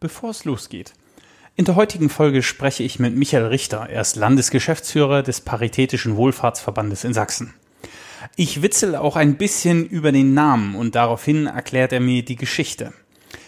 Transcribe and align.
bevor 0.00 0.30
es 0.30 0.44
losgeht. 0.44 0.94
In 1.56 1.66
der 1.66 1.76
heutigen 1.76 2.08
Folge 2.08 2.42
spreche 2.42 2.82
ich 2.82 2.98
mit 2.98 3.14
Michael 3.14 3.46
Richter. 3.46 3.86
Er 3.90 4.00
ist 4.00 4.16
Landesgeschäftsführer 4.16 5.22
des 5.22 5.42
Paritätischen 5.42 6.16
Wohlfahrtsverbandes 6.16 7.04
in 7.04 7.12
Sachsen. 7.12 7.52
Ich 8.34 8.62
witzel 8.62 8.96
auch 8.96 9.16
ein 9.16 9.36
bisschen 9.36 9.84
über 9.84 10.10
den 10.10 10.32
Namen 10.32 10.74
und 10.74 10.94
daraufhin 10.94 11.46
erklärt 11.46 11.92
er 11.92 12.00
mir 12.00 12.24
die 12.24 12.36
Geschichte. 12.36 12.94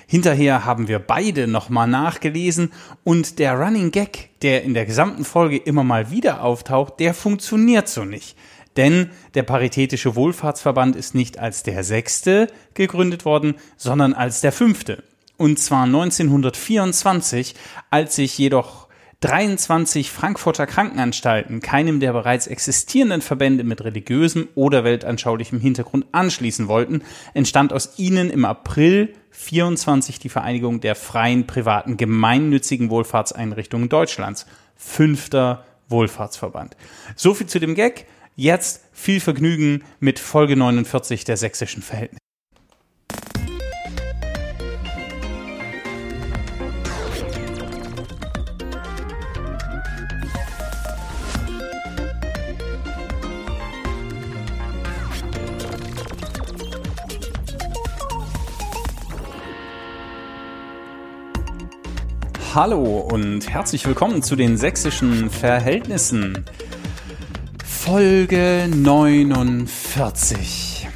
Hinterher 0.06 0.66
haben 0.66 0.88
wir 0.88 0.98
beide 0.98 1.46
nochmal 1.46 1.88
nachgelesen 1.88 2.70
und 3.02 3.38
der 3.38 3.54
Running 3.58 3.90
Gag, 3.90 4.28
der 4.42 4.62
in 4.62 4.74
der 4.74 4.84
gesamten 4.84 5.24
Folge 5.24 5.56
immer 5.56 5.84
mal 5.84 6.10
wieder 6.10 6.42
auftaucht, 6.42 7.00
der 7.00 7.14
funktioniert 7.14 7.88
so 7.88 8.04
nicht. 8.04 8.36
Denn 8.76 9.08
der 9.34 9.42
Paritätische 9.42 10.14
Wohlfahrtsverband 10.14 10.96
ist 10.96 11.14
nicht 11.14 11.38
als 11.38 11.62
der 11.62 11.82
sechste 11.82 12.48
gegründet 12.74 13.24
worden, 13.24 13.54
sondern 13.78 14.12
als 14.12 14.42
der 14.42 14.52
fünfte. 14.52 15.02
Und 15.42 15.58
zwar 15.58 15.86
1924, 15.86 17.56
als 17.90 18.14
sich 18.14 18.38
jedoch 18.38 18.86
23 19.22 20.08
Frankfurter 20.08 20.68
Krankenanstalten 20.68 21.60
keinem 21.60 21.98
der 21.98 22.12
bereits 22.12 22.46
existierenden 22.46 23.22
Verbände 23.22 23.64
mit 23.64 23.82
religiösem 23.82 24.46
oder 24.54 24.84
weltanschaulichem 24.84 25.58
Hintergrund 25.58 26.06
anschließen 26.12 26.68
wollten, 26.68 27.02
entstand 27.34 27.72
aus 27.72 27.98
ihnen 27.98 28.30
im 28.30 28.44
April 28.44 29.14
24 29.32 30.20
die 30.20 30.28
Vereinigung 30.28 30.80
der 30.80 30.94
freien, 30.94 31.48
privaten, 31.48 31.96
gemeinnützigen 31.96 32.88
Wohlfahrtseinrichtungen 32.88 33.88
Deutschlands. 33.88 34.46
Fünfter 34.76 35.64
Wohlfahrtsverband. 35.88 36.76
So 37.16 37.34
viel 37.34 37.48
zu 37.48 37.58
dem 37.58 37.74
Gag. 37.74 38.06
Jetzt 38.36 38.84
viel 38.92 39.18
Vergnügen 39.18 39.82
mit 39.98 40.20
Folge 40.20 40.54
49 40.54 41.24
der 41.24 41.36
sächsischen 41.36 41.82
Verhältnisse. 41.82 42.21
Hallo 62.54 62.98
und 62.98 63.48
herzlich 63.48 63.86
willkommen 63.86 64.22
zu 64.22 64.36
den 64.36 64.58
sächsischen 64.58 65.30
Verhältnissen. 65.30 66.44
Folge 67.64 68.68
49. 68.68 70.86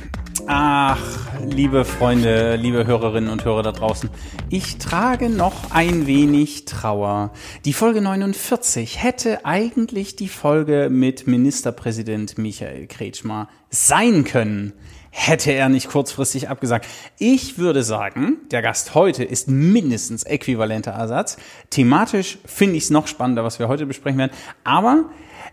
Ach, 0.47 1.01
liebe 1.49 1.87
Freunde, 1.87 2.57
liebe 2.57 2.87
Hörerinnen 2.87 3.31
und 3.31 3.47
Hörer 3.47 3.63
da 3.63 3.73
draußen, 3.73 4.11
ich 4.51 4.77
trage 4.77 5.31
noch 5.31 5.71
ein 5.71 6.07
wenig 6.07 6.67
Trauer. 6.67 7.33
Die 7.65 7.73
Folge 7.73 8.03
49 8.03 9.03
hätte 9.03 9.47
eigentlich 9.47 10.15
die 10.15 10.29
Folge 10.29 10.89
mit 10.91 11.27
Ministerpräsident 11.27 12.37
Michael 12.37 12.87
Kretschmer 12.87 13.49
sein 13.71 14.25
können 14.25 14.75
hätte 15.19 15.51
er 15.51 15.71
nicht 15.71 15.89
kurzfristig 15.89 16.51
abgesagt. 16.51 16.87
Ich 17.19 17.57
würde 17.57 17.83
sagen, 17.83 18.37
der 18.51 18.61
Gast 18.61 18.95
heute 18.95 19.25
ist 19.25 19.49
mindestens 19.49 20.25
äquivalenter 20.25 20.91
Ersatz. 20.93 21.39
Thematisch 21.71 22.39
finde 22.45 22.77
ich 22.77 22.85
es 22.85 22.91
noch 22.91 23.07
spannender, 23.07 23.43
was 23.43 23.59
wir 23.59 23.67
heute 23.67 23.87
besprechen 23.87 24.19
werden. 24.19 24.33
Aber 24.63 25.07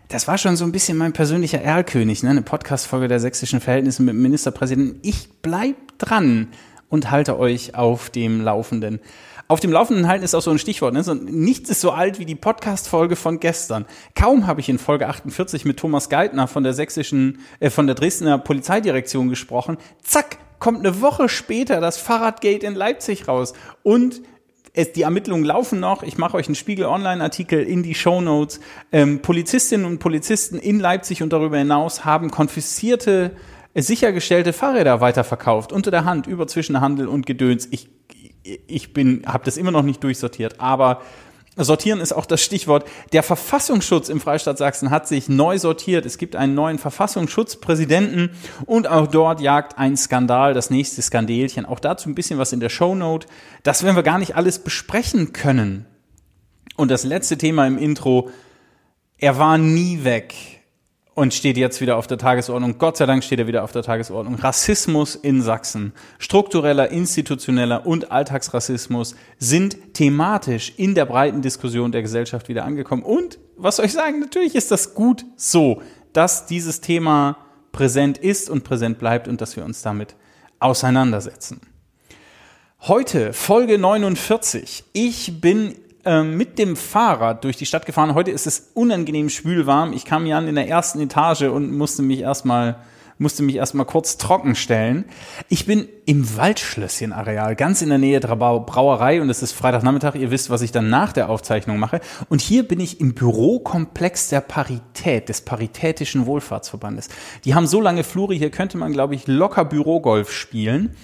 das 0.08 0.28
war 0.28 0.36
schon 0.36 0.56
so 0.56 0.66
ein 0.66 0.72
bisschen 0.72 0.98
mein 0.98 1.14
persönlicher 1.14 1.62
Erlkönig, 1.62 2.22
ne? 2.22 2.30
eine 2.30 2.42
Podcast-Folge 2.42 3.08
der 3.08 3.20
sächsischen 3.20 3.60
Verhältnisse 3.60 4.02
mit 4.02 4.12
dem 4.12 4.20
Ministerpräsidenten. 4.20 5.00
Ich 5.02 5.30
bleib 5.40 5.76
dran 5.96 6.48
und 6.94 7.10
halte 7.10 7.38
euch 7.38 7.74
auf 7.74 8.08
dem 8.08 8.40
Laufenden. 8.40 9.00
Auf 9.48 9.60
dem 9.60 9.72
Laufenden 9.72 10.08
halten 10.08 10.24
ist 10.24 10.34
auch 10.34 10.40
so 10.40 10.50
ein 10.50 10.58
Stichwort. 10.58 10.94
Ne? 10.94 11.02
So, 11.02 11.12
nichts 11.12 11.68
ist 11.68 11.82
so 11.82 11.90
alt 11.90 12.18
wie 12.18 12.24
die 12.24 12.36
Podcast-Folge 12.36 13.16
von 13.16 13.40
gestern. 13.40 13.84
Kaum 14.14 14.46
habe 14.46 14.60
ich 14.60 14.70
in 14.70 14.78
Folge 14.78 15.06
48 15.08 15.66
mit 15.66 15.76
Thomas 15.76 16.08
Geithner 16.08 16.46
von 16.46 16.62
der 16.62 16.72
sächsischen, 16.72 17.40
äh, 17.60 17.68
von 17.68 17.86
der 17.86 17.94
Dresdner 17.94 18.38
Polizeidirektion 18.38 19.28
gesprochen. 19.28 19.76
Zack, 20.02 20.38
kommt 20.60 20.78
eine 20.78 21.02
Woche 21.02 21.28
später 21.28 21.80
das 21.80 21.98
Fahrradgate 21.98 22.64
in 22.64 22.74
Leipzig 22.74 23.28
raus. 23.28 23.52
Und 23.82 24.22
es, 24.72 24.92
die 24.92 25.02
Ermittlungen 25.02 25.44
laufen 25.44 25.80
noch. 25.80 26.04
Ich 26.04 26.16
mache 26.16 26.36
euch 26.36 26.46
einen 26.46 26.54
Spiegel 26.54 26.86
Online-Artikel 26.86 27.62
in 27.64 27.82
die 27.82 27.94
Show 27.94 28.20
Notes. 28.20 28.60
Ähm, 28.92 29.20
Polizistinnen 29.20 29.84
und 29.84 29.98
Polizisten 29.98 30.58
in 30.58 30.80
Leipzig 30.80 31.22
und 31.22 31.32
darüber 31.32 31.58
hinaus 31.58 32.04
haben 32.04 32.30
konfiszierte, 32.30 33.32
sichergestellte 33.82 34.52
Fahrräder 34.52 35.00
weiterverkauft 35.00 35.72
unter 35.72 35.90
der 35.90 36.04
Hand 36.04 36.26
über 36.26 36.46
Zwischenhandel 36.46 37.08
und 37.08 37.26
Gedöns. 37.26 37.68
Ich 37.70 37.88
ich 38.44 38.92
bin, 38.92 39.22
habe 39.26 39.44
das 39.44 39.56
immer 39.56 39.70
noch 39.70 39.82
nicht 39.82 40.04
durchsortiert, 40.04 40.60
aber 40.60 41.00
Sortieren 41.56 42.00
ist 42.00 42.12
auch 42.12 42.26
das 42.26 42.42
Stichwort. 42.42 42.84
Der 43.12 43.22
Verfassungsschutz 43.22 44.08
im 44.08 44.20
Freistaat 44.20 44.58
Sachsen 44.58 44.90
hat 44.90 45.06
sich 45.06 45.28
neu 45.28 45.56
sortiert. 45.56 46.04
Es 46.04 46.18
gibt 46.18 46.34
einen 46.34 46.54
neuen 46.54 46.78
Verfassungsschutzpräsidenten 46.78 48.30
und 48.66 48.88
auch 48.88 49.06
dort 49.06 49.40
jagt 49.40 49.78
ein 49.78 49.96
Skandal, 49.96 50.52
das 50.52 50.70
nächste 50.70 51.00
Skandelchen. 51.00 51.64
Auch 51.64 51.78
dazu 51.78 52.08
ein 52.08 52.16
bisschen 52.16 52.40
was 52.40 52.52
in 52.52 52.58
der 52.58 52.70
Shownote. 52.70 53.28
Das 53.62 53.84
werden 53.84 53.94
wir 53.94 54.02
gar 54.02 54.18
nicht 54.18 54.34
alles 54.34 54.58
besprechen 54.58 55.32
können. 55.32 55.86
Und 56.76 56.90
das 56.90 57.04
letzte 57.04 57.38
Thema 57.38 57.66
im 57.66 57.78
Intro. 57.78 58.30
Er 59.16 59.38
war 59.38 59.56
nie 59.56 60.02
weg 60.02 60.34
und 61.14 61.32
steht 61.32 61.56
jetzt 61.56 61.80
wieder 61.80 61.96
auf 61.96 62.06
der 62.06 62.18
Tagesordnung. 62.18 62.78
Gott 62.78 62.96
sei 62.96 63.06
Dank 63.06 63.22
steht 63.22 63.38
er 63.38 63.46
wieder 63.46 63.62
auf 63.62 63.72
der 63.72 63.82
Tagesordnung. 63.82 64.34
Rassismus 64.34 65.14
in 65.14 65.42
Sachsen, 65.42 65.92
struktureller, 66.18 66.90
institutioneller 66.90 67.86
und 67.86 68.10
Alltagsrassismus 68.10 69.14
sind 69.38 69.94
thematisch 69.94 70.72
in 70.76 70.94
der 70.94 71.06
breiten 71.06 71.40
Diskussion 71.40 71.92
der 71.92 72.02
Gesellschaft 72.02 72.48
wieder 72.48 72.64
angekommen. 72.64 73.02
Und 73.02 73.38
was 73.56 73.76
soll 73.76 73.86
ich 73.86 73.92
sagen? 73.92 74.18
Natürlich 74.18 74.54
ist 74.54 74.70
das 74.70 74.94
gut 74.94 75.24
so, 75.36 75.82
dass 76.12 76.46
dieses 76.46 76.80
Thema 76.80 77.36
präsent 77.70 78.18
ist 78.18 78.50
und 78.50 78.64
präsent 78.64 78.98
bleibt 78.98 79.28
und 79.28 79.40
dass 79.40 79.56
wir 79.56 79.64
uns 79.64 79.82
damit 79.82 80.16
auseinandersetzen. 80.58 81.60
Heute 82.80 83.32
Folge 83.32 83.78
49. 83.78 84.84
Ich 84.92 85.40
bin 85.40 85.74
ähm, 86.04 86.36
mit 86.36 86.58
dem 86.58 86.76
Fahrrad 86.76 87.44
durch 87.44 87.56
die 87.56 87.66
Stadt 87.66 87.86
gefahren. 87.86 88.14
Heute 88.14 88.30
ist 88.30 88.46
es 88.46 88.70
unangenehm 88.74 89.28
schwülwarm. 89.28 89.92
Ich 89.92 90.04
kam 90.04 90.24
hier 90.24 90.36
an 90.36 90.48
in 90.48 90.54
der 90.54 90.68
ersten 90.68 91.00
Etage 91.00 91.42
und 91.42 91.76
musste 91.76 92.02
mich 92.02 92.20
erstmal 92.20 92.76
musste 93.18 93.42
mich 93.42 93.56
erstmal 93.56 93.86
kurz 93.86 94.18
trocken 94.18 94.54
stellen. 94.54 95.04
Ich 95.48 95.66
bin 95.66 95.88
im 96.04 96.36
Waldschlösschen-Areal, 96.36 97.54
ganz 97.54 97.80
in 97.80 97.88
der 97.88 97.98
Nähe 97.98 98.20
der 98.20 98.34
Brauerei 98.34 99.20
und 99.20 99.30
es 99.30 99.42
ist 99.42 99.52
Freitagnachmittag. 99.52 100.16
Ihr 100.16 100.30
wisst, 100.30 100.50
was 100.50 100.62
ich 100.62 100.72
dann 100.72 100.90
nach 100.90 101.12
der 101.12 101.30
Aufzeichnung 101.30 101.78
mache. 101.78 102.00
Und 102.28 102.40
hier 102.40 102.66
bin 102.66 102.80
ich 102.80 103.00
im 103.00 103.14
Bürokomplex 103.14 104.28
der 104.28 104.40
Parität, 104.40 105.28
des 105.28 105.42
Paritätischen 105.42 106.26
Wohlfahrtsverbandes. 106.26 107.08
Die 107.44 107.54
haben 107.54 107.66
so 107.66 107.80
lange 107.80 108.04
Flure, 108.04 108.34
hier 108.34 108.50
könnte 108.50 108.78
man, 108.78 108.92
glaube 108.92 109.14
ich, 109.14 109.26
locker 109.26 109.64
Bürogolf 109.64 110.32
spielen. 110.32 110.96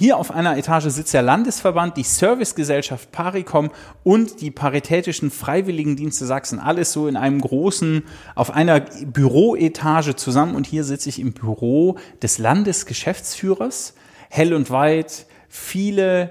Hier 0.00 0.16
auf 0.16 0.30
einer 0.30 0.56
Etage 0.56 0.84
sitzt 0.84 1.12
der 1.12 1.22
Landesverband, 1.22 1.96
die 1.96 2.04
Servicegesellschaft 2.04 3.10
Paricom 3.10 3.72
und 4.04 4.40
die 4.40 4.52
Paritätischen 4.52 5.32
Freiwilligendienste 5.32 6.24
Sachsen. 6.24 6.60
Alles 6.60 6.92
so 6.92 7.08
in 7.08 7.16
einem 7.16 7.40
großen, 7.40 8.04
auf 8.36 8.52
einer 8.52 8.78
Büroetage 8.78 10.14
zusammen. 10.14 10.54
Und 10.54 10.68
hier 10.68 10.84
sitze 10.84 11.08
ich 11.08 11.18
im 11.18 11.32
Büro 11.32 11.96
des 12.22 12.38
Landesgeschäftsführers 12.38 13.94
hell 14.30 14.54
und 14.54 14.70
weit, 14.70 15.26
viele 15.48 16.30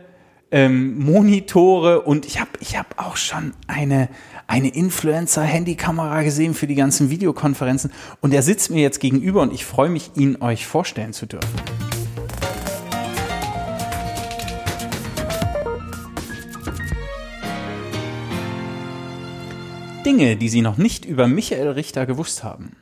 ähm, 0.50 0.98
Monitore 1.00 2.04
und 2.04 2.26
ich 2.26 2.40
habe 2.40 2.52
ich 2.62 2.78
hab 2.78 3.06
auch 3.06 3.18
schon 3.18 3.52
eine, 3.68 4.08
eine 4.48 4.70
Influencer-Handykamera 4.70 6.24
gesehen 6.24 6.54
für 6.54 6.68
die 6.68 6.76
ganzen 6.76 7.10
Videokonferenzen 7.10 7.92
und 8.22 8.34
er 8.34 8.44
sitzt 8.44 8.72
mir 8.72 8.82
jetzt 8.82 9.02
gegenüber 9.02 9.42
und 9.42 9.52
ich 9.52 9.66
freue 9.66 9.90
mich, 9.90 10.12
ihn 10.16 10.42
euch 10.42 10.66
vorstellen 10.66 11.12
zu 11.12 11.26
dürfen. 11.26 11.50
Dinge, 20.08 20.38
die 20.38 20.48
Sie 20.48 20.62
noch 20.62 20.78
nicht 20.78 21.04
über 21.04 21.28
Michael 21.28 21.68
Richter 21.72 22.06
gewusst 22.06 22.42
haben. 22.42 22.78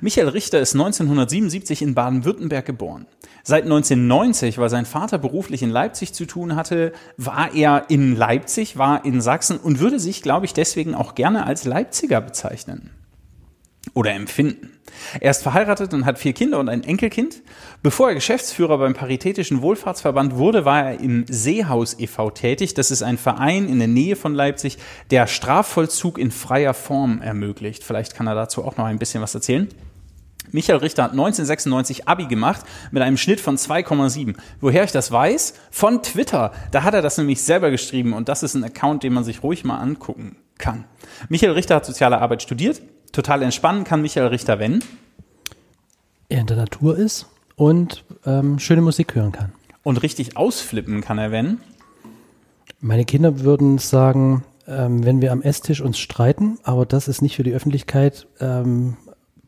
Michael 0.00 0.28
Richter 0.28 0.60
ist 0.60 0.72
1977 0.72 1.82
in 1.82 1.94
Baden-Württemberg 1.94 2.64
geboren. 2.64 3.06
Seit 3.42 3.64
1990, 3.64 4.56
weil 4.56 4.70
sein 4.70 4.86
Vater 4.86 5.18
beruflich 5.18 5.62
in 5.62 5.68
Leipzig 5.68 6.14
zu 6.14 6.24
tun 6.24 6.56
hatte, 6.56 6.94
war 7.18 7.54
er 7.54 7.90
in 7.90 8.16
Leipzig, 8.16 8.78
war 8.78 9.04
in 9.04 9.20
Sachsen 9.20 9.58
und 9.58 9.78
würde 9.78 10.00
sich, 10.00 10.22
glaube 10.22 10.46
ich, 10.46 10.54
deswegen 10.54 10.94
auch 10.94 11.14
gerne 11.14 11.44
als 11.44 11.66
Leipziger 11.66 12.22
bezeichnen 12.22 12.88
oder 13.92 14.12
empfinden. 14.12 14.70
Er 15.20 15.30
ist 15.30 15.42
verheiratet 15.42 15.94
und 15.94 16.06
hat 16.06 16.18
vier 16.18 16.32
Kinder 16.32 16.58
und 16.58 16.68
ein 16.68 16.84
Enkelkind. 16.84 17.42
Bevor 17.82 18.08
er 18.08 18.14
Geschäftsführer 18.14 18.78
beim 18.78 18.94
Paritätischen 18.94 19.62
Wohlfahrtsverband 19.62 20.36
wurde, 20.36 20.64
war 20.64 20.84
er 20.84 21.00
im 21.00 21.24
Seehaus 21.28 21.98
e.V. 21.98 22.30
tätig. 22.30 22.74
Das 22.74 22.90
ist 22.90 23.02
ein 23.02 23.18
Verein 23.18 23.68
in 23.68 23.78
der 23.78 23.88
Nähe 23.88 24.16
von 24.16 24.34
Leipzig, 24.34 24.78
der 25.10 25.26
Strafvollzug 25.26 26.18
in 26.18 26.30
freier 26.30 26.74
Form 26.74 27.22
ermöglicht. 27.22 27.84
Vielleicht 27.84 28.14
kann 28.14 28.26
er 28.26 28.34
dazu 28.34 28.64
auch 28.64 28.76
noch 28.76 28.84
ein 28.84 28.98
bisschen 28.98 29.22
was 29.22 29.34
erzählen. 29.34 29.68
Michael 30.52 30.78
Richter 30.78 31.04
hat 31.04 31.12
1996 31.12 32.08
Abi 32.08 32.26
gemacht 32.26 32.62
mit 32.90 33.02
einem 33.02 33.16
Schnitt 33.16 33.40
von 33.40 33.56
2,7. 33.56 34.34
Woher 34.60 34.84
ich 34.84 34.92
das 34.92 35.12
weiß? 35.12 35.54
Von 35.70 36.02
Twitter. 36.02 36.52
Da 36.70 36.82
hat 36.82 36.94
er 36.94 37.02
das 37.02 37.18
nämlich 37.18 37.42
selber 37.42 37.70
geschrieben 37.70 38.12
und 38.12 38.28
das 38.28 38.42
ist 38.42 38.54
ein 38.54 38.64
Account, 38.64 39.02
den 39.02 39.12
man 39.12 39.24
sich 39.24 39.42
ruhig 39.42 39.64
mal 39.64 39.78
angucken 39.78 40.36
kann. 40.58 40.84
Michael 41.28 41.52
Richter 41.52 41.76
hat 41.76 41.86
soziale 41.86 42.20
Arbeit 42.20 42.42
studiert. 42.42 42.82
Total 43.12 43.42
entspannen 43.42 43.84
kann 43.84 44.02
Michael 44.02 44.28
Richter, 44.28 44.58
wenn 44.58 44.84
er 46.28 46.40
in 46.40 46.46
der 46.46 46.56
Natur 46.56 46.96
ist 46.96 47.26
und 47.56 48.04
ähm, 48.24 48.58
schöne 48.58 48.82
Musik 48.82 49.14
hören 49.14 49.32
kann. 49.32 49.52
Und 49.82 50.02
richtig 50.02 50.36
ausflippen 50.36 51.00
kann 51.00 51.18
er, 51.18 51.32
wenn 51.32 51.58
meine 52.80 53.04
Kinder 53.04 53.40
würden 53.40 53.78
sagen, 53.78 54.44
ähm, 54.66 55.04
wenn 55.04 55.20
wir 55.20 55.32
am 55.32 55.42
Esstisch 55.42 55.80
uns 55.80 55.98
streiten, 55.98 56.58
aber 56.62 56.86
das 56.86 57.08
ist 57.08 57.20
nicht 57.20 57.36
für 57.36 57.42
die 57.42 57.52
Öffentlichkeit 57.52 58.26
ähm, 58.38 58.96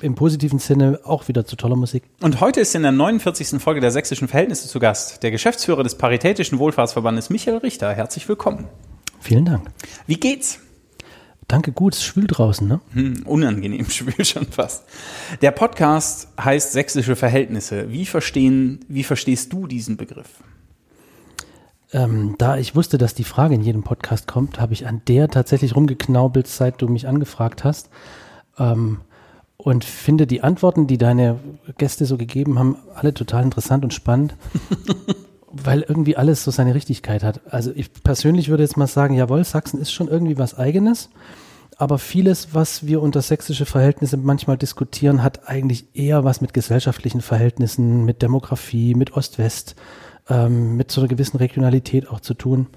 im 0.00 0.16
positiven 0.16 0.58
Sinne 0.58 1.00
auch 1.04 1.28
wieder 1.28 1.44
zu 1.44 1.56
toller 1.56 1.76
Musik. 1.76 2.02
Und 2.20 2.40
heute 2.40 2.60
ist 2.60 2.74
in 2.74 2.82
der 2.82 2.92
49. 2.92 3.62
Folge 3.62 3.80
der 3.80 3.92
Sächsischen 3.92 4.26
Verhältnisse 4.26 4.68
zu 4.68 4.80
Gast 4.80 5.22
der 5.22 5.30
Geschäftsführer 5.30 5.84
des 5.84 5.96
Paritätischen 5.96 6.58
Wohlfahrtsverbandes 6.58 7.30
Michael 7.30 7.58
Richter. 7.58 7.92
Herzlich 7.92 8.28
willkommen. 8.28 8.66
Vielen 9.20 9.44
Dank. 9.44 9.70
Wie 10.06 10.16
geht's? 10.16 10.58
Danke, 11.52 11.72
gut, 11.72 11.92
es 11.92 11.98
ist 11.98 12.06
schwül 12.06 12.26
draußen, 12.26 12.66
ne? 12.66 12.80
Hm, 12.94 13.24
unangenehm 13.26 13.84
schwül 13.90 14.24
schon 14.24 14.46
fast. 14.46 14.84
Der 15.42 15.50
Podcast 15.50 16.28
heißt 16.42 16.72
Sächsische 16.72 17.14
Verhältnisse. 17.14 17.92
Wie 17.92 18.06
verstehen, 18.06 18.80
wie 18.88 19.04
verstehst 19.04 19.52
du 19.52 19.66
diesen 19.66 19.98
Begriff? 19.98 20.42
Ähm, 21.92 22.36
da 22.38 22.56
ich 22.56 22.74
wusste, 22.74 22.96
dass 22.96 23.12
die 23.12 23.24
Frage 23.24 23.54
in 23.54 23.60
jedem 23.60 23.82
Podcast 23.82 24.26
kommt, 24.26 24.60
habe 24.60 24.72
ich 24.72 24.86
an 24.86 25.02
der 25.08 25.28
tatsächlich 25.28 25.76
rumgeknaubelt, 25.76 26.46
seit 26.46 26.80
du 26.80 26.88
mich 26.88 27.06
angefragt 27.06 27.64
hast. 27.64 27.90
Ähm, 28.58 29.02
und 29.58 29.84
finde 29.84 30.26
die 30.26 30.40
Antworten, 30.40 30.86
die 30.86 30.96
deine 30.96 31.38
Gäste 31.76 32.06
so 32.06 32.16
gegeben 32.16 32.58
haben, 32.58 32.78
alle 32.94 33.12
total 33.12 33.44
interessant 33.44 33.84
und 33.84 33.92
spannend, 33.92 34.36
weil 35.52 35.82
irgendwie 35.82 36.16
alles 36.16 36.44
so 36.44 36.50
seine 36.50 36.74
Richtigkeit 36.74 37.22
hat. 37.22 37.40
Also 37.52 37.72
ich 37.74 37.92
persönlich 37.92 38.48
würde 38.48 38.62
jetzt 38.62 38.76
mal 38.76 38.86
sagen, 38.86 39.14
jawohl, 39.14 39.44
Sachsen 39.44 39.80
ist 39.80 39.92
schon 39.92 40.08
irgendwie 40.08 40.38
was 40.38 40.56
eigenes, 40.58 41.10
aber 41.76 41.98
vieles, 41.98 42.54
was 42.54 42.86
wir 42.86 43.02
unter 43.02 43.22
sächsische 43.22 43.66
Verhältnisse 43.66 44.16
manchmal 44.16 44.56
diskutieren, 44.56 45.22
hat 45.22 45.48
eigentlich 45.48 45.86
eher 45.94 46.24
was 46.24 46.40
mit 46.40 46.54
gesellschaftlichen 46.54 47.20
Verhältnissen, 47.20 48.04
mit 48.04 48.22
Demografie, 48.22 48.94
mit 48.94 49.14
Ost-West, 49.14 49.74
ähm, 50.28 50.76
mit 50.76 50.90
so 50.90 51.00
einer 51.00 51.08
gewissen 51.08 51.38
Regionalität 51.38 52.08
auch 52.08 52.20
zu 52.20 52.34
tun. 52.34 52.68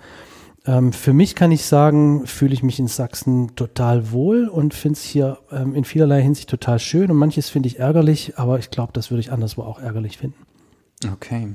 Ähm, 0.66 0.94
für 0.94 1.14
mich 1.14 1.36
kann 1.36 1.52
ich 1.52 1.66
sagen, 1.66 2.26
fühle 2.26 2.54
ich 2.54 2.64
mich 2.64 2.80
in 2.80 2.88
Sachsen 2.88 3.56
total 3.56 4.12
wohl 4.12 4.48
und 4.48 4.74
finde 4.74 4.98
es 4.98 5.04
hier 5.04 5.38
ähm, 5.52 5.76
in 5.76 5.86
vielerlei 5.86 6.22
Hinsicht 6.22 6.50
total 6.50 6.80
schön 6.80 7.12
und 7.12 7.18
manches 7.18 7.50
finde 7.50 7.68
ich 7.68 7.80
ärgerlich, 7.80 8.38
aber 8.38 8.58
ich 8.58 8.72
glaube, 8.72 8.92
das 8.94 9.12
würde 9.12 9.20
ich 9.20 9.32
anderswo 9.32 9.62
auch 9.62 9.80
ärgerlich 9.80 10.18
finden. 10.18 10.46
Okay. 11.12 11.50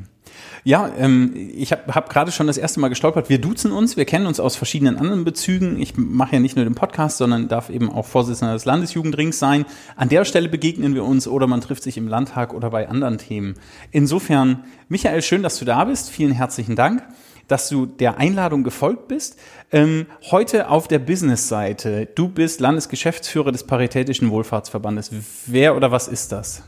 Ja, 0.65 0.91
ähm, 0.99 1.33
ich 1.35 1.73
habe 1.73 1.95
hab 1.95 2.11
gerade 2.11 2.33
schon 2.33 2.47
das 2.47 2.59
erste 2.59 2.81
Mal 2.81 2.89
gestolpert. 2.89 3.29
Wir 3.29 3.41
duzen 3.41 3.73
uns, 3.73 3.97
wir 3.97 4.05
kennen 4.05 4.27
uns 4.27 4.41
aus 4.41 4.57
verschiedenen 4.57 4.99
anderen 4.99 5.25
Bezügen. 5.25 5.81
Ich 5.81 5.97
mache 5.97 6.35
ja 6.35 6.41
nicht 6.41 6.57
nur 6.57 6.65
den 6.65 6.75
Podcast, 6.75 7.19
sondern 7.19 7.49
darf 7.49 7.71
eben 7.71 7.91
auch 7.91 8.07
Vorsitzender 8.07 8.55
des 8.55 8.65
Landesjugendrings 8.65 9.39
sein. 9.39 9.65
An 9.97 10.09
der 10.09 10.25
Stelle 10.25 10.49
begegnen 10.49 10.95
wir 10.95 11.05
uns 11.05 11.27
oder 11.27 11.47
man 11.47 11.61
trifft 11.61 11.83
sich 11.83 11.97
im 11.97 12.09
Landtag 12.09 12.53
oder 12.53 12.71
bei 12.71 12.89
anderen 12.89 13.19
Themen. 13.19 13.55
Insofern, 13.91 14.65
Michael, 14.89 15.23
schön, 15.23 15.43
dass 15.43 15.59
du 15.59 15.65
da 15.65 15.85
bist. 15.85 16.11
Vielen 16.11 16.33
herzlichen 16.33 16.77
Dank 16.77 17.03
dass 17.51 17.69
du 17.69 17.87
der 17.87 18.19
Einladung 18.19 18.63
gefolgt 18.63 19.09
bist. 19.09 19.37
Ähm, 19.73 20.07
heute 20.31 20.69
auf 20.69 20.87
der 20.89 21.01
Business-Seite. 21.01 22.07
Du 22.15 22.29
bist 22.29 22.61
Landesgeschäftsführer 22.61 23.51
des 23.51 23.65
Paritätischen 23.65 24.31
Wohlfahrtsverbandes. 24.31 25.11
Wer 25.47 25.77
oder 25.77 25.91
was 25.91 26.07
ist 26.07 26.31
das? 26.33 26.63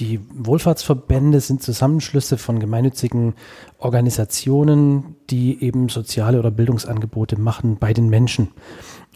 Die 0.00 0.18
Wohlfahrtsverbände 0.32 1.40
sind 1.40 1.62
Zusammenschlüsse 1.62 2.38
von 2.38 2.58
gemeinnützigen 2.58 3.34
Organisationen, 3.78 5.16
die 5.28 5.62
eben 5.62 5.90
soziale 5.90 6.38
oder 6.38 6.50
Bildungsangebote 6.50 7.38
machen 7.38 7.76
bei 7.78 7.92
den 7.92 8.08
Menschen. 8.08 8.48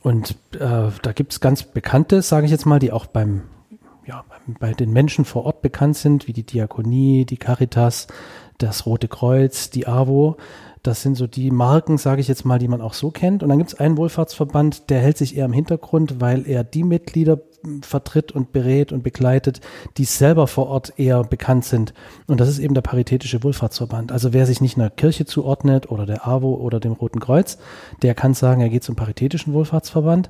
Und 0.03 0.33
äh, 0.53 0.59
da 0.59 1.13
gibt 1.15 1.33
es 1.33 1.41
ganz 1.41 1.63
bekannte, 1.63 2.21
sage 2.21 2.45
ich 2.45 2.53
jetzt 2.53 2.67
mal, 2.67 2.79
die 2.79 2.93
auch 2.93 3.07
beim 3.07 3.45
ja, 4.07 4.23
bei 4.61 4.75
den 4.75 4.93
Menschen 4.93 5.25
vor 5.25 5.47
Ort 5.47 5.63
bekannt 5.63 5.97
sind, 5.97 6.29
wie 6.29 6.35
die 6.35 6.45
Diakonie, 6.45 7.25
die 7.25 7.39
Caritas, 7.39 8.07
das 8.59 8.85
Rote 8.85 9.09
Kreuz, 9.09 9.71
die 9.71 9.87
AWO. 9.87 10.37
Das 10.85 11.01
sind 11.01 11.15
so 11.17 11.27
die 11.27 11.51
Marken, 11.51 11.97
sage 11.97 12.21
ich 12.21 12.29
jetzt 12.29 12.45
mal, 12.45 12.59
die 12.59 12.69
man 12.69 12.83
auch 12.83 12.93
so 12.93 13.11
kennt. 13.11 13.43
Und 13.43 13.49
dann 13.49 13.57
gibt 13.57 13.73
es 13.73 13.81
einen 13.81 13.97
Wohlfahrtsverband, 13.97 14.91
der 14.91 15.01
hält 15.01 15.17
sich 15.17 15.35
eher 15.35 15.47
im 15.47 15.55
Hintergrund, 15.55 16.21
weil 16.21 16.47
er 16.47 16.63
die 16.63 16.85
Mitglieder 16.85 17.41
vertritt 17.81 18.33
und 18.33 18.53
berät 18.53 18.93
und 18.93 19.03
begleitet, 19.03 19.63
die 19.97 20.05
selber 20.05 20.47
vor 20.47 20.67
Ort 20.67 20.93
eher 20.99 21.25
bekannt 21.25 21.65
sind. 21.65 21.95
Und 22.27 22.39
das 22.39 22.51
ist 22.51 22.59
eben 22.59 22.75
der 22.75 22.83
Paritätische 22.83 23.43
Wohlfahrtsverband. 23.43 24.13
Also 24.13 24.35
wer 24.35 24.45
sich 24.45 24.61
nicht 24.61 24.77
einer 24.77 24.91
Kirche 24.91 25.25
zuordnet 25.25 25.91
oder 25.91 26.05
der 26.05 26.29
AWO 26.29 26.57
oder 26.57 26.81
dem 26.81 26.93
Roten 26.93 27.19
Kreuz, 27.19 27.57
der 28.03 28.15
kann 28.15 28.35
sagen, 28.35 28.61
er 28.61 28.69
geht 28.69 28.85
zum 28.85 28.95
Paritätischen 28.95 29.55
Wohlfahrtsverband. 29.55 30.29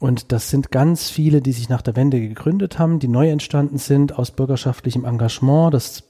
Und 0.00 0.32
das 0.32 0.48
sind 0.48 0.72
ganz 0.72 1.10
viele, 1.10 1.42
die 1.42 1.52
sich 1.52 1.68
nach 1.68 1.82
der 1.82 1.94
Wende 1.94 2.20
gegründet 2.20 2.78
haben, 2.78 3.00
die 3.00 3.08
neu 3.08 3.28
entstanden 3.28 3.76
sind 3.76 4.18
aus 4.18 4.30
bürgerschaftlichem 4.30 5.04
Engagement. 5.04 5.74
Das, 5.74 6.04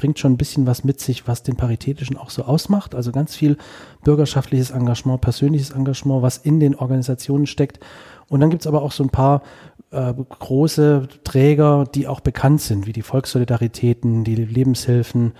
bringt 0.00 0.18
schon 0.18 0.32
ein 0.32 0.36
bisschen 0.38 0.66
was 0.66 0.82
mit 0.82 0.98
sich, 0.98 1.28
was 1.28 1.42
den 1.42 1.56
Paritätischen 1.56 2.16
auch 2.16 2.30
so 2.30 2.44
ausmacht. 2.44 2.94
Also 2.94 3.12
ganz 3.12 3.36
viel 3.36 3.58
bürgerschaftliches 4.02 4.70
Engagement, 4.70 5.20
persönliches 5.20 5.72
Engagement, 5.72 6.22
was 6.22 6.38
in 6.38 6.58
den 6.58 6.74
Organisationen 6.74 7.46
steckt. 7.46 7.80
Und 8.26 8.40
dann 8.40 8.48
gibt's 8.48 8.66
aber 8.66 8.80
auch 8.80 8.92
so 8.92 9.04
ein 9.04 9.10
paar 9.10 9.42
äh, 9.90 10.14
große 10.14 11.06
Träger, 11.22 11.84
die 11.94 12.08
auch 12.08 12.20
bekannt 12.20 12.62
sind, 12.62 12.86
wie 12.86 12.94
die 12.94 13.02
Volkssolidaritäten, 13.02 14.24
die 14.24 14.36
Lebenshilfen, 14.36 15.34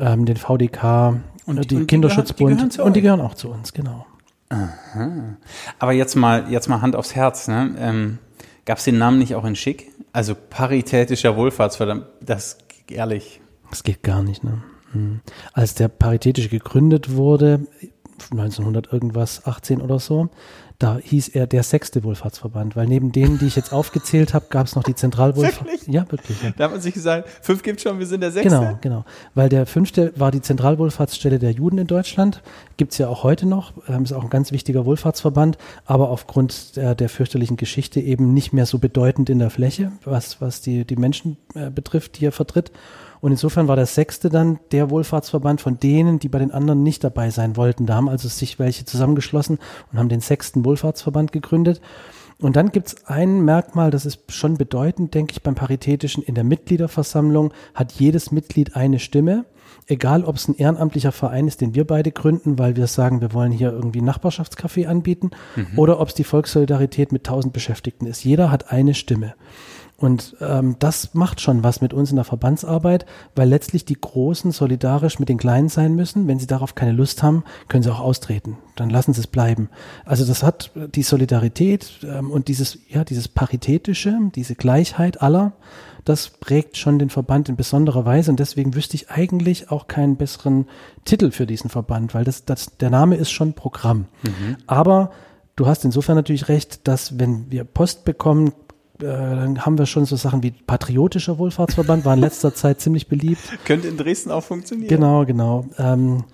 ähm, 0.00 0.24
den 0.24 0.38
VDK, 0.38 1.20
und, 1.44 1.70
die, 1.70 1.76
und 1.76 1.86
Kinderschutzbund. 1.86 2.76
Die 2.76 2.80
und 2.80 2.96
die 2.96 3.02
gehören 3.02 3.20
auch 3.20 3.34
zu 3.34 3.50
uns, 3.50 3.74
genau. 3.74 4.06
Aha. 4.48 5.36
Aber 5.78 5.92
jetzt 5.92 6.14
mal, 6.14 6.50
jetzt 6.50 6.68
mal 6.68 6.80
Hand 6.80 6.96
aufs 6.96 7.14
Herz. 7.14 7.46
Ne? 7.46 7.74
Ähm, 7.78 8.18
Gab 8.64 8.78
es 8.78 8.84
den 8.84 8.96
Namen 8.96 9.18
nicht 9.18 9.34
auch 9.34 9.44
in 9.44 9.54
Schick? 9.54 9.92
Also 10.12 10.34
paritätischer 10.34 11.36
Wohlfahrtsverband, 11.36 12.06
das 12.22 12.56
ehrlich. 12.90 13.42
Das 13.70 13.82
geht 13.82 14.02
gar 14.02 14.22
nicht. 14.22 14.44
Ne? 14.44 14.62
Hm. 14.92 15.20
Als 15.52 15.74
der 15.74 15.88
paritätische 15.88 16.48
gegründet 16.48 17.14
wurde, 17.14 17.66
1900 18.30 18.92
irgendwas, 18.92 19.46
18 19.46 19.80
oder 19.80 19.98
so, 19.98 20.28
da 20.78 20.96
hieß 21.02 21.28
er 21.28 21.48
der 21.48 21.64
sechste 21.64 22.04
Wohlfahrtsverband, 22.04 22.76
weil 22.76 22.86
neben 22.86 23.10
denen, 23.10 23.38
die 23.38 23.46
ich 23.46 23.56
jetzt 23.56 23.72
aufgezählt 23.72 24.32
habe, 24.32 24.46
gab 24.48 24.68
es 24.68 24.76
noch 24.76 24.84
die 24.84 24.94
Zentralwohlfahrt. 24.94 25.66
Wirklich? 25.66 25.88
Ja, 25.88 26.06
wirklich. 26.08 26.40
Ja. 26.40 26.52
Da 26.56 26.64
hat 26.64 26.70
man 26.70 26.80
sich 26.80 26.94
gesagt, 26.94 27.28
fünf 27.42 27.64
gibt 27.64 27.80
schon, 27.80 27.98
wir 27.98 28.06
sind 28.06 28.20
der 28.20 28.30
sechste. 28.30 28.56
Genau, 28.56 28.78
genau. 28.80 29.04
Weil 29.34 29.48
der 29.48 29.66
fünfte 29.66 30.12
war 30.14 30.30
die 30.30 30.40
Zentralwohlfahrtsstelle 30.40 31.40
der 31.40 31.50
Juden 31.50 31.78
in 31.78 31.88
Deutschland. 31.88 32.42
Gibt's 32.76 32.96
ja 32.96 33.08
auch 33.08 33.24
heute 33.24 33.46
noch. 33.46 33.72
Ähm, 33.88 34.04
ist 34.04 34.12
auch 34.12 34.22
ein 34.22 34.30
ganz 34.30 34.52
wichtiger 34.52 34.84
Wohlfahrtsverband, 34.84 35.58
aber 35.84 36.10
aufgrund 36.10 36.76
der, 36.76 36.94
der 36.94 37.08
fürchterlichen 37.08 37.56
Geschichte 37.56 38.00
eben 38.00 38.32
nicht 38.32 38.52
mehr 38.52 38.66
so 38.66 38.78
bedeutend 38.78 39.30
in 39.30 39.40
der 39.40 39.50
Fläche, 39.50 39.90
was, 40.04 40.40
was 40.40 40.60
die, 40.60 40.84
die 40.84 40.96
Menschen 40.96 41.38
äh, 41.54 41.70
betrifft, 41.70 42.20
die 42.20 42.26
er 42.26 42.32
vertritt. 42.32 42.70
Und 43.20 43.32
insofern 43.32 43.68
war 43.68 43.76
der 43.76 43.86
sechste 43.86 44.28
dann 44.28 44.58
der 44.72 44.90
Wohlfahrtsverband 44.90 45.60
von 45.60 45.78
denen, 45.78 46.18
die 46.18 46.28
bei 46.28 46.38
den 46.38 46.50
anderen 46.50 46.82
nicht 46.82 47.02
dabei 47.04 47.30
sein 47.30 47.56
wollten. 47.56 47.86
Da 47.86 47.94
haben 47.94 48.08
also 48.08 48.28
sich 48.28 48.58
welche 48.58 48.84
zusammengeschlossen 48.84 49.58
und 49.92 49.98
haben 49.98 50.08
den 50.08 50.20
sechsten 50.20 50.64
Wohlfahrtsverband 50.64 51.32
gegründet. 51.32 51.80
Und 52.40 52.54
dann 52.54 52.70
gibt's 52.70 53.04
ein 53.06 53.44
Merkmal, 53.44 53.90
das 53.90 54.06
ist 54.06 54.20
schon 54.32 54.56
bedeutend, 54.56 55.12
denke 55.14 55.32
ich, 55.32 55.42
beim 55.42 55.56
Paritätischen. 55.56 56.22
In 56.22 56.36
der 56.36 56.44
Mitgliederversammlung 56.44 57.52
hat 57.74 57.92
jedes 57.92 58.30
Mitglied 58.30 58.76
eine 58.76 59.00
Stimme. 59.00 59.44
Egal, 59.88 60.22
ob 60.24 60.36
es 60.36 60.46
ein 60.46 60.54
ehrenamtlicher 60.54 61.12
Verein 61.12 61.48
ist, 61.48 61.60
den 61.60 61.74
wir 61.74 61.86
beide 61.86 62.12
gründen, 62.12 62.58
weil 62.58 62.76
wir 62.76 62.86
sagen, 62.86 63.20
wir 63.20 63.32
wollen 63.32 63.50
hier 63.50 63.72
irgendwie 63.72 64.02
Nachbarschaftscafé 64.02 64.86
anbieten, 64.86 65.30
mhm. 65.56 65.78
oder 65.78 65.98
ob 65.98 66.08
es 66.08 66.14
die 66.14 66.24
Volkssolidarität 66.24 67.10
mit 67.10 67.24
tausend 67.24 67.52
Beschäftigten 67.52 68.06
ist. 68.06 68.22
Jeder 68.22 68.50
hat 68.50 68.70
eine 68.70 68.94
Stimme. 68.94 69.34
Und 70.00 70.36
ähm, 70.40 70.76
das 70.78 71.12
macht 71.14 71.40
schon 71.40 71.64
was 71.64 71.80
mit 71.80 71.92
uns 71.92 72.10
in 72.10 72.16
der 72.16 72.24
Verbandsarbeit, 72.24 73.04
weil 73.34 73.48
letztlich 73.48 73.84
die 73.84 74.00
Großen 74.00 74.52
solidarisch 74.52 75.18
mit 75.18 75.28
den 75.28 75.38
Kleinen 75.38 75.68
sein 75.68 75.96
müssen. 75.96 76.28
Wenn 76.28 76.38
sie 76.38 76.46
darauf 76.46 76.76
keine 76.76 76.92
Lust 76.92 77.24
haben, 77.24 77.42
können 77.66 77.82
sie 77.82 77.92
auch 77.92 77.98
austreten. 77.98 78.58
Dann 78.76 78.90
lassen 78.90 79.12
sie 79.12 79.20
es 79.20 79.26
bleiben. 79.26 79.70
Also 80.04 80.24
das 80.24 80.44
hat 80.44 80.70
die 80.94 81.02
Solidarität 81.02 81.98
ähm, 82.04 82.30
und 82.30 82.46
dieses, 82.46 82.78
ja, 82.88 83.02
dieses 83.02 83.26
Paritätische, 83.26 84.16
diese 84.36 84.54
Gleichheit 84.54 85.20
aller, 85.20 85.54
das 86.04 86.28
prägt 86.28 86.76
schon 86.76 87.00
den 87.00 87.10
Verband 87.10 87.48
in 87.48 87.56
besonderer 87.56 88.04
Weise. 88.04 88.30
Und 88.30 88.38
deswegen 88.38 88.76
wüsste 88.76 88.94
ich 88.94 89.10
eigentlich 89.10 89.72
auch 89.72 89.88
keinen 89.88 90.16
besseren 90.16 90.66
Titel 91.06 91.32
für 91.32 91.44
diesen 91.44 91.70
Verband, 91.70 92.14
weil 92.14 92.22
das, 92.22 92.44
das, 92.44 92.76
der 92.76 92.90
Name 92.90 93.16
ist 93.16 93.32
schon 93.32 93.54
Programm. 93.54 94.06
Mhm. 94.22 94.58
Aber 94.68 95.10
Du 95.56 95.66
hast 95.66 95.84
insofern 95.84 96.14
natürlich 96.14 96.46
recht, 96.46 96.86
dass 96.86 97.18
wenn 97.18 97.50
wir 97.50 97.64
Post 97.64 98.04
bekommen, 98.04 98.52
dann 98.98 99.64
haben 99.64 99.78
wir 99.78 99.86
schon 99.86 100.04
so 100.04 100.16
Sachen 100.16 100.42
wie 100.42 100.50
patriotischer 100.50 101.38
Wohlfahrtsverband, 101.38 102.04
war 102.04 102.14
in 102.14 102.20
letzter 102.20 102.54
Zeit 102.54 102.80
ziemlich 102.80 103.08
beliebt. 103.08 103.42
Könnte 103.64 103.88
in 103.88 103.96
Dresden 103.96 104.30
auch 104.30 104.42
funktionieren. 104.42 104.88
Genau, 104.88 105.24
genau. 105.24 105.66
Ähm, 105.78 106.24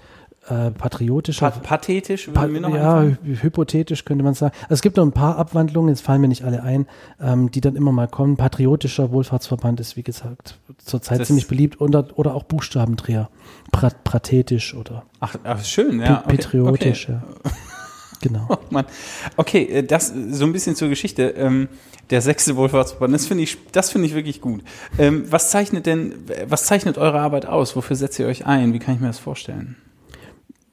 äh, 0.48 0.70
patriotischer. 0.70 1.50
Pa 1.50 1.58
pathetisch? 1.58 2.28
Pa 2.32 2.46
ja, 2.46 3.02
hy 3.02 3.16
hypothetisch 3.40 4.04
könnte 4.04 4.24
man 4.24 4.34
sagen. 4.34 4.54
Also 4.64 4.74
es 4.74 4.82
gibt 4.82 4.98
noch 4.98 5.04
ein 5.04 5.12
paar 5.12 5.38
Abwandlungen, 5.38 5.88
jetzt 5.88 6.02
fallen 6.02 6.20
mir 6.20 6.28
nicht 6.28 6.44
alle 6.44 6.62
ein, 6.62 6.86
ähm, 7.20 7.50
die 7.50 7.62
dann 7.62 7.76
immer 7.76 7.92
mal 7.92 8.08
kommen. 8.08 8.36
Patriotischer 8.36 9.10
Wohlfahrtsverband 9.10 9.80
ist, 9.80 9.96
wie 9.96 10.02
gesagt, 10.02 10.58
zurzeit 10.78 11.20
das 11.20 11.28
ziemlich 11.28 11.48
beliebt 11.48 11.80
oder, 11.80 12.08
oder 12.16 12.34
auch 12.34 12.42
Buchstabendreher. 12.42 13.30
Prat 13.72 14.04
pathetisch 14.04 14.74
oder. 14.74 15.04
Ach, 15.20 15.34
ach 15.44 15.64
schön, 15.64 16.00
ja. 16.00 16.22
Okay, 16.26 16.36
patriotisch, 16.36 17.08
okay. 17.08 17.20
ja. 17.44 17.50
Genau. 18.24 18.46
Oh 18.48 18.56
Mann. 18.70 18.86
Okay, 19.36 19.64
äh, 19.64 19.82
das 19.82 20.12
so 20.30 20.46
ein 20.46 20.52
bisschen 20.52 20.76
zur 20.76 20.88
Geschichte. 20.88 21.34
Ähm, 21.36 21.68
der 22.10 22.22
sechste 22.22 22.56
Wohlfahrtsverband, 22.56 23.14
das 23.14 23.26
finde 23.26 23.44
ich, 23.44 23.58
das 23.72 23.90
finde 23.90 24.08
ich 24.08 24.14
wirklich 24.14 24.40
gut. 24.40 24.62
Ähm, 24.98 25.24
was 25.30 25.50
zeichnet 25.50 25.84
denn, 25.86 26.14
was 26.46 26.64
zeichnet 26.64 26.96
eure 26.96 27.20
Arbeit 27.20 27.46
aus? 27.46 27.76
Wofür 27.76 27.96
setzt 27.96 28.18
ihr 28.18 28.26
euch 28.26 28.46
ein? 28.46 28.72
Wie 28.72 28.78
kann 28.78 28.94
ich 28.94 29.00
mir 29.00 29.08
das 29.08 29.18
vorstellen? 29.18 29.76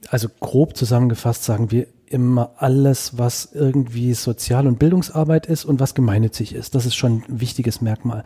Also 0.10 0.30
grob 0.40 0.76
zusammengefasst 0.78 1.44
sagen 1.44 1.72
wir 1.72 1.88
immer 2.08 2.52
alles, 2.58 3.18
was 3.18 3.50
irgendwie 3.54 4.14
Sozial- 4.14 4.68
und 4.68 4.80
Bildungsarbeit 4.80 5.46
ist 5.46 5.64
und 5.64 5.80
was 5.80 5.96
gemeinnützig 5.96 6.54
ist. 6.54 6.76
Das 6.76 6.86
ist 6.86 6.96
schon 6.96 7.24
ein 7.28 7.40
wichtiges 7.42 7.82
Merkmal. 7.82 8.24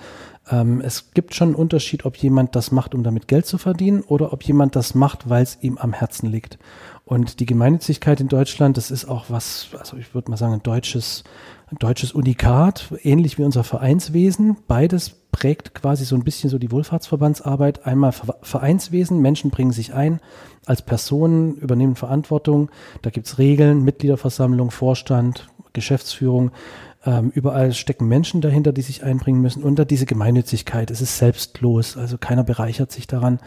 Ähm, 0.50 0.82
es 0.82 1.12
gibt 1.14 1.36
schon 1.36 1.50
einen 1.50 1.56
Unterschied, 1.56 2.06
ob 2.06 2.18
jemand 2.18 2.56
das 2.56 2.72
macht, 2.72 2.96
um 2.96 3.04
damit 3.04 3.28
Geld 3.28 3.46
zu 3.46 3.58
verdienen 3.58 4.02
oder 4.02 4.34
ob 4.34 4.44
jemand 4.44 4.76
das 4.76 4.96
macht, 4.96 5.30
weil 5.30 5.44
es 5.44 5.60
ihm 5.62 5.78
am 5.78 5.94
Herzen 5.94 6.32
liegt. 6.32 6.58
Und 7.06 7.40
die 7.40 7.46
Gemeinnützigkeit 7.46 8.20
in 8.20 8.28
Deutschland, 8.28 8.78
das 8.78 8.90
ist 8.90 9.06
auch 9.06 9.26
was, 9.30 9.68
also 9.78 9.96
ich 9.96 10.16
würde 10.16 10.32
mal 10.32 10.38
sagen, 10.38 10.54
ein 10.54 10.64
deutsches, 10.64 11.24
ein 11.68 11.78
deutsches 11.78 12.12
Unikat, 12.12 12.92
ähnlich 13.04 13.38
wie 13.38 13.44
unser 13.44 13.64
Vereinswesen. 13.64 14.58
Beides 14.68 15.12
prägt 15.32 15.76
quasi 15.76 16.04
so 16.04 16.16
ein 16.16 16.24
bisschen 16.24 16.50
so 16.50 16.58
die 16.58 16.72
Wohlfahrtsverbandsarbeit. 16.72 17.86
Einmal 17.86 18.12
Vereinswesen, 18.42 19.22
Menschen 19.22 19.52
bringen 19.52 19.72
sich 19.72 19.94
ein, 19.94 20.20
als 20.66 20.82
Personen 20.82 21.56
übernehmen 21.58 21.96
Verantwortung. 21.96 22.72
Da 23.04 23.12
gibt's 23.12 23.38
Regeln, 23.38 23.84
Mitgliederversammlung, 23.84 24.72
Vorstand, 24.72 25.48
Geschäftsführung. 25.74 26.52
Ähm, 27.06 27.32
überall 27.36 27.74
stecken 27.74 28.08
Menschen 28.08 28.42
dahinter, 28.42 28.74
die 28.74 28.82
sich 28.82 29.04
einbringen 29.04 29.42
müssen. 29.42 29.62
Und 29.62 29.78
da 29.78 29.86
diese 29.86 30.08
Gemeinnützigkeit, 30.08 30.90
es 30.90 31.02
ist 31.02 31.20
selbstlos, 31.20 31.98
also 31.98 32.18
keiner 32.18 32.44
bereichert 32.44 32.92
sich 32.92 33.06
daran. 33.06 33.40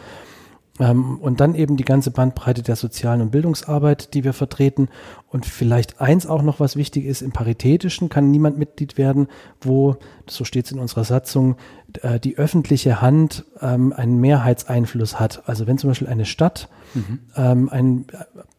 Ähm, 0.81 1.19
und 1.19 1.41
dann 1.41 1.55
eben 1.55 1.77
die 1.77 1.85
ganze 1.85 2.11
Bandbreite 2.11 2.63
der 2.63 2.77
sozialen 2.77 3.21
und 3.21 3.31
Bildungsarbeit, 3.31 4.15
die 4.15 4.25
wir 4.25 4.33
vertreten. 4.33 4.89
Und 5.29 5.45
vielleicht 5.45 6.01
eins 6.01 6.27
auch 6.27 6.43
noch, 6.43 6.61
was 6.61 6.77
wichtig 6.77 7.05
ist, 7.05 7.23
im 7.23 7.33
Paritätischen 7.33 8.09
kann 8.09 8.31
niemand 8.31 8.59
Mitglied 8.59 8.97
werden, 8.97 9.29
wo, 9.61 9.97
so 10.29 10.45
steht 10.45 10.67
es 10.67 10.73
in 10.73 10.79
unserer 10.79 11.05
Satzung, 11.05 11.57
äh, 12.03 12.21
die 12.21 12.37
öffentliche 12.39 13.01
Hand 13.01 13.45
ähm, 13.61 13.93
einen 13.93 14.19
Mehrheitseinfluss 14.21 15.19
hat. 15.19 15.43
Also 15.47 15.67
wenn 15.67 15.79
zum 15.79 15.91
Beispiel 15.91 16.09
eine 16.09 16.25
Stadt 16.25 16.69
mhm. 16.95 17.19
ähm, 17.37 17.69
ein, 17.71 18.07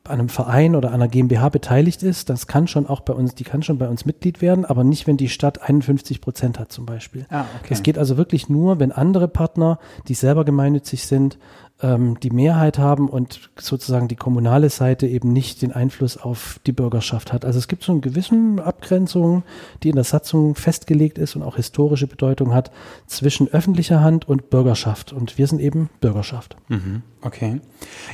an 0.03 0.19
einem 0.19 0.29
Verein 0.29 0.75
oder 0.75 0.91
einer 0.91 1.07
GmbH 1.07 1.49
beteiligt 1.49 2.03
ist, 2.03 2.29
das 2.29 2.47
kann 2.47 2.67
schon 2.67 2.87
auch 2.87 3.01
bei 3.01 3.13
uns, 3.13 3.35
die 3.35 3.43
kann 3.43 3.63
schon 3.63 3.77
bei 3.77 3.87
uns 3.87 4.05
Mitglied 4.05 4.41
werden, 4.41 4.65
aber 4.65 4.83
nicht, 4.83 5.07
wenn 5.07 5.17
die 5.17 5.29
Stadt 5.29 5.61
51 5.61 6.21
Prozent 6.21 6.59
hat 6.59 6.71
zum 6.71 6.85
Beispiel. 6.85 7.25
Ah, 7.29 7.45
okay. 7.59 7.69
Das 7.69 7.83
geht 7.83 7.97
also 7.97 8.17
wirklich 8.17 8.49
nur, 8.49 8.79
wenn 8.79 8.91
andere 8.91 9.27
Partner, 9.27 9.79
die 10.07 10.15
selber 10.15 10.45
gemeinnützig 10.45 11.05
sind, 11.05 11.37
ähm, 11.81 12.19
die 12.19 12.29
Mehrheit 12.29 12.77
haben 12.77 13.09
und 13.09 13.49
sozusagen 13.57 14.07
die 14.07 14.15
kommunale 14.15 14.69
Seite 14.69 15.07
eben 15.07 15.31
nicht 15.31 15.61
den 15.61 15.71
Einfluss 15.71 16.17
auf 16.17 16.59
die 16.65 16.71
Bürgerschaft 16.71 17.31
hat. 17.31 17.45
Also 17.45 17.59
es 17.59 17.67
gibt 17.67 17.83
so 17.83 17.91
eine 17.91 18.01
gewisse 18.01 18.35
Abgrenzung, 18.63 19.43
die 19.83 19.89
in 19.89 19.95
der 19.95 20.03
Satzung 20.03 20.55
festgelegt 20.55 21.17
ist 21.17 21.35
und 21.35 21.43
auch 21.43 21.55
historische 21.55 22.07
Bedeutung 22.07 22.53
hat 22.53 22.71
zwischen 23.07 23.47
öffentlicher 23.47 24.01
Hand 24.01 24.27
und 24.27 24.49
Bürgerschaft. 24.49 25.13
Und 25.13 25.37
wir 25.37 25.47
sind 25.47 25.61
eben 25.61 25.89
Bürgerschaft. 26.01 26.57
Mhm. 26.67 27.03
Okay. 27.21 27.59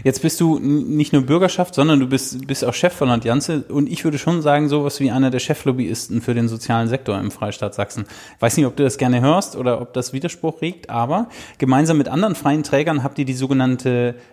Jetzt 0.03 0.24
bist 0.24 0.41
du 0.41 0.57
nicht 0.57 1.13
nur 1.13 1.22
Bürgerschaft, 1.24 1.75
sondern 1.75 2.00
du 2.00 2.07
bist, 2.07 2.48
bist 2.48 2.65
auch 2.65 2.74
Chef 2.74 2.91
von 2.91 3.10
Allianze 3.10 3.63
und 3.69 3.88
ich 3.88 4.03
würde 4.03 4.17
schon 4.17 4.41
sagen, 4.41 4.67
sowas 4.67 5.00
wie 5.00 5.12
einer 5.12 5.29
der 5.29 5.38
Cheflobbyisten 5.38 6.22
für 6.22 6.34
den 6.34 6.48
sozialen 6.48 6.88
Sektor 6.88 7.19
im 7.19 7.29
Freistaat 7.29 7.75
Sachsen. 7.75 8.05
Ich 8.36 8.41
weiß 8.41 8.57
nicht, 8.57 8.65
ob 8.65 8.75
du 8.75 8.84
das 8.84 8.98
gerne 8.98 9.22
hörst 9.22 9.55
oder 9.55 9.79
ob 9.79 9.93
das 9.93 10.12
Widerspruch 10.12 10.60
regt, 10.62 10.89
aber 10.89 11.29
gemeinsam 11.60 12.00
mit 12.00 12.07
anderen 12.07 12.34
freien 12.34 12.63
Trägern 12.63 13.03
habt 13.03 13.19
ihr 13.19 13.25
die 13.25 13.36
sogenannte 13.36 13.55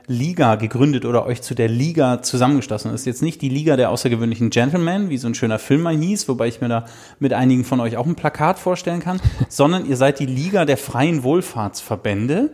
Liga 0.07 0.55
gegründet 0.57 1.05
oder 1.05 1.27
euch 1.27 1.43
zu 1.43 1.55
der 1.55 1.69
Liga 1.69 2.23
zusammengeschlossen. 2.23 2.91
Das 2.91 3.01
ist 3.01 3.07
jetzt 3.07 3.23
nicht 3.23 3.43
die 3.43 3.49
Liga 3.49 3.77
der 3.77 3.91
außergewöhnlichen 3.91 4.51
Gentlemen, 4.51 5.11
wie 5.11 5.19
so 5.19 5.29
ein 5.29 5.35
schöner 5.35 5.59
Film 5.59 5.83
mal 5.83 5.97
hieß, 5.97 6.29
wobei 6.29 6.49
ich 6.49 6.61
mir 6.61 6.69
da 6.69 6.87
mit 7.19 7.33
einigen 7.33 7.65
von 7.65 7.81
euch 7.81 7.97
auch 7.97 8.07
ein 8.07 8.15
Plakat 8.15 8.59
vorstellen 8.59 9.01
kann, 9.01 9.21
sondern 9.49 9.87
ihr 9.87 9.97
seid 9.97 10.19
die 10.19 10.27
Liga 10.27 10.65
der 10.65 10.77
freien 10.77 11.23
Wohlfahrtsverbände 11.23 12.51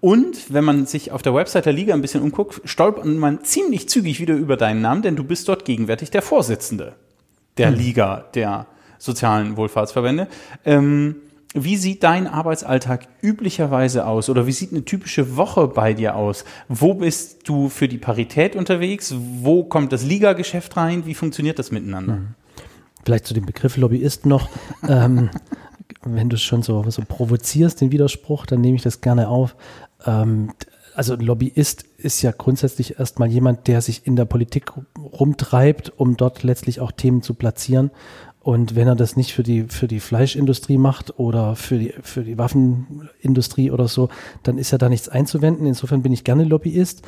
und 0.00 0.52
wenn 0.52 0.64
man 0.64 0.86
sich 0.86 1.12
auf 1.12 1.22
der 1.22 1.32
Website 1.32 1.66
der 1.66 1.72
Liga 1.72 1.94
ein 1.94 2.02
bisschen 2.02 2.22
umguckt, 2.22 2.60
stolpert 2.64 3.06
man 3.06 3.44
ziemlich 3.44 3.88
zügig 3.88 4.20
wieder 4.20 4.34
über 4.34 4.56
deinen 4.56 4.80
Namen, 4.80 5.02
denn 5.02 5.14
du 5.14 5.22
bist 5.22 5.48
dort 5.48 5.64
gegenwärtig 5.64 6.10
der 6.10 6.22
Vorsitzende 6.22 6.94
der 7.56 7.68
hm. 7.68 7.76
Liga 7.76 8.24
der 8.34 8.66
sozialen 8.98 9.56
Wohlfahrtsverbände. 9.56 10.26
Ähm, 10.64 11.16
wie 11.54 11.76
sieht 11.76 12.02
dein 12.02 12.26
Arbeitsalltag 12.26 13.08
üblicherweise 13.20 14.06
aus 14.06 14.30
oder 14.30 14.46
wie 14.46 14.52
sieht 14.52 14.72
eine 14.72 14.84
typische 14.84 15.36
Woche 15.36 15.68
bei 15.68 15.92
dir 15.92 16.16
aus? 16.16 16.44
Wo 16.68 16.94
bist 16.94 17.48
du 17.48 17.68
für 17.68 17.88
die 17.88 17.98
Parität 17.98 18.56
unterwegs? 18.56 19.14
Wo 19.16 19.64
kommt 19.64 19.92
das 19.92 20.02
Liga-Geschäft 20.04 20.76
rein? 20.76 21.04
Wie 21.04 21.14
funktioniert 21.14 21.58
das 21.58 21.70
miteinander? 21.70 22.14
Hm. 22.14 22.28
Vielleicht 23.04 23.26
zu 23.26 23.34
dem 23.34 23.44
Begriff 23.44 23.76
Lobbyist 23.76 24.26
noch. 24.26 24.48
ähm, 24.88 25.30
wenn 26.04 26.28
du 26.28 26.38
schon 26.38 26.62
so, 26.62 26.84
so 26.88 27.02
provozierst, 27.06 27.80
den 27.80 27.92
Widerspruch, 27.92 28.46
dann 28.46 28.60
nehme 28.60 28.76
ich 28.76 28.82
das 28.82 29.00
gerne 29.00 29.28
auf. 29.28 29.56
Ähm, 30.06 30.52
also 30.94 31.14
ein 31.14 31.20
Lobbyist 31.20 31.84
ist 31.98 32.22
ja 32.22 32.32
grundsätzlich 32.32 32.98
erstmal 32.98 33.28
jemand, 33.28 33.66
der 33.66 33.80
sich 33.80 34.06
in 34.06 34.16
der 34.16 34.24
Politik 34.24 34.72
rumtreibt, 34.98 35.92
um 35.96 36.16
dort 36.16 36.42
letztlich 36.42 36.80
auch 36.80 36.92
Themen 36.92 37.22
zu 37.22 37.34
platzieren. 37.34 37.90
Und 38.42 38.74
wenn 38.74 38.88
er 38.88 38.96
das 38.96 39.16
nicht 39.16 39.32
für 39.32 39.44
die, 39.44 39.64
für 39.64 39.86
die 39.86 40.00
Fleischindustrie 40.00 40.76
macht 40.76 41.18
oder 41.18 41.54
für 41.54 41.78
die, 41.78 41.94
für 42.02 42.24
die 42.24 42.38
Waffenindustrie 42.38 43.70
oder 43.70 43.86
so, 43.86 44.08
dann 44.42 44.58
ist 44.58 44.72
ja 44.72 44.78
da 44.78 44.88
nichts 44.88 45.08
einzuwenden. 45.08 45.66
Insofern 45.66 46.02
bin 46.02 46.12
ich 46.12 46.24
gerne 46.24 46.44
Lobbyist. 46.44 47.02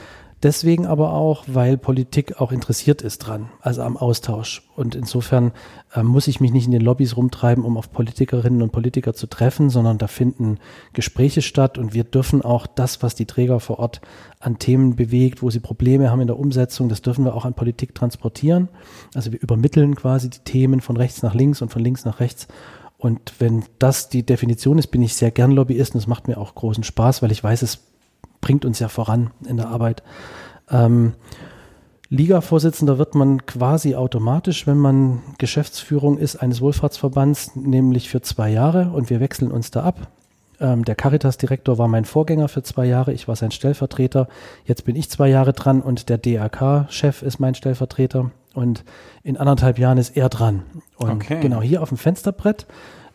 Deswegen 0.44 0.84
aber 0.84 1.14
auch, 1.14 1.44
weil 1.46 1.78
Politik 1.78 2.38
auch 2.38 2.52
interessiert 2.52 3.00
ist 3.00 3.20
dran, 3.20 3.48
also 3.62 3.80
am 3.80 3.96
Austausch. 3.96 4.68
Und 4.76 4.94
insofern 4.94 5.52
äh, 5.94 6.02
muss 6.02 6.28
ich 6.28 6.38
mich 6.38 6.52
nicht 6.52 6.66
in 6.66 6.70
den 6.70 6.82
Lobbys 6.82 7.16
rumtreiben, 7.16 7.64
um 7.64 7.78
auf 7.78 7.90
Politikerinnen 7.90 8.60
und 8.60 8.70
Politiker 8.70 9.14
zu 9.14 9.26
treffen, 9.26 9.70
sondern 9.70 9.96
da 9.96 10.06
finden 10.06 10.58
Gespräche 10.92 11.40
statt 11.40 11.78
und 11.78 11.94
wir 11.94 12.04
dürfen 12.04 12.42
auch 12.42 12.66
das, 12.66 13.02
was 13.02 13.14
die 13.14 13.24
Träger 13.24 13.58
vor 13.58 13.78
Ort 13.78 14.02
an 14.38 14.58
Themen 14.58 14.96
bewegt, 14.96 15.42
wo 15.42 15.48
sie 15.48 15.60
Probleme 15.60 16.10
haben 16.10 16.20
in 16.20 16.26
der 16.26 16.38
Umsetzung, 16.38 16.90
das 16.90 17.00
dürfen 17.00 17.24
wir 17.24 17.34
auch 17.34 17.46
an 17.46 17.54
Politik 17.54 17.94
transportieren. 17.94 18.68
Also 19.14 19.32
wir 19.32 19.40
übermitteln 19.40 19.94
quasi 19.94 20.28
die 20.28 20.40
Themen 20.40 20.82
von 20.82 20.98
rechts 20.98 21.22
nach 21.22 21.32
links 21.32 21.62
und 21.62 21.70
von 21.70 21.82
links 21.82 22.04
nach 22.04 22.20
rechts. 22.20 22.48
Und 22.98 23.32
wenn 23.38 23.64
das 23.78 24.10
die 24.10 24.26
Definition 24.26 24.76
ist, 24.76 24.88
bin 24.88 25.00
ich 25.00 25.14
sehr 25.14 25.30
gern 25.30 25.52
Lobbyist 25.52 25.94
und 25.94 26.00
es 26.00 26.06
macht 26.06 26.28
mir 26.28 26.36
auch 26.36 26.54
großen 26.54 26.84
Spaß, 26.84 27.22
weil 27.22 27.32
ich 27.32 27.42
weiß, 27.42 27.62
es 27.62 27.93
bringt 28.44 28.66
uns 28.66 28.78
ja 28.78 28.88
voran 28.88 29.30
in 29.48 29.56
der 29.56 29.68
Arbeit. 29.68 30.02
Ähm, 30.70 31.14
Liga-Vorsitzender 32.10 32.98
wird 32.98 33.14
man 33.14 33.46
quasi 33.46 33.94
automatisch, 33.94 34.66
wenn 34.66 34.76
man 34.76 35.22
Geschäftsführung 35.38 36.18
ist 36.18 36.36
eines 36.36 36.60
Wohlfahrtsverbands, 36.60 37.56
nämlich 37.56 38.10
für 38.10 38.20
zwei 38.20 38.50
Jahre 38.50 38.90
und 38.90 39.08
wir 39.08 39.20
wechseln 39.20 39.50
uns 39.50 39.70
da 39.70 39.84
ab. 39.84 40.08
Ähm, 40.60 40.84
der 40.84 40.94
Caritas-Direktor 40.94 41.78
war 41.78 41.88
mein 41.88 42.04
Vorgänger 42.04 42.48
für 42.48 42.62
zwei 42.62 42.84
Jahre, 42.84 43.14
ich 43.14 43.26
war 43.28 43.34
sein 43.34 43.50
Stellvertreter. 43.50 44.28
Jetzt 44.66 44.84
bin 44.84 44.94
ich 44.94 45.08
zwei 45.08 45.28
Jahre 45.28 45.54
dran 45.54 45.80
und 45.80 46.10
der 46.10 46.18
DRK-Chef 46.18 47.22
ist 47.22 47.40
mein 47.40 47.54
Stellvertreter 47.54 48.30
und 48.52 48.84
in 49.22 49.38
anderthalb 49.38 49.78
Jahren 49.78 49.96
ist 49.96 50.18
er 50.18 50.28
dran. 50.28 50.64
Und 50.98 51.10
okay. 51.12 51.40
genau 51.40 51.62
hier 51.62 51.80
auf 51.80 51.88
dem 51.88 51.98
Fensterbrett 51.98 52.66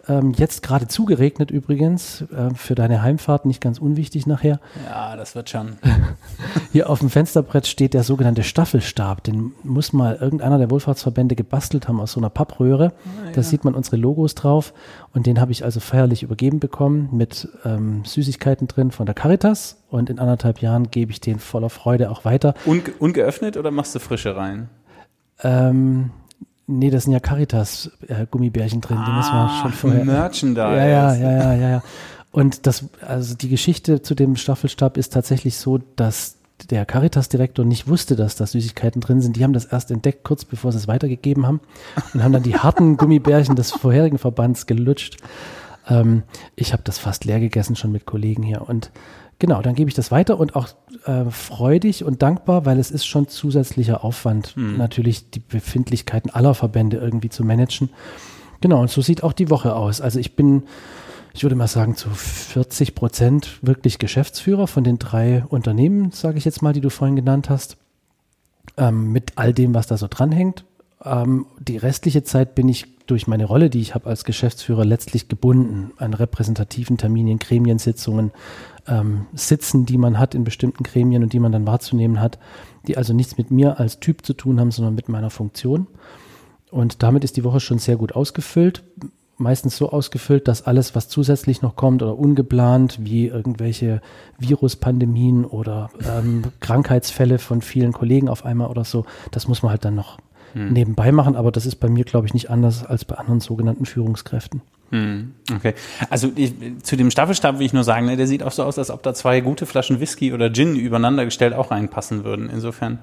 ähm, 0.09 0.33
jetzt 0.35 0.63
gerade 0.63 0.87
zugeregnet 0.87 1.51
übrigens, 1.51 2.23
äh, 2.23 2.53
für 2.55 2.75
deine 2.75 3.01
Heimfahrt 3.03 3.45
nicht 3.45 3.61
ganz 3.61 3.77
unwichtig 3.77 4.25
nachher. 4.25 4.59
Ja, 4.85 5.15
das 5.15 5.35
wird 5.35 5.49
schon. 5.49 5.77
Hier 6.71 6.89
auf 6.89 6.99
dem 6.99 7.09
Fensterbrett 7.09 7.67
steht 7.67 7.93
der 7.93 8.03
sogenannte 8.03 8.43
Staffelstab. 8.43 9.23
Den 9.23 9.53
muss 9.63 9.93
mal 9.93 10.15
irgendeiner 10.15 10.57
der 10.57 10.71
Wohlfahrtsverbände 10.71 11.35
gebastelt 11.35 11.87
haben 11.87 12.01
aus 12.01 12.13
so 12.13 12.19
einer 12.19 12.29
Pappröhre. 12.29 12.93
Ah, 13.05 13.27
ja. 13.27 13.31
Da 13.33 13.43
sieht 13.43 13.63
man 13.63 13.75
unsere 13.75 13.97
Logos 13.97 14.35
drauf. 14.35 14.73
Und 15.13 15.27
den 15.27 15.39
habe 15.39 15.51
ich 15.51 15.63
also 15.63 15.79
feierlich 15.79 16.23
übergeben 16.23 16.59
bekommen 16.59 17.09
mit 17.11 17.47
ähm, 17.63 18.03
Süßigkeiten 18.03 18.67
drin 18.67 18.91
von 18.91 19.05
der 19.05 19.15
Caritas. 19.15 19.83
Und 19.89 20.09
in 20.09 20.19
anderthalb 20.19 20.61
Jahren 20.61 20.89
gebe 20.89 21.11
ich 21.11 21.21
den 21.21 21.39
voller 21.39 21.69
Freude 21.69 22.09
auch 22.09 22.25
weiter. 22.25 22.55
Unge 22.65 22.91
ungeöffnet 22.97 23.57
oder 23.57 23.71
machst 23.71 23.93
du 23.93 23.99
frische 23.99 24.35
rein? 24.35 24.69
Ähm, 25.41 26.11
Nee, 26.71 26.91
das 26.91 27.05
sind 27.05 27.13
ja 27.13 27.19
Caritas 27.19 27.89
äh, 28.07 28.27
drin, 28.27 28.51
ah, 28.51 29.05
die 29.05 29.11
müssen 29.11 29.33
wir 29.33 29.59
schon 29.61 29.73
vorher. 29.73 30.05
Merchandise. 30.05 30.61
Ja, 30.61 30.85
ja, 30.85 31.13
ja, 31.15 31.31
ja, 31.31 31.53
ja, 31.53 31.69
ja. 31.69 31.83
Und 32.31 32.67
das, 32.67 32.85
also 33.05 33.35
die 33.35 33.49
Geschichte 33.49 34.03
zu 34.03 34.13
dem 34.13 34.35
Staffelstab 34.35 34.97
ist 34.97 35.13
tatsächlich 35.13 35.57
so, 35.57 35.79
dass 35.95 36.37
der 36.69 36.85
Caritas-Direktor 36.85 37.65
nicht 37.65 37.87
wusste, 37.87 38.15
dass 38.15 38.35
da 38.35 38.45
Süßigkeiten 38.45 39.01
drin 39.01 39.21
sind. 39.21 39.35
Die 39.35 39.43
haben 39.43 39.53
das 39.53 39.65
erst 39.65 39.89
entdeckt, 39.89 40.23
kurz 40.23 40.45
bevor 40.45 40.71
sie 40.71 40.77
es 40.77 40.87
weitergegeben 40.87 41.47
haben 41.47 41.59
und 42.13 42.23
haben 42.23 42.33
dann 42.33 42.43
die 42.43 42.57
harten 42.57 42.97
Gummibärchen 42.97 43.55
des 43.55 43.71
vorherigen 43.71 44.19
Verbands 44.19 44.67
gelutscht. 44.67 45.17
Ähm, 45.87 46.23
ich 46.55 46.73
habe 46.73 46.83
das 46.83 46.99
fast 46.99 47.25
leer 47.25 47.39
gegessen 47.39 47.75
schon 47.75 47.91
mit 47.91 48.05
Kollegen 48.05 48.43
hier 48.43 48.61
und 48.67 48.91
Genau, 49.39 49.61
dann 49.61 49.73
gebe 49.73 49.89
ich 49.89 49.95
das 49.95 50.11
weiter 50.11 50.37
und 50.39 50.55
auch 50.55 50.67
äh, 51.05 51.25
freudig 51.31 52.03
und 52.03 52.21
dankbar, 52.21 52.65
weil 52.65 52.77
es 52.77 52.91
ist 52.91 53.05
schon 53.05 53.29
zusätzlicher 53.29 54.03
Aufwand, 54.03 54.47
Hm. 54.55 54.77
natürlich 54.77 55.29
die 55.31 55.39
Befindlichkeiten 55.39 56.29
aller 56.29 56.53
Verbände 56.53 56.97
irgendwie 56.97 57.29
zu 57.29 57.45
managen. 57.45 57.89
Genau, 58.61 58.81
und 58.81 58.89
so 58.89 59.01
sieht 59.01 59.23
auch 59.23 59.31
die 59.31 59.49
Woche 59.49 59.73
aus. 59.75 60.01
Also 60.01 60.19
ich 60.19 60.35
bin, 60.35 60.63
ich 61.33 61.43
würde 61.43 61.55
mal 61.55 61.67
sagen, 61.67 61.95
zu 61.95 62.09
40 62.09 62.95
Prozent 62.95 63.59
wirklich 63.61 63.97
Geschäftsführer 63.97 64.67
von 64.67 64.83
den 64.83 64.99
drei 64.99 65.45
Unternehmen, 65.47 66.11
sage 66.11 66.37
ich 66.37 66.43
jetzt 66.43 66.61
mal, 66.61 66.73
die 66.73 66.81
du 66.81 66.89
vorhin 66.89 67.15
genannt 67.15 67.49
hast, 67.49 67.77
ähm, 68.75 69.13
mit 69.13 69.31
all 69.37 69.53
dem, 69.53 69.73
was 69.73 69.87
da 69.87 69.95
so 69.95 70.07
dranhängt. 70.09 70.65
Ähm, 71.05 71.45
die 71.59 71.77
restliche 71.77 72.23
Zeit 72.25 72.55
bin 72.55 72.67
ich 72.67 72.87
durch 73.09 73.27
meine 73.27 73.45
Rolle, 73.45 73.69
die 73.69 73.81
ich 73.81 73.95
habe 73.95 74.07
als 74.07 74.23
Geschäftsführer, 74.23 74.85
letztlich 74.85 75.27
gebunden 75.27 75.91
an 75.97 76.13
repräsentativen 76.13 76.97
Terminen, 76.97 77.39
Gremiensitzungen, 77.39 78.31
ähm, 78.87 79.25
Sitzen, 79.33 79.85
die 79.85 79.97
man 79.97 80.19
hat 80.19 80.35
in 80.35 80.43
bestimmten 80.43 80.83
Gremien 80.83 81.23
und 81.23 81.33
die 81.33 81.39
man 81.39 81.51
dann 81.51 81.67
wahrzunehmen 81.67 82.19
hat, 82.19 82.39
die 82.87 82.97
also 82.97 83.13
nichts 83.13 83.37
mit 83.37 83.51
mir 83.51 83.79
als 83.79 83.99
Typ 83.99 84.25
zu 84.25 84.33
tun 84.33 84.59
haben, 84.59 84.71
sondern 84.71 84.95
mit 84.95 85.09
meiner 85.09 85.29
Funktion. 85.29 85.87
Und 86.71 87.01
damit 87.01 87.23
ist 87.23 87.37
die 87.37 87.43
Woche 87.43 87.59
schon 87.59 87.79
sehr 87.79 87.95
gut 87.95 88.13
ausgefüllt. 88.13 88.83
Meistens 89.37 89.77
so 89.77 89.89
ausgefüllt, 89.89 90.47
dass 90.47 90.63
alles, 90.63 90.95
was 90.95 91.07
zusätzlich 91.07 91.61
noch 91.61 91.75
kommt 91.75 92.03
oder 92.03 92.17
ungeplant, 92.17 92.99
wie 93.01 93.27
irgendwelche 93.27 94.01
Viruspandemien 94.37 95.45
oder 95.45 95.89
ähm, 96.05 96.43
Krankheitsfälle 96.59 97.39
von 97.39 97.61
vielen 97.61 97.93
Kollegen 97.93 98.27
auf 98.27 98.45
einmal 98.45 98.67
oder 98.67 98.83
so, 98.83 99.05
das 99.31 99.47
muss 99.47 99.63
man 99.63 99.71
halt 99.71 99.85
dann 99.85 99.95
noch 99.95 100.17
nebenbei 100.53 101.11
machen. 101.11 101.35
Aber 101.35 101.51
das 101.51 101.65
ist 101.65 101.75
bei 101.75 101.89
mir, 101.89 102.03
glaube 102.03 102.27
ich, 102.27 102.33
nicht 102.33 102.49
anders 102.49 102.85
als 102.85 103.05
bei 103.05 103.15
anderen 103.15 103.39
sogenannten 103.39 103.85
Führungskräften. 103.85 104.61
Hm, 104.91 105.33
Okay. 105.55 105.73
Also 106.09 106.31
ich, 106.35 106.53
zu 106.83 106.95
dem 106.95 107.09
Staffelstab 107.09 107.57
will 107.59 107.65
ich 107.65 107.73
nur 107.73 107.83
sagen, 107.83 108.05
ne, 108.05 108.17
der 108.17 108.27
sieht 108.27 108.43
auch 108.43 108.51
so 108.51 108.63
aus, 108.63 108.77
als 108.77 108.91
ob 108.91 109.01
da 109.03 109.13
zwei 109.13 109.41
gute 109.41 109.65
Flaschen 109.65 109.99
Whisky 109.99 110.31
oder 110.33 110.51
Gin 110.51 110.75
übereinander 110.75 111.25
gestellt 111.25 111.53
auch 111.53 111.71
reinpassen 111.71 112.23
würden. 112.23 112.49
Insofern 112.51 112.99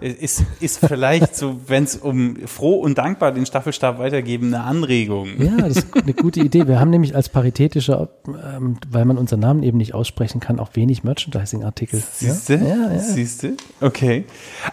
ist, 0.00 0.44
ist 0.60 0.84
vielleicht 0.84 1.34
so, 1.34 1.60
wenn 1.66 1.84
es 1.84 1.96
um 1.96 2.36
froh 2.46 2.74
und 2.74 2.98
dankbar 2.98 3.32
den 3.32 3.46
Staffelstab 3.46 3.98
weitergeben, 3.98 4.48
eine 4.54 4.64
Anregung. 4.64 5.28
Ja, 5.40 5.56
das 5.56 5.78
ist 5.78 5.86
eine 5.96 6.14
gute 6.14 6.40
Idee. 6.40 6.66
Wir 6.66 6.78
haben 6.78 6.90
nämlich 6.90 7.14
als 7.16 7.28
paritätischer, 7.28 8.10
ähm, 8.26 8.76
weil 8.90 9.04
man 9.04 9.16
unseren 9.16 9.40
Namen 9.40 9.62
eben 9.62 9.78
nicht 9.78 9.94
aussprechen 9.94 10.40
kann, 10.40 10.58
auch 10.58 10.70
wenig 10.74 11.04
Merchandising-Artikel. 11.04 12.02
Siehste? 12.12 12.54
Ja, 12.54 12.92
ja. 12.92 12.98
Siehste? 12.98 13.54
Okay. 13.80 14.24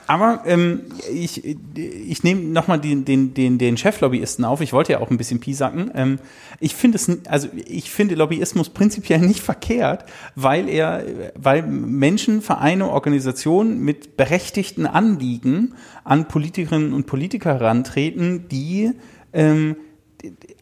Aber 0.08 0.43
ähm, 0.46 0.81
ich, 1.13 1.43
ich 1.75 2.24
nehme 2.24 2.41
nochmal 2.41 2.79
den, 2.79 3.05
den, 3.05 3.34
den, 3.34 3.58
den 3.58 3.77
Cheflobbyisten 3.77 4.43
auf. 4.46 4.62
Ich 4.62 4.74
wollte 4.74 4.93
ja 4.93 5.00
auch 5.00 5.10
ein 5.10 5.17
bisschen 5.17 5.39
piesacken. 5.39 5.91
Ähm, 5.96 6.19
ich 6.59 6.75
finde 6.75 6.98
es, 6.98 7.09
also 7.27 7.48
ich 7.53 7.91
finde 7.91 8.15
Lobbyismus 8.15 8.69
prinzipiell 8.69 9.19
nicht 9.19 9.39
verkehrt, 9.39 10.05
weil 10.36 10.67
er, 10.67 11.03
weil 11.36 11.63
Menschen, 11.63 12.41
Vereine, 12.41 12.89
Organisationen 12.89 13.79
mit 13.79 14.17
berechtigten 14.17 14.86
Anliegen 14.86 15.75
an 16.03 16.27
Politikerinnen 16.27 16.93
und 16.93 17.05
Politiker 17.05 17.53
herantreten, 17.53 18.48
die 18.50 18.91
ähm, 19.33 19.75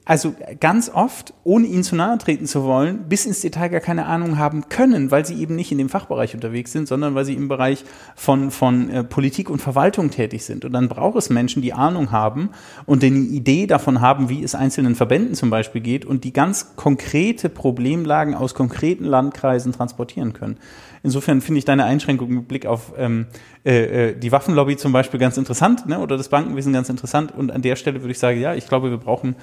also 0.07 0.33
ganz 0.61 0.89
oft, 0.89 1.33
ohne 1.43 1.67
ihnen 1.67 1.83
zu 1.83 1.97
nahe 1.97 2.17
treten 2.17 2.45
zu 2.45 2.63
wollen, 2.63 3.09
bis 3.09 3.25
ins 3.25 3.41
Detail 3.41 3.67
gar 3.67 3.81
keine 3.81 4.05
Ahnung 4.05 4.37
haben 4.37 4.69
können, 4.69 5.11
weil 5.11 5.25
sie 5.25 5.35
eben 5.35 5.57
nicht 5.57 5.69
in 5.73 5.77
dem 5.77 5.89
Fachbereich 5.89 6.33
unterwegs 6.33 6.71
sind, 6.71 6.87
sondern 6.87 7.13
weil 7.13 7.25
sie 7.25 7.33
im 7.33 7.49
Bereich 7.49 7.83
von, 8.15 8.49
von 8.49 8.89
äh, 8.89 9.03
Politik 9.03 9.49
und 9.49 9.61
Verwaltung 9.61 10.09
tätig 10.09 10.45
sind. 10.45 10.63
Und 10.63 10.71
dann 10.71 10.87
braucht 10.87 11.17
es 11.17 11.29
Menschen, 11.29 11.61
die 11.61 11.73
Ahnung 11.73 12.11
haben 12.11 12.51
und 12.85 13.03
eine 13.03 13.17
Idee 13.17 13.67
davon 13.67 13.99
haben, 13.99 14.29
wie 14.29 14.43
es 14.43 14.55
einzelnen 14.55 14.95
Verbänden 14.95 15.35
zum 15.35 15.49
Beispiel 15.49 15.81
geht 15.81 16.05
und 16.05 16.23
die 16.23 16.31
ganz 16.31 16.77
konkrete 16.77 17.49
Problemlagen 17.49 18.33
aus 18.33 18.55
konkreten 18.55 19.03
Landkreisen 19.03 19.73
transportieren 19.73 20.31
können. 20.31 20.57
Insofern 21.03 21.41
finde 21.41 21.59
ich 21.59 21.65
deine 21.65 21.85
Einschränkung 21.85 22.29
mit 22.29 22.47
Blick 22.47 22.65
auf 22.65 22.93
ähm, 22.97 23.27
äh, 23.67 24.11
äh, 24.11 24.15
die 24.17 24.31
Waffenlobby 24.31 24.77
zum 24.77 24.93
Beispiel 24.93 25.19
ganz 25.19 25.37
interessant, 25.37 25.87
ne? 25.87 25.99
oder 25.99 26.15
das 26.15 26.29
Bankenwesen 26.29 26.71
ganz 26.71 26.87
interessant. 26.87 27.33
Und 27.35 27.51
an 27.51 27.61
der 27.61 27.75
Stelle 27.75 28.01
würde 28.01 28.11
ich 28.11 28.19
sagen, 28.19 28.39
ja, 28.39 28.55
ich 28.55 28.67
glaube, 28.67 28.89
wir 28.89 28.97
brauchen 28.97 29.35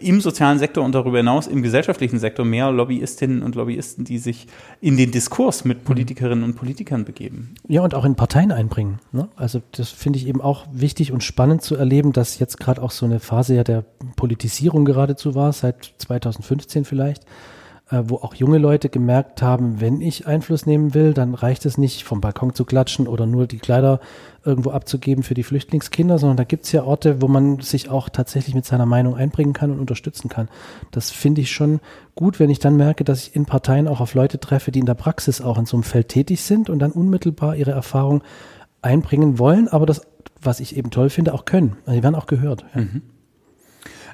im 0.00 0.20
sozialen 0.20 0.58
Sektor 0.58 0.84
und 0.84 0.94
darüber 0.94 1.16
hinaus 1.16 1.46
im 1.46 1.62
gesellschaftlichen 1.62 2.18
Sektor 2.18 2.44
mehr 2.44 2.70
Lobbyistinnen 2.70 3.42
und 3.42 3.54
Lobbyisten, 3.54 4.04
die 4.04 4.18
sich 4.18 4.46
in 4.80 4.98
den 4.98 5.10
Diskurs 5.10 5.64
mit 5.64 5.84
Politikerinnen 5.84 6.44
und 6.44 6.54
Politikern 6.54 7.06
begeben. 7.06 7.54
Ja, 7.66 7.80
und 7.80 7.94
auch 7.94 8.04
in 8.04 8.14
Parteien 8.14 8.52
einbringen. 8.52 8.98
Ne? 9.10 9.28
Also 9.36 9.62
das 9.72 9.88
finde 9.88 10.18
ich 10.18 10.26
eben 10.26 10.42
auch 10.42 10.66
wichtig 10.70 11.10
und 11.10 11.24
spannend 11.24 11.62
zu 11.62 11.74
erleben, 11.74 12.12
dass 12.12 12.38
jetzt 12.38 12.60
gerade 12.60 12.82
auch 12.82 12.90
so 12.90 13.06
eine 13.06 13.20
Phase 13.20 13.54
ja 13.54 13.64
der 13.64 13.84
Politisierung 14.16 14.84
geradezu 14.84 15.34
war, 15.34 15.52
seit 15.52 15.94
2015 15.96 16.84
vielleicht, 16.84 17.24
wo 17.92 18.16
auch 18.16 18.34
junge 18.34 18.58
Leute 18.58 18.88
gemerkt 18.88 19.42
haben, 19.42 19.80
wenn 19.80 20.00
ich 20.00 20.26
Einfluss 20.26 20.64
nehmen 20.64 20.94
will, 20.94 21.12
dann 21.12 21.34
reicht 21.34 21.66
es 21.66 21.76
nicht, 21.76 22.04
vom 22.04 22.20
Balkon 22.20 22.54
zu 22.54 22.64
klatschen 22.64 23.06
oder 23.06 23.26
nur 23.26 23.46
die 23.46 23.58
Kleider 23.58 24.00
irgendwo 24.44 24.70
abzugeben 24.70 25.22
für 25.22 25.34
die 25.34 25.42
Flüchtlingskinder, 25.42 26.18
sondern 26.18 26.36
da 26.36 26.44
gibt 26.44 26.64
es 26.64 26.72
ja 26.72 26.84
Orte, 26.84 27.20
wo 27.20 27.28
man 27.28 27.60
sich 27.60 27.90
auch 27.90 28.08
tatsächlich 28.08 28.54
mit 28.54 28.64
seiner 28.64 28.86
Meinung 28.86 29.14
einbringen 29.14 29.52
kann 29.52 29.70
und 29.70 29.78
unterstützen 29.78 30.28
kann. 30.28 30.48
Das 30.90 31.10
finde 31.10 31.42
ich 31.42 31.52
schon 31.52 31.80
gut, 32.14 32.40
wenn 32.40 32.50
ich 32.50 32.58
dann 32.58 32.76
merke, 32.76 33.04
dass 33.04 33.28
ich 33.28 33.36
in 33.36 33.44
Parteien 33.44 33.86
auch 33.86 34.00
auf 34.00 34.14
Leute 34.14 34.40
treffe, 34.40 34.72
die 34.72 34.80
in 34.80 34.86
der 34.86 34.94
Praxis 34.94 35.40
auch 35.40 35.58
in 35.58 35.66
so 35.66 35.76
einem 35.76 35.84
Feld 35.84 36.08
tätig 36.08 36.42
sind 36.42 36.70
und 36.70 36.78
dann 36.78 36.92
unmittelbar 36.92 37.56
ihre 37.56 37.72
Erfahrung 37.72 38.22
einbringen 38.80 39.38
wollen, 39.38 39.68
aber 39.68 39.86
das, 39.86 40.02
was 40.40 40.60
ich 40.60 40.76
eben 40.76 40.90
toll 40.90 41.10
finde, 41.10 41.34
auch 41.34 41.44
können. 41.44 41.76
Also 41.86 41.98
die 41.98 42.02
werden 42.02 42.14
auch 42.16 42.26
gehört. 42.26 42.64
Ja. 42.74 42.82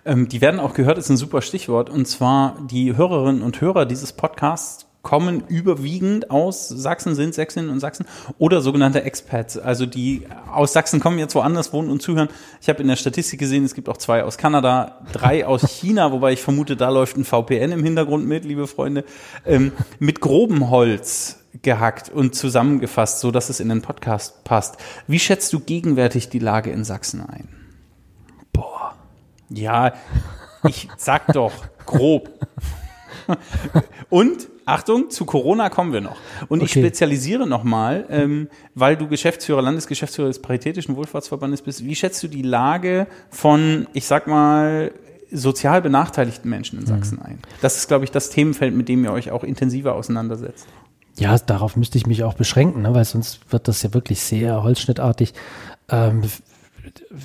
Ähm, 0.05 0.29
die 0.29 0.41
werden 0.41 0.61
auch 0.61 0.75
gehört, 0.75 0.99
ist 0.99 1.09
ein 1.09 1.17
super 1.17 1.43
Stichwort. 1.43 1.91
Und 1.91 2.07
zwar 2.07 2.57
die 2.71 2.97
Hörerinnen 2.97 3.43
und 3.43 3.61
Hörer 3.61 3.87
dieses 3.87 4.13
Podcasts 4.13 4.89
kommen 5.03 5.45
überwiegend 5.49 6.31
aus 6.31 6.69
Sachsen, 6.69 7.15
sind 7.15 7.35
Sächsinnen 7.35 7.71
und 7.71 7.81
Sachsen 7.81 8.05
oder 8.37 8.61
sogenannte 8.61 9.05
Expats, 9.05 9.57
also 9.57 9.87
die 9.87 10.27
aus 10.53 10.73
Sachsen 10.73 11.01
kommen, 11.01 11.19
jetzt 11.19 11.35
woanders 11.35 11.73
wohnen 11.73 11.89
und 11.89 12.03
zuhören. 12.03 12.29
Ich 12.61 12.69
habe 12.69 12.83
in 12.83 12.89
der 12.89 12.97
Statistik 12.97 13.39
gesehen, 13.39 13.65
es 13.65 13.75
gibt 13.75 13.89
auch 13.89 13.97
zwei 13.97 14.25
aus 14.25 14.37
Kanada, 14.37 14.99
drei 15.13 15.47
aus 15.47 15.63
China, 15.63 16.13
wobei 16.13 16.33
ich 16.33 16.43
vermute, 16.43 16.77
da 16.77 16.91
läuft 16.91 17.17
ein 17.17 17.25
VPN 17.25 17.73
im 17.73 17.85
Hintergrund 17.85 18.27
mit, 18.27 18.45
liebe 18.45 18.67
Freunde, 18.67 19.05
ähm, 19.47 19.73
mit 19.99 20.21
grobem 20.21 20.69
Holz 20.69 21.39
gehackt 21.63 22.11
und 22.11 22.35
zusammengefasst, 22.35 23.21
so 23.21 23.31
dass 23.31 23.49
es 23.49 23.61
in 23.61 23.71
den 23.71 23.83
Podcast 23.83 24.45
passt. 24.45 24.77
Wie 25.07 25.19
schätzt 25.19 25.53
du 25.53 25.61
gegenwärtig 25.61 26.29
die 26.29 26.39
Lage 26.39 26.71
in 26.71 26.85
Sachsen 26.85 27.23
ein? 27.23 27.58
Ja, 29.51 29.93
ich 30.67 30.89
sag 30.97 31.33
doch 31.33 31.53
grob. 31.87 32.31
Und 34.11 34.49
Achtung, 34.65 35.11
zu 35.11 35.25
Corona 35.25 35.71
kommen 35.71 35.93
wir 35.93 36.01
noch. 36.01 36.17
Und 36.49 36.63
ich 36.63 36.71
Okay. 36.73 36.81
spezialisiere 36.81 37.47
nochmal, 37.47 38.05
ähm, 38.11 38.49
weil 38.75 38.97
du 38.97 39.09
Geschäftsführer, 39.09 39.63
Landesgeschäftsführer 39.63 40.29
des 40.29 40.41
Paritätischen 40.43 40.97
Wohlfahrtsverbandes 40.97 41.63
bist. 41.63 41.85
Wie 41.85 41.95
schätzt 41.95 42.23
du 42.23 42.29
die 42.29 42.43
Lage 42.43 43.07
von, 43.31 43.87
ich 43.95 44.07
sag 44.07 44.27
mal, 44.27 44.93
sozial 45.31 45.83
benachteiligten 45.83 46.51
Menschen 46.51 46.79
in 46.79 46.87
Sachsen 46.87 47.21
ein? 47.21 47.39
Das 47.61 47.77
ist, 47.77 47.89
glaube 47.89 48.05
ich, 48.05 48.11
das 48.11 48.31
Themenfeld, 48.31 48.75
mit 48.75 48.89
dem 48.89 49.05
ihr 49.05 49.13
euch 49.13 49.31
auch 49.31 49.45
intensiver 49.45 49.95
auseinandersetzt. 49.95 50.67
Ja, 51.19 51.37
darauf 51.39 51.77
müsste 51.77 51.99
ich 51.99 52.07
mich 52.07 52.23
auch 52.25 52.35
beschränken, 52.35 52.83
ne? 52.83 52.95
weil 52.95 53.05
sonst 53.05 53.41
wird 53.51 53.69
das 53.69 53.83
ja 53.83 53.93
wirklich 53.93 54.21
sehr 54.21 54.63
holzschnittartig. 54.63 55.35
Ähm, 55.91 56.23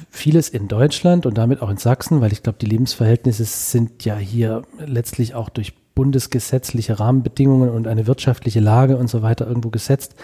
vieles 0.10 0.50
in 0.50 0.68
Deutschland 0.68 1.26
und 1.26 1.38
damit 1.38 1.62
auch 1.62 1.70
in 1.70 1.78
Sachsen, 1.78 2.22
weil 2.22 2.32
ich 2.32 2.44
glaube, 2.44 2.58
die 2.60 2.66
Lebensverhältnisse 2.66 3.44
sind 3.46 4.06
ja 4.06 4.16
hier 4.16 4.64
letztlich 4.80 5.36
auch 5.36 5.50
durch 5.50 5.74
bundesgesetzliche 5.96 7.00
Rahmenbedingungen 7.00 7.70
und 7.70 7.88
eine 7.88 8.08
wirtschaftliche 8.08 8.60
Lage 8.60 8.98
und 8.98 9.10
so 9.10 9.22
weiter 9.22 9.48
irgendwo 9.48 9.70
gesetzt, 9.70 10.16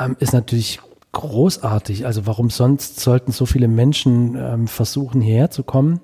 ähm, 0.00 0.16
ist 0.18 0.32
natürlich 0.32 0.80
großartig. 1.12 2.06
Also 2.06 2.26
warum 2.26 2.50
sonst 2.50 3.00
sollten 3.00 3.32
so 3.32 3.46
viele 3.46 3.68
Menschen 3.68 4.36
ähm, 4.36 4.68
versuchen, 4.68 5.20
hierher 5.20 5.50
zu 5.50 5.62
kommen? 5.62 6.00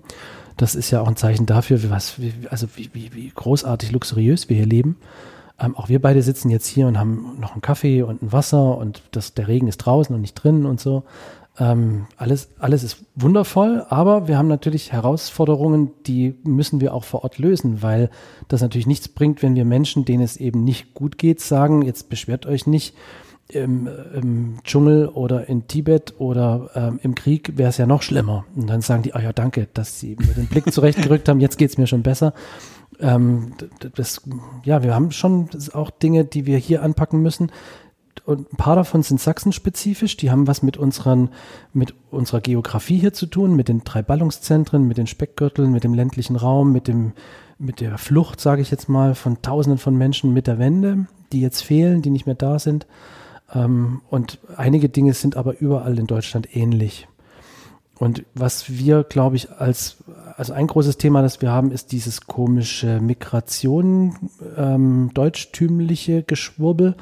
Das 0.57 0.75
ist 0.75 0.91
ja 0.91 1.01
auch 1.01 1.09
ein 1.09 1.17
Zeichen 1.17 1.47
dafür, 1.47 1.83
wie 1.83 1.91
was, 1.91 2.21
wie, 2.21 2.33
also 2.51 2.67
wie, 2.77 2.91
wie, 2.93 3.15
wie 3.15 3.33
großartig 3.35 3.93
luxuriös 3.93 4.49
wir 4.49 4.57
hier 4.57 4.67
leben. 4.67 4.97
Ähm, 5.59 5.77
auch 5.77 5.89
wir 5.89 6.01
beide 6.01 6.23
sitzen 6.23 6.51
jetzt 6.51 6.67
hier 6.67 6.87
und 6.87 6.99
haben 6.99 7.37
noch 7.41 7.53
einen 7.53 7.63
Kaffee 7.63 8.03
und 8.03 8.23
ein 8.23 8.33
Wasser 8.33 8.79
und 8.79 9.03
das, 9.13 9.35
der 9.35 9.49
Regen 9.49 9.69
ist 9.69 9.79
draußen 9.79 10.15
und 10.15 10.21
nicht 10.21 10.35
drinnen 10.35 10.67
und 10.67 10.81
so. 10.81 11.05
Ähm, 11.61 12.07
alles, 12.17 12.49
alles 12.59 12.83
ist 12.83 13.05
wundervoll, 13.15 13.85
aber 13.91 14.27
wir 14.27 14.39
haben 14.39 14.49
natürlich 14.49 14.93
Herausforderungen, 14.93 15.91
die 16.07 16.35
müssen 16.43 16.81
wir 16.81 16.95
auch 16.95 17.05
vor 17.05 17.23
Ort 17.23 17.39
lösen, 17.39 17.83
weil 17.83 18.09
das 18.49 18.63
natürlich 18.63 18.87
nichts 18.87 19.09
bringt, 19.09 19.43
wenn 19.43 19.55
wir 19.55 19.67
Menschen, 19.67 20.07
denen 20.07 20.23
es 20.23 20.39
eben 20.39 20.65
nicht 20.65 20.95
gut 20.95 21.19
geht, 21.19 21.41
sagen, 21.41 21.83
jetzt 21.83 22.09
beschwert 22.09 22.47
euch 22.47 22.67
nicht, 22.67 22.95
im, 23.53 23.89
im 24.15 24.59
Dschungel 24.65 25.09
oder 25.09 25.49
in 25.49 25.67
Tibet 25.67 26.15
oder 26.19 26.71
ähm, 26.75 27.01
im 27.03 27.15
Krieg 27.15 27.59
wäre 27.59 27.71
es 27.71 27.79
ja 27.79 27.87
noch 27.87 28.03
schlimmer. 28.03 28.45
Und 28.55 28.69
dann 28.69 28.81
sagen 28.81 29.03
die, 29.03 29.15
ah 29.15 29.21
ja, 29.21 29.33
danke, 29.33 29.69
dass 29.75 30.01
sie 30.01 30.17
mir 30.17 30.35
den 30.35 30.47
Blick 30.47 30.73
zurechtgerückt 30.73 31.29
haben, 31.29 31.41
jetzt 31.41 31.59
geht's 31.59 31.79
mir 31.79 31.87
schon 31.87 32.03
besser. 32.03 32.33
Ähm, 33.01 33.55
das, 33.95 34.23
ja, 34.65 34.83
wir 34.83 34.95
haben 34.95 35.11
schon 35.11 35.49
auch 35.73 35.91
Dinge, 35.91 36.25
die 36.25 36.47
wir 36.47 36.59
hier 36.59 36.83
anpacken 36.83 37.23
müssen. 37.23 37.51
Und 38.27 38.53
ein 38.53 38.57
paar 38.57 38.77
davon 38.77 39.03
sind 39.03 39.21
sachsenspezifisch, 39.21 40.17
die 40.17 40.31
haben 40.31 40.47
was 40.47 40.63
mit 40.63 40.77
unseren, 40.77 41.31
mit 41.73 41.95
unserer 42.11 42.41
Geografie 42.41 42.99
hier 42.99 43.13
zu 43.13 43.27
tun, 43.27 43.57
mit 43.57 43.69
den 43.69 43.83
drei 43.83 44.03
Ballungszentren, 44.03 44.87
mit 44.87 44.99
den 44.99 45.07
Speckgürteln, 45.07 45.73
mit 45.73 45.85
dem 45.85 45.95
ländlichen 45.95 46.37
Raum, 46.37 46.73
mit 46.73 46.87
dem, 46.87 47.13
mit 47.59 47.81
der 47.81 47.99
Flucht, 47.99 48.41
sage 48.41 48.63
ich 48.63 48.71
jetzt 48.71 48.89
mal, 48.89 49.15
von 49.15 49.43
Tausenden 49.43 49.79
von 49.79 49.97
Menschen 49.97 50.33
mit 50.33 50.47
der 50.47 50.59
Wende. 50.59 51.07
die 51.33 51.41
jetzt 51.41 51.63
fehlen, 51.63 52.03
die 52.03 52.11
nicht 52.11 52.27
mehr 52.27 52.35
da 52.35 52.59
sind. 52.59 52.87
Ähm, 53.53 54.03
und 54.11 54.39
einige 54.57 54.89
Dinge 54.89 55.15
sind 55.15 55.37
aber 55.37 55.61
überall 55.61 55.99
in 55.99 56.07
Deutschland 56.07 56.57
ähnlich. 56.57 57.09
Und 57.99 58.25
was 58.35 58.71
wir, 58.71 59.05
glaube 59.05 59.37
ich, 59.37 59.53
als, 59.53 59.99
also 60.37 60.55
ein 60.55 60.67
großes 60.67 60.97
Thema, 60.97 61.21
das 61.21 61.43
wir 61.43 61.51
haben, 61.51 61.71
ist 61.71 61.93
dieses 61.93 62.23
komische 62.23 62.99
Migration, 63.01 64.31
ähm, 64.57 65.11
deutschtümliche 65.13 66.23
Geschwurbel, 66.23 66.97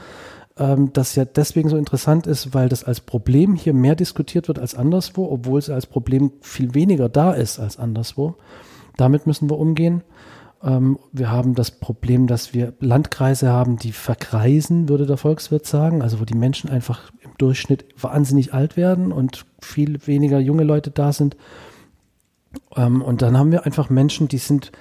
ähm, 0.59 0.93
das 0.93 1.15
ja 1.15 1.25
deswegen 1.25 1.69
so 1.69 1.77
interessant 1.77 2.27
ist, 2.27 2.55
weil 2.55 2.69
das 2.69 2.85
als 2.85 3.01
Problem 3.01 3.55
hier 3.55 3.75
mehr 3.75 3.95
diskutiert 3.95 4.49
wird 4.49 4.59
als 4.59 4.75
anderswo, 4.75 5.31
obwohl 5.31 5.59
es 5.59 5.71
als 5.71 5.87
Problem 5.87 6.33
viel 6.41 6.75
weniger 6.75 7.09
da 7.09 7.33
ist 7.33 7.59
als 7.59 7.79
anderswo. 7.79 8.37
Damit 8.97 9.27
müssen 9.27 9.49
wir 9.49 9.59
umgehen. 9.59 10.03
Ähm, 10.63 10.99
wir 11.13 11.31
haben 11.31 11.55
das 11.55 11.71
Problem, 11.71 12.27
dass 12.27 12.53
wir 12.53 12.75
Landkreise 12.81 13.51
haben, 13.51 13.77
die 13.77 13.93
verkreisen, 13.93 14.89
würde 14.89 15.07
der 15.07 15.17
Volkswirt 15.17 15.67
sagen, 15.67 16.03
also 16.03 16.21
wo 16.21 16.25
die 16.25 16.37
Menschen 16.37 16.69
einfach 16.69 17.13
im 17.23 17.31
Durchschnitt 17.39 17.85
wahnsinnig 18.01 18.53
alt 18.53 18.77
werden 18.77 19.13
und 19.13 19.47
viel 19.61 20.07
weniger 20.07 20.41
junge 20.41 20.65
Leute 20.65 20.91
da 20.91 21.13
sind. 21.13 21.37
Ähm, 22.77 23.03
und 23.03 23.23
dann 23.23 23.39
haben 23.39 23.53
wir 23.53 23.67
einfach 23.67 23.91
Menschen, 23.91 24.29
die 24.29 24.39
sind 24.39 24.73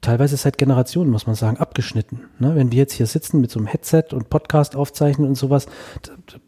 teilweise 0.00 0.36
seit 0.36 0.58
Generationen, 0.58 1.10
muss 1.10 1.26
man 1.26 1.36
sagen, 1.36 1.56
abgeschnitten. 1.56 2.22
Ne? 2.38 2.54
Wenn 2.54 2.72
wir 2.72 2.78
jetzt 2.78 2.92
hier 2.92 3.06
sitzen 3.06 3.40
mit 3.40 3.50
so 3.50 3.58
einem 3.58 3.66
Headset 3.66 4.04
und 4.12 4.30
Podcast 4.30 4.76
aufzeichnen 4.76 5.26
und 5.26 5.34
sowas, 5.34 5.66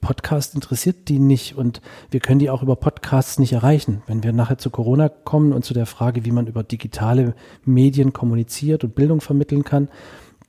Podcast 0.01 0.55
interessiert 0.55 1.09
die 1.09 1.19
nicht 1.19 1.57
und 1.57 1.81
wir 2.11 2.21
können 2.21 2.39
die 2.39 2.51
auch 2.51 2.63
über 2.63 2.77
Podcasts 2.77 3.39
nicht 3.39 3.53
erreichen. 3.53 4.03
Wenn 4.07 4.23
wir 4.23 4.33
nachher 4.33 4.59
zu 4.59 4.71
Corona 4.71 5.09
kommen 5.09 5.53
und 5.53 5.65
zu 5.65 5.75
der 5.75 5.87
Frage, 5.87 6.25
wie 6.25 6.33
man 6.33 6.47
über 6.47 6.63
digitale 6.63 7.35
Medien 7.65 8.13
kommuniziert 8.13 8.85
und 8.85 8.95
Bildung 8.95 9.21
vermitteln 9.21 9.65
kann, 9.65 9.89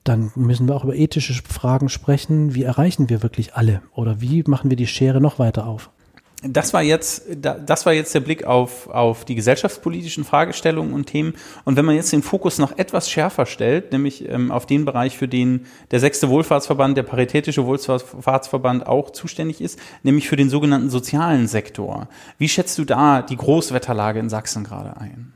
dann 0.03 0.31
müssen 0.35 0.67
wir 0.67 0.75
auch 0.75 0.83
über 0.83 0.95
ethische 0.95 1.33
Fragen 1.33 1.87
sprechen. 1.87 2.53
Wie 2.53 2.63
erreichen 2.63 3.09
wir 3.09 3.23
wirklich 3.23 3.55
alle? 3.55 3.81
Oder 3.93 4.19
wie 4.19 4.43
machen 4.45 4.69
wir 4.69 4.75
die 4.75 4.87
Schere 4.87 5.21
noch 5.21 5.39
weiter 5.39 5.65
auf? 5.65 5.91
Das 6.43 6.73
war 6.73 6.81
jetzt, 6.81 7.23
das 7.37 7.85
war 7.85 7.93
jetzt 7.93 8.13
der 8.13 8.19
Blick 8.19 8.45
auf, 8.45 8.87
auf 8.87 9.23
die 9.23 9.35
gesellschaftspolitischen 9.35 10.25
Fragestellungen 10.25 10.93
und 10.93 11.05
Themen. 11.05 11.33
Und 11.63 11.77
wenn 11.77 11.85
man 11.85 11.95
jetzt 11.95 12.11
den 12.11 12.21
Fokus 12.21 12.57
noch 12.57 12.77
etwas 12.77 13.09
schärfer 13.09 13.45
stellt, 13.45 13.91
nämlich 13.91 14.27
ähm, 14.27 14.51
auf 14.51 14.65
den 14.65 14.83
Bereich, 14.83 15.17
für 15.17 15.27
den 15.27 15.65
der 15.91 15.99
sechste 15.99 16.29
Wohlfahrtsverband, 16.29 16.97
der 16.97 17.03
Paritätische 17.03 17.65
Wohlfahrtsverband 17.65 18.87
auch 18.87 19.11
zuständig 19.11 19.61
ist, 19.61 19.79
nämlich 20.03 20.27
für 20.27 20.35
den 20.35 20.49
sogenannten 20.49 20.89
sozialen 20.89 21.47
Sektor. 21.47 22.09
Wie 22.37 22.49
schätzt 22.49 22.77
du 22.77 22.83
da 22.83 23.21
die 23.21 23.37
Großwetterlage 23.37 24.19
in 24.19 24.29
Sachsen 24.29 24.63
gerade 24.63 24.97
ein? 24.97 25.33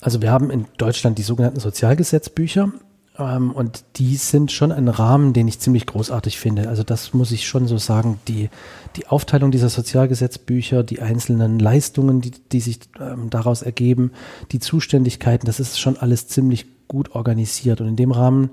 Also 0.00 0.20
wir 0.20 0.32
haben 0.32 0.50
in 0.50 0.66
Deutschland 0.78 1.16
die 1.16 1.22
sogenannten 1.22 1.60
Sozialgesetzbücher. 1.60 2.72
Ähm, 3.18 3.52
und 3.52 3.84
die 3.96 4.16
sind 4.16 4.52
schon 4.52 4.72
ein 4.72 4.88
Rahmen, 4.88 5.32
den 5.32 5.48
ich 5.48 5.58
ziemlich 5.58 5.86
großartig 5.86 6.38
finde. 6.38 6.68
Also 6.68 6.82
das 6.82 7.12
muss 7.12 7.30
ich 7.30 7.46
schon 7.46 7.66
so 7.66 7.78
sagen. 7.78 8.18
Die, 8.28 8.48
die 8.96 9.06
Aufteilung 9.06 9.50
dieser 9.50 9.68
Sozialgesetzbücher, 9.68 10.82
die 10.82 11.00
einzelnen 11.00 11.58
Leistungen, 11.58 12.20
die, 12.20 12.30
die 12.30 12.60
sich 12.60 12.80
ähm, 12.98 13.30
daraus 13.30 13.62
ergeben, 13.62 14.12
die 14.52 14.60
Zuständigkeiten, 14.60 15.46
das 15.46 15.60
ist 15.60 15.78
schon 15.78 15.96
alles 15.96 16.28
ziemlich 16.28 16.66
gut 16.88 17.14
organisiert. 17.14 17.80
Und 17.80 17.88
in 17.88 17.96
dem 17.96 18.12
Rahmen 18.12 18.50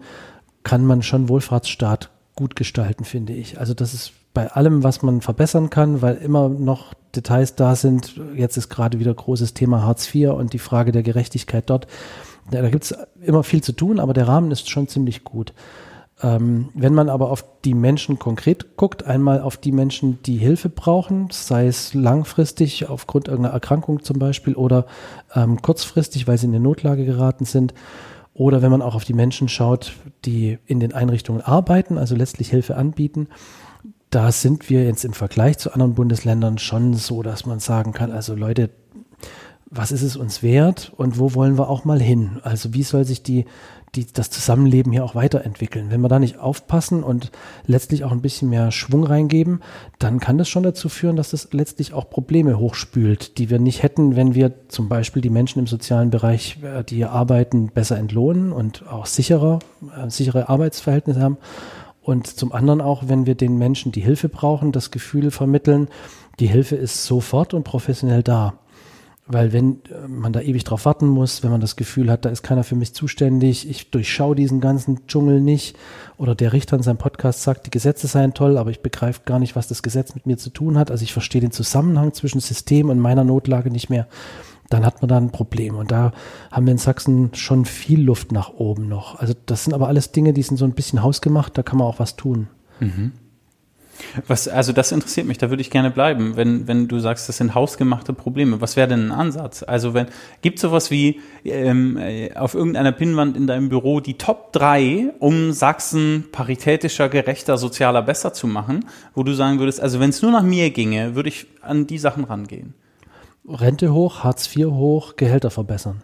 kann 0.64 0.86
man 0.86 1.04
schon 1.04 1.30
Wohlfahrtsstaat 1.30 2.10
gut 2.36 2.56
gestalten, 2.56 3.06
finde 3.06 3.34
ich. 3.34 3.60
Also 3.60 3.74
das 3.74 3.94
ist 3.94 4.14
bei 4.34 4.52
allem, 4.52 4.84
was 4.84 5.02
man 5.02 5.22
verbessern 5.22 5.70
kann, 5.70 6.02
weil 6.02 6.16
immer 6.16 6.50
noch 6.50 6.94
Details 7.16 7.56
da 7.56 7.76
sind. 7.76 8.20
Jetzt 8.36 8.58
ist 8.58 8.70
gerade 8.70 9.00
wieder 9.00 9.14
großes 9.14 9.54
Thema 9.54 9.84
Hartz 9.84 10.14
IV 10.14 10.30
und 10.30 10.54
die 10.54 10.60
Frage 10.60 10.92
der 10.92 11.04
Gerechtigkeit 11.04 11.70
dort 11.70 11.88
da 12.52 12.70
gibt 12.70 12.84
es 12.86 12.96
immer 13.22 13.44
viel 13.44 13.62
zu 13.62 13.74
tun, 13.74 14.00
aber 14.00 14.14
der 14.14 14.28
Rahmen 14.28 14.52
ist 14.52 14.70
schon 14.70 14.88
ziemlich 14.88 15.24
gut. 15.24 15.54
Ähm, 16.22 16.70
wenn 16.74 16.94
man 16.94 17.10
aber 17.10 17.32
auf 17.32 17.46
die 17.64 17.74
Menschen 17.74 18.20
konkret 18.20 18.76
guckt, 18.76 19.06
einmal 19.06 19.42
auf 19.42 19.56
die 19.56 19.72
Menschen, 19.72 20.22
die 20.24 20.38
Hilfe 20.38 20.68
brauchen, 20.68 21.30
sei 21.32 21.68
es 21.68 21.94
langfristig 21.94 22.90
aufgrund 22.90 23.30
irgendeiner 23.30 23.54
Erkrankung 23.54 24.04
zum 24.04 24.20
Beispiel 24.20 24.56
oder 24.56 24.86
ähm, 25.34 25.62
kurzfristig, 25.62 26.28
weil 26.28 26.38
sie 26.38 26.48
in 26.48 26.54
eine 26.54 26.64
Notlage 26.64 27.06
geraten 27.06 27.46
sind, 27.46 27.74
oder 28.34 28.62
wenn 28.62 28.72
man 28.72 28.82
auch 28.82 28.96
auf 28.96 29.04
die 29.04 29.14
Menschen 29.14 29.50
schaut, 29.50 29.94
die 30.24 30.60
in 30.66 30.80
den 30.80 30.94
Einrichtungen 30.94 31.42
arbeiten, 31.42 31.98
also 31.98 32.16
letztlich 32.16 32.50
Hilfe 32.50 32.78
anbieten, 32.78 33.28
da 34.10 34.32
sind 34.32 34.70
wir 34.70 34.86
jetzt 34.86 35.06
im 35.06 35.14
Vergleich 35.14 35.58
zu 35.58 35.74
anderen 35.74 35.94
Bundesländern 35.94 36.58
schon 36.58 36.94
so, 36.94 37.22
dass 37.22 37.46
man 37.46 37.60
sagen 37.60 37.92
kann, 37.92 38.12
also 38.12 38.36
Leute, 38.36 38.70
was 39.72 39.92
ist 39.92 40.02
es 40.02 40.16
uns 40.16 40.42
wert 40.42 40.92
und 40.98 41.20
wo 41.20 41.36
wollen 41.36 41.58
wir 41.58 41.70
auch 41.70 41.86
mal 41.86 42.02
hin? 42.02 42.40
Also 42.44 42.74
wie 42.74 42.84
soll 42.84 43.06
sich 43.06 43.22
die, 43.22 43.46
die, 43.94 44.08
das 44.12 44.32
Zusammenleben 44.32 44.92
hier 44.92 45.06
auch 45.06 45.14
weiterentwickeln? 45.14 45.92
Wenn 45.92 46.02
wir 46.02 46.10
da 46.10 46.18
nicht 46.18 46.40
aufpassen 46.40 47.04
und 47.04 47.32
letztlich 47.68 48.04
auch 48.04 48.12
ein 48.12 48.22
bisschen 48.22 48.50
mehr 48.50 48.72
Schwung 48.72 49.04
reingeben, 49.04 49.62
dann 50.00 50.20
kann 50.20 50.40
das 50.40 50.50
schon 50.50 50.64
dazu 50.64 50.90
führen, 50.90 51.16
dass 51.16 51.32
das 51.32 51.54
letztlich 51.54 51.94
auch 51.94 52.10
Probleme 52.10 52.58
hochspült, 52.58 53.38
die 53.38 53.52
wir 53.52 53.60
nicht 53.60 53.84
hätten, 53.84 54.16
wenn 54.16 54.34
wir 54.34 54.54
zum 54.70 54.90
Beispiel 54.90 55.22
die 55.22 55.30
Menschen 55.30 55.60
im 55.60 55.68
sozialen 55.68 56.10
Bereich, 56.10 56.58
äh, 56.64 56.84
die 56.84 56.96
hier 56.96 57.12
arbeiten, 57.12 57.68
besser 57.68 57.98
entlohnen 57.98 58.52
und 58.52 58.88
auch 58.88 59.06
sicherer, 59.06 59.60
äh, 59.96 60.10
sichere 60.10 60.50
Arbeitsverhältnisse 60.50 61.22
haben. 61.22 61.38
Und 62.02 62.26
zum 62.26 62.54
anderen 62.54 62.82
auch, 62.82 63.04
wenn 63.08 63.28
wir 63.28 63.36
den 63.36 63.60
Menschen, 63.60 63.92
die 63.92 64.02
Hilfe 64.02 64.30
brauchen, 64.30 64.72
das 64.72 64.90
Gefühl 64.90 65.30
vermitteln, 65.30 65.90
die 66.40 66.48
Hilfe 66.48 66.76
ist 66.76 67.06
sofort 67.06 67.54
und 67.54 67.64
professionell 67.64 68.24
da. 68.24 68.56
Weil 69.32 69.54
wenn 69.54 69.82
äh, 69.92 70.08
man 70.08 70.34
da 70.34 70.42
ewig 70.42 70.64
drauf 70.64 70.86
warten 70.86 71.08
muss, 71.08 71.44
wenn 71.44 71.52
man 71.52 71.62
das 71.62 71.76
Gefühl 71.76 72.10
hat, 72.10 72.26
da 72.26 72.30
ist 72.30 72.42
keiner 72.42 72.64
für 72.64 72.76
mich 72.76 72.96
zuständig, 72.96 73.70
ich 73.70 73.92
durchschaue 73.92 74.36
diesen 74.36 74.60
ganzen 74.60 75.06
Dschungel 75.06 75.40
nicht, 75.40 75.78
oder 76.18 76.34
der 76.34 76.52
Richter 76.52 76.76
in 76.76 76.84
seinem 76.84 76.98
Podcast 76.98 77.44
sagt, 77.44 77.68
die 77.68 77.70
Gesetze 77.70 78.08
seien 78.08 78.34
toll, 78.34 78.58
aber 78.58 78.72
ich 78.72 78.82
begreife 78.82 79.22
gar 79.26 79.38
nicht, 79.38 79.56
was 79.56 79.68
das 79.68 79.84
Gesetz 79.84 80.16
mit 80.16 80.26
mir 80.26 80.38
zu 80.38 80.50
tun 80.50 80.80
hat. 80.80 80.90
Also 80.90 81.04
ich 81.04 81.14
verstehe 81.14 81.42
den 81.42 81.52
Zusammenhang 81.52 82.14
zwischen 82.14 82.42
System 82.42 82.90
und 82.90 83.00
meiner 83.00 83.24
Notlage 83.24 83.70
nicht 83.70 83.92
mehr. 83.92 84.08
Dann 84.70 84.84
hat 84.86 85.02
man 85.02 85.10
da 85.10 85.18
ein 85.18 85.32
Problem. 85.32 85.76
Und 85.76 85.92
da 85.92 86.12
haben 86.52 86.66
wir 86.66 86.72
in 86.72 86.78
Sachsen 86.80 87.30
schon 87.34 87.66
viel 87.66 88.02
Luft 88.02 88.32
nach 88.32 88.50
oben 88.50 88.88
noch. 88.88 89.20
Also 89.20 89.36
das 89.46 89.64
sind 89.64 89.74
aber 89.74 89.88
alles 89.88 90.12
Dinge, 90.12 90.34
die 90.34 90.44
sind 90.44 90.58
so 90.58 90.66
ein 90.66 90.74
bisschen 90.74 91.04
hausgemacht, 91.04 91.56
da 91.58 91.62
kann 91.62 91.78
man 91.78 91.88
auch 91.88 92.00
was 92.00 92.16
tun. 92.16 92.48
Mhm. 92.80 93.14
Was, 94.28 94.48
also 94.48 94.74
das 94.74 94.92
interessiert 94.92 95.28
mich, 95.28 95.38
da 95.38 95.50
würde 95.50 95.62
ich 95.62 95.70
gerne 95.70 95.92
bleiben, 95.92 96.36
wenn, 96.36 96.68
wenn 96.68 96.88
du 96.88 97.00
sagst, 97.00 97.30
das 97.30 97.38
sind 97.38 97.56
hausgemachte 97.56 98.14
Probleme. 98.14 98.62
Was 98.62 98.76
wäre 98.76 98.88
denn 98.88 99.08
ein 99.08 99.12
Ansatz? 99.12 99.64
Also 99.64 99.94
wenn, 99.94 100.08
gibt 100.42 100.60
sowas 100.60 100.92
wie 100.92 101.22
ähm, 101.46 101.98
äh, 101.98 102.34
auf 102.36 102.54
irgendeiner 102.54 102.92
Pinnwand 102.92 103.38
in 103.38 103.48
deinem 103.48 103.70
Büro 103.70 104.00
die 104.00 104.18
Top 104.18 104.54
3, 104.54 105.14
um 105.20 105.52
Sachsen 105.52 106.26
paritätischer, 106.32 107.10
gerechter, 107.10 107.58
sozialer 107.58 108.02
besser 108.02 108.34
zu 108.34 108.48
machen, 108.48 108.86
wo 109.14 109.24
du 109.24 109.34
sagen 109.34 109.60
würdest, 109.60 109.82
also 109.82 110.00
wenn 110.00 110.10
es 110.10 110.22
nur 110.22 110.32
nach 110.32 110.44
mir 110.44 110.70
ginge, 110.72 111.16
würde 111.16 111.30
ich 111.30 111.48
an 111.62 111.88
die 111.88 111.98
Sachen 111.98 112.24
rangehen. 112.24 112.74
Rente 113.48 113.94
hoch, 113.94 114.24
Hartz 114.24 114.56
IV 114.56 114.68
hoch, 114.68 115.16
Gehälter 115.16 115.50
verbessern. 115.50 116.02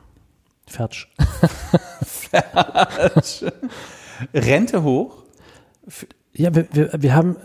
Fertig. 0.68 1.08
Fertig. 2.06 3.52
Rente 4.34 4.84
hoch? 4.84 5.24
Ja, 6.34 6.54
wir, 6.56 6.68
wir, 6.72 6.90
wir 6.98 7.16
haben 7.16 7.36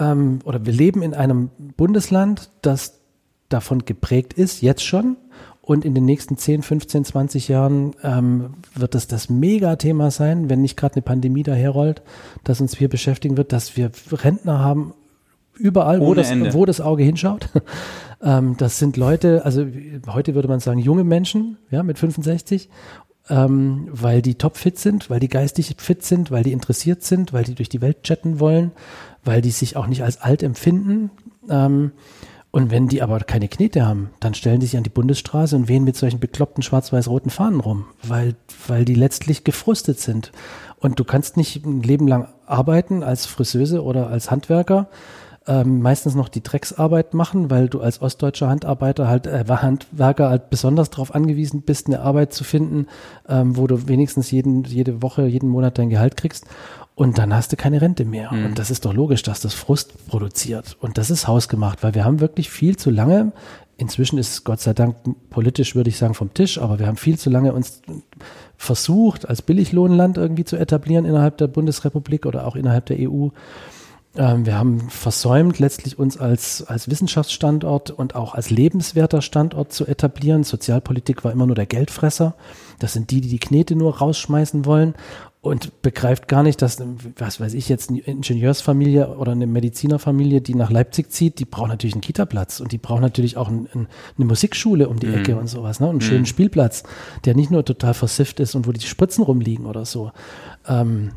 ähm, 0.00 0.40
oder 0.44 0.64
wir 0.66 0.72
leben 0.72 1.02
in 1.02 1.14
einem 1.14 1.50
Bundesland, 1.76 2.50
das 2.62 3.00
davon 3.48 3.84
geprägt 3.84 4.32
ist, 4.32 4.62
jetzt 4.62 4.84
schon. 4.84 5.16
Und 5.60 5.84
in 5.84 5.94
den 5.94 6.04
nächsten 6.04 6.36
10, 6.36 6.62
15, 6.62 7.04
20 7.04 7.48
Jahren 7.48 7.94
ähm, 8.02 8.54
wird 8.74 8.94
es 8.94 9.06
das 9.06 9.28
Megathema 9.28 10.10
sein, 10.10 10.48
wenn 10.48 10.62
nicht 10.62 10.76
gerade 10.76 10.96
eine 10.96 11.02
Pandemie 11.02 11.42
daherrollt, 11.42 12.02
das 12.42 12.60
uns 12.60 12.76
hier 12.76 12.88
beschäftigen 12.88 13.36
wird, 13.36 13.52
dass 13.52 13.76
wir 13.76 13.90
Rentner 14.10 14.58
haben 14.58 14.94
überall, 15.56 16.00
wo 16.00 16.14
das, 16.14 16.32
wo 16.54 16.64
das 16.64 16.80
Auge 16.80 17.04
hinschaut. 17.04 17.50
ähm, 18.22 18.56
das 18.56 18.78
sind 18.78 18.96
Leute, 18.96 19.44
also 19.44 19.66
heute 20.08 20.34
würde 20.34 20.48
man 20.48 20.60
sagen 20.60 20.80
junge 20.80 21.04
Menschen, 21.04 21.58
ja, 21.70 21.82
mit 21.82 21.98
65 21.98 22.68
ähm, 23.30 23.86
weil 23.92 24.22
die 24.22 24.34
topfit 24.34 24.78
sind, 24.78 25.08
weil 25.08 25.20
die 25.20 25.28
geistig 25.28 25.76
fit 25.78 26.02
sind, 26.02 26.30
weil 26.30 26.42
die 26.42 26.52
interessiert 26.52 27.04
sind, 27.04 27.32
weil 27.32 27.44
die 27.44 27.54
durch 27.54 27.68
die 27.68 27.80
Welt 27.80 28.02
chatten 28.02 28.40
wollen, 28.40 28.72
weil 29.24 29.40
die 29.40 29.50
sich 29.50 29.76
auch 29.76 29.86
nicht 29.86 30.02
als 30.02 30.20
alt 30.20 30.42
empfinden. 30.42 31.10
Ähm, 31.48 31.92
und 32.52 32.72
wenn 32.72 32.88
die 32.88 33.00
aber 33.00 33.20
keine 33.20 33.48
Knete 33.48 33.86
haben, 33.86 34.10
dann 34.18 34.34
stellen 34.34 34.58
die 34.58 34.66
sich 34.66 34.76
an 34.76 34.82
die 34.82 34.90
Bundesstraße 34.90 35.54
und 35.54 35.68
wehen 35.68 35.84
mit 35.84 35.96
solchen 35.96 36.18
bekloppten 36.18 36.64
schwarz-weiß-roten 36.64 37.30
Fahnen 37.30 37.60
rum, 37.60 37.86
weil, 38.02 38.34
weil 38.66 38.84
die 38.84 38.96
letztlich 38.96 39.44
gefrustet 39.44 40.00
sind. 40.00 40.32
Und 40.80 40.98
du 40.98 41.04
kannst 41.04 41.36
nicht 41.36 41.64
ein 41.64 41.82
Leben 41.82 42.08
lang 42.08 42.28
arbeiten 42.46 43.04
als 43.04 43.26
Friseuse 43.26 43.84
oder 43.84 44.08
als 44.08 44.32
Handwerker 44.32 44.88
ähm, 45.46 45.80
meistens 45.80 46.14
noch 46.14 46.28
die 46.28 46.42
Drecksarbeit 46.42 47.14
machen, 47.14 47.50
weil 47.50 47.68
du 47.68 47.80
als 47.80 48.02
ostdeutscher 48.02 48.48
Handarbeiter 48.48 49.08
halt, 49.08 49.26
äh, 49.26 49.44
Handwerker 49.48 50.28
halt 50.28 50.50
besonders 50.50 50.90
darauf 50.90 51.14
angewiesen 51.14 51.62
bist, 51.62 51.86
eine 51.86 52.00
Arbeit 52.00 52.32
zu 52.32 52.44
finden, 52.44 52.86
ähm, 53.28 53.56
wo 53.56 53.66
du 53.66 53.88
wenigstens 53.88 54.30
jeden, 54.30 54.64
jede 54.64 55.02
Woche, 55.02 55.26
jeden 55.26 55.48
Monat 55.48 55.78
dein 55.78 55.90
Gehalt 55.90 56.16
kriegst. 56.16 56.46
Und 57.00 57.16
dann 57.16 57.34
hast 57.34 57.50
du 57.50 57.56
keine 57.56 57.80
Rente 57.80 58.04
mehr. 58.04 58.30
Mhm. 58.30 58.44
Und 58.44 58.58
das 58.58 58.70
ist 58.70 58.84
doch 58.84 58.92
logisch, 58.92 59.22
dass 59.22 59.40
das 59.40 59.54
Frust 59.54 60.06
produziert. 60.06 60.76
Und 60.80 60.98
das 60.98 61.08
ist 61.08 61.26
hausgemacht, 61.26 61.82
weil 61.82 61.94
wir 61.94 62.04
haben 62.04 62.20
wirklich 62.20 62.50
viel 62.50 62.76
zu 62.76 62.90
lange 62.90 63.32
Inzwischen 63.78 64.18
ist 64.18 64.28
es 64.28 64.44
Gott 64.44 64.60
sei 64.60 64.74
Dank 64.74 64.96
politisch, 65.30 65.74
würde 65.74 65.88
ich 65.88 65.96
sagen, 65.96 66.12
vom 66.12 66.34
Tisch, 66.34 66.58
aber 66.58 66.78
wir 66.78 66.86
haben 66.86 66.98
viel 66.98 67.18
zu 67.18 67.30
lange 67.30 67.54
uns 67.54 67.80
versucht, 68.58 69.26
als 69.26 69.40
Billiglohnland 69.40 70.18
irgendwie 70.18 70.44
zu 70.44 70.56
etablieren 70.56 71.06
innerhalb 71.06 71.38
der 71.38 71.46
Bundesrepublik 71.46 72.26
oder 72.26 72.46
auch 72.46 72.56
innerhalb 72.56 72.84
der 72.84 72.98
EU. 73.00 73.28
Ähm, 74.16 74.44
wir 74.44 74.58
haben 74.58 74.90
versäumt, 74.90 75.58
letztlich 75.58 75.98
uns 75.98 76.18
als, 76.18 76.62
als 76.62 76.90
Wissenschaftsstandort 76.90 77.90
und 77.90 78.14
auch 78.16 78.34
als 78.34 78.50
lebenswerter 78.50 79.22
Standort 79.22 79.72
zu 79.72 79.86
etablieren. 79.86 80.42
Sozialpolitik 80.42 81.24
war 81.24 81.32
immer 81.32 81.46
nur 81.46 81.54
der 81.54 81.66
Geldfresser. 81.66 82.34
Das 82.80 82.92
sind 82.92 83.10
die, 83.10 83.20
die 83.20 83.28
die 83.28 83.38
Knete 83.38 83.76
nur 83.76 83.98
rausschmeißen 83.98 84.64
wollen 84.64 84.94
und 85.42 85.80
begreift 85.80 86.28
gar 86.28 86.42
nicht, 86.42 86.60
dass, 86.60 86.82
was 87.16 87.40
weiß 87.40 87.54
ich 87.54 87.68
jetzt, 87.68 87.88
eine 87.88 88.00
Ingenieursfamilie 88.00 89.16
oder 89.16 89.32
eine 89.32 89.46
Medizinerfamilie, 89.46 90.40
die 90.42 90.54
nach 90.54 90.70
Leipzig 90.70 91.10
zieht, 91.10 91.38
die 91.38 91.46
braucht 91.46 91.68
natürlich 91.68 91.94
einen 91.94 92.02
Kita-Platz 92.02 92.60
und 92.60 92.72
die 92.72 92.78
braucht 92.78 93.00
natürlich 93.00 93.36
auch 93.38 93.48
ein, 93.48 93.66
ein, 93.74 93.88
eine 94.18 94.26
Musikschule 94.26 94.88
um 94.88 95.00
die 95.00 95.06
mhm. 95.06 95.14
Ecke 95.14 95.36
und 95.36 95.46
sowas, 95.46 95.80
ne? 95.80 95.86
Und 95.86 95.90
einen 95.90 95.98
mhm. 96.00 96.10
schönen 96.10 96.26
Spielplatz, 96.26 96.82
der 97.24 97.34
nicht 97.34 97.50
nur 97.50 97.64
total 97.64 97.94
versifft 97.94 98.38
ist 98.40 98.54
und 98.54 98.66
wo 98.66 98.72
die 98.72 98.80
Spritzen 98.80 99.24
rumliegen 99.24 99.64
oder 99.64 99.86
so. 99.86 100.12
Ähm, 100.68 101.12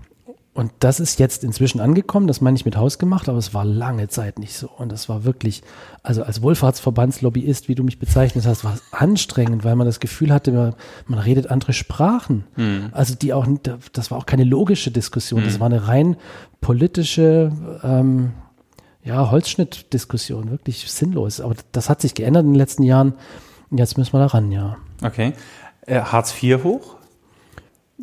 und 0.55 0.71
das 0.79 0.99
ist 0.99 1.19
jetzt 1.19 1.43
inzwischen 1.43 1.79
angekommen, 1.79 2.27
das 2.27 2.39
meine 2.39 2.55
ich 2.55 2.63
mit 2.63 2.77
Haus 2.77 2.99
gemacht, 2.99 3.27
aber 3.27 3.39
es 3.39 3.55
war 3.55 3.65
lange 3.65 4.07
Zeit 4.07 4.37
nicht 4.37 4.53
so. 4.53 4.69
Und 4.69 4.91
das 4.91 5.09
war 5.09 5.23
wirklich, 5.23 5.63
also 6.03 6.21
als 6.21 6.43
Wohlfahrtsverbandslobbyist, 6.43 7.69
wie 7.69 7.75
du 7.75 7.83
mich 7.83 7.97
bezeichnet 7.97 8.45
hast, 8.45 8.63
war 8.63 8.75
es 8.75 8.83
anstrengend, 8.91 9.63
weil 9.63 9.75
man 9.75 9.87
das 9.87 9.99
Gefühl 9.99 10.31
hatte, 10.31 10.75
man 11.07 11.19
redet 11.19 11.49
andere 11.49 11.73
Sprachen. 11.73 12.43
Hm. 12.53 12.89
Also 12.91 13.15
die 13.15 13.33
auch, 13.33 13.47
das 13.93 14.11
war 14.11 14.19
auch 14.19 14.27
keine 14.27 14.43
logische 14.43 14.91
Diskussion, 14.91 15.41
hm. 15.41 15.47
das 15.47 15.59
war 15.59 15.65
eine 15.65 15.87
rein 15.87 16.17
politische, 16.61 17.51
ähm, 17.83 18.33
ja, 19.03 19.31
Holzschnittdiskussion, 19.31 20.51
wirklich 20.51 20.89
sinnlos. 20.91 21.41
Aber 21.41 21.55
das 21.71 21.89
hat 21.89 21.99
sich 21.99 22.13
geändert 22.13 22.43
in 22.43 22.51
den 22.51 22.59
letzten 22.59 22.83
Jahren. 22.83 23.15
Jetzt 23.71 23.97
müssen 23.97 24.13
wir 24.13 24.19
da 24.19 24.27
ran, 24.27 24.51
ja. 24.51 24.77
Okay. 25.03 25.33
Äh, 25.87 25.99
Hartz 25.99 26.31
IV 26.41 26.63
hoch? 26.63 26.95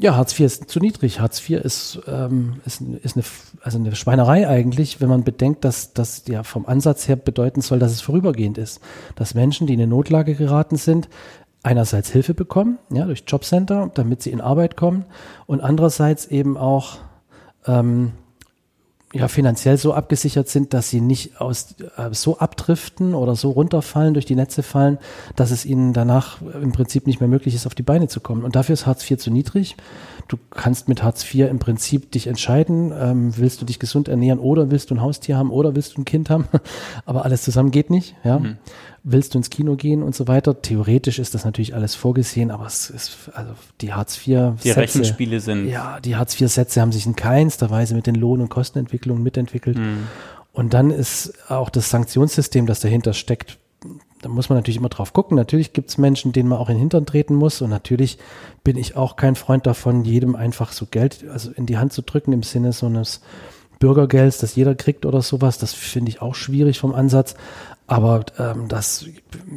Ja, 0.03 0.17
Hartz 0.17 0.33
IV 0.33 0.47
ist 0.47 0.71
zu 0.71 0.81
niedrig. 0.81 1.21
Hartz 1.21 1.47
IV 1.47 1.61
ist, 1.63 2.01
ähm, 2.07 2.63
ist, 2.65 2.81
ist 2.81 3.17
eine, 3.17 3.25
also 3.61 3.79
eine 3.79 3.95
Schweinerei 3.95 4.49
eigentlich, 4.49 5.03
wenn 5.03 5.11
man 5.11 5.25
bedenkt, 5.25 5.63
dass 5.63 5.93
das 5.93 6.25
ja 6.27 6.43
vom 6.43 6.65
Ansatz 6.65 7.07
her 7.07 7.17
bedeuten 7.17 7.61
soll, 7.61 7.79
dass 7.79 7.93
es 7.93 8.01
vorübergehend 8.01 8.57
ist. 8.57 8.81
Dass 9.15 9.35
Menschen, 9.35 9.67
die 9.67 9.75
in 9.75 9.81
eine 9.81 9.91
Notlage 9.91 10.35
geraten 10.37 10.77
sind, 10.77 11.11
einerseits 11.63 12.09
Hilfe 12.11 12.33
bekommen, 12.33 12.79
ja, 12.91 13.05
durch 13.05 13.25
Jobcenter, 13.27 13.91
damit 13.93 14.23
sie 14.23 14.31
in 14.31 14.41
Arbeit 14.41 14.75
kommen 14.75 15.05
und 15.45 15.61
andererseits 15.61 16.25
eben 16.25 16.57
auch 16.57 17.01
ähm, 17.67 18.13
ja, 19.13 19.27
finanziell 19.27 19.77
so 19.77 19.93
abgesichert 19.93 20.49
sind, 20.49 20.73
dass 20.73 20.89
sie 20.89 21.01
nicht 21.01 21.41
aus, 21.41 21.75
äh, 21.97 22.11
so 22.13 22.39
abdriften 22.39 23.15
oder 23.15 23.35
so 23.35 23.51
runterfallen, 23.51 24.15
durch 24.15 24.27
die 24.27 24.37
Netze 24.37 24.63
fallen, 24.63 24.99
dass 25.35 25.51
es 25.51 25.65
ihnen 25.65 25.93
danach 25.93 26.41
im 26.41 26.73
Prinzip 26.73 27.07
nicht 27.07 27.21
mehr 27.21 27.29
möglich 27.29 27.55
ist, 27.55 27.67
auf 27.67 27.75
die 27.75 27.83
Beine 27.83 28.07
zu 28.07 28.21
kommen. 28.21 28.45
Und 28.45 28.55
dafür 28.55 28.75
ist 28.75 28.87
Hartz 28.87 29.09
IV 29.11 29.19
zu 29.19 29.31
niedrig. 29.31 29.77
Du 30.31 30.39
kannst 30.51 30.89
mit 30.89 31.03
Hartz 31.03 31.25
IV 31.25 31.51
im 31.51 31.59
Prinzip 31.59 32.13
dich 32.13 32.29
entscheiden, 32.29 32.93
ähm, 32.97 33.37
willst 33.37 33.61
du 33.61 33.65
dich 33.67 33.81
gesund 33.81 34.07
ernähren 34.07 34.39
oder 34.39 34.71
willst 34.71 34.91
du 34.91 34.95
ein 34.95 35.01
Haustier 35.01 35.37
haben 35.37 35.51
oder 35.51 35.75
willst 35.75 35.97
du 35.97 36.01
ein 36.01 36.05
Kind 36.05 36.31
haben. 36.31 36.47
Aber 37.05 37.25
alles 37.25 37.43
zusammen 37.43 37.73
geht 37.73 37.91
nicht, 37.91 38.15
ja. 38.23 38.39
Mhm 38.39 38.59
willst 39.03 39.35
du 39.35 39.39
ins 39.39 39.51
Kino 39.51 39.77
gehen 39.77 40.03
und 40.03 40.15
so 40.15 40.29
weiter. 40.29 40.61
Theoretisch 40.61 41.19
ist 41.19 41.35
das 41.35 41.45
natürlich 41.45 41.75
alles 41.75 41.95
vorgesehen, 41.95 42.51
aber 42.51 42.67
es 42.67 42.91
ist, 42.91 43.31
also 43.35 43.53
die 43.81 43.93
Hartz 43.93 44.17
IV 44.27 44.55
Die 44.63 44.71
Rechenspiele 44.71 45.41
sind. 45.41 45.67
Ja, 45.69 46.01
die 46.01 46.17
Hartz 46.17 46.39
IV 46.39 46.51
Sätze 46.51 46.81
haben 46.81 46.93
sich 46.93 47.07
in 47.07 47.17
keinster 47.17 47.71
Weise 47.71 47.95
mit 47.95 48.07
den 48.07 48.15
Lohn- 48.15 48.41
und 48.41 48.51
Kostenentwicklungen 48.51 49.23
mitentwickelt. 49.23 49.79
Mhm. 49.79 50.07
Und 50.53 50.75
dann 50.75 50.91
ist 50.91 51.51
auch 51.51 51.71
das 51.71 51.91
Sanktionssystem, 51.91 52.67
das 52.67 52.81
dahinter 52.81 53.13
steckt, 53.13 53.59
da 54.23 54.29
muss 54.29 54.49
man 54.49 54.59
natürlich 54.59 54.77
immer 54.77 54.89
drauf 54.89 55.13
gucken. 55.13 55.37
Natürlich 55.37 55.73
gibt 55.73 55.89
es 55.89 55.99
Menschen, 55.99 56.33
denen 56.33 56.49
man 56.49 56.59
auch 56.59 56.69
in 56.69 56.77
den 56.77 56.81
Hintern 56.81 57.07
treten 57.07 57.35
muss. 57.35 57.63
Und 57.63 57.71
natürlich 57.71 58.19
bin 58.65 58.77
ich 58.77 58.97
auch 58.97 59.17
kein 59.17 59.35
Freund 59.35 59.67
davon, 59.67 60.05
jedem 60.05 60.37
einfach 60.37 60.73
so 60.73 60.87
Geld 60.87 61.25
also 61.31 61.51
in 61.51 61.67
die 61.67 61.79
Hand 61.79 61.93
zu 61.93 62.03
drücken 62.03 62.33
im 62.33 62.43
Sinne 62.43 62.73
so 62.73 62.87
eines 62.87 63.23
Bürgergelds, 63.79 64.39
das 64.39 64.57
jeder 64.57 64.75
kriegt 64.75 65.07
oder 65.07 65.23
sowas. 65.23 65.57
Das 65.57 65.73
finde 65.73 66.11
ich 66.11 66.21
auch 66.21 66.35
schwierig 66.35 66.79
vom 66.79 66.95
Ansatz. 66.95 67.35
Aber 67.87 68.25
ähm, 68.39 68.69
dass 68.69 69.07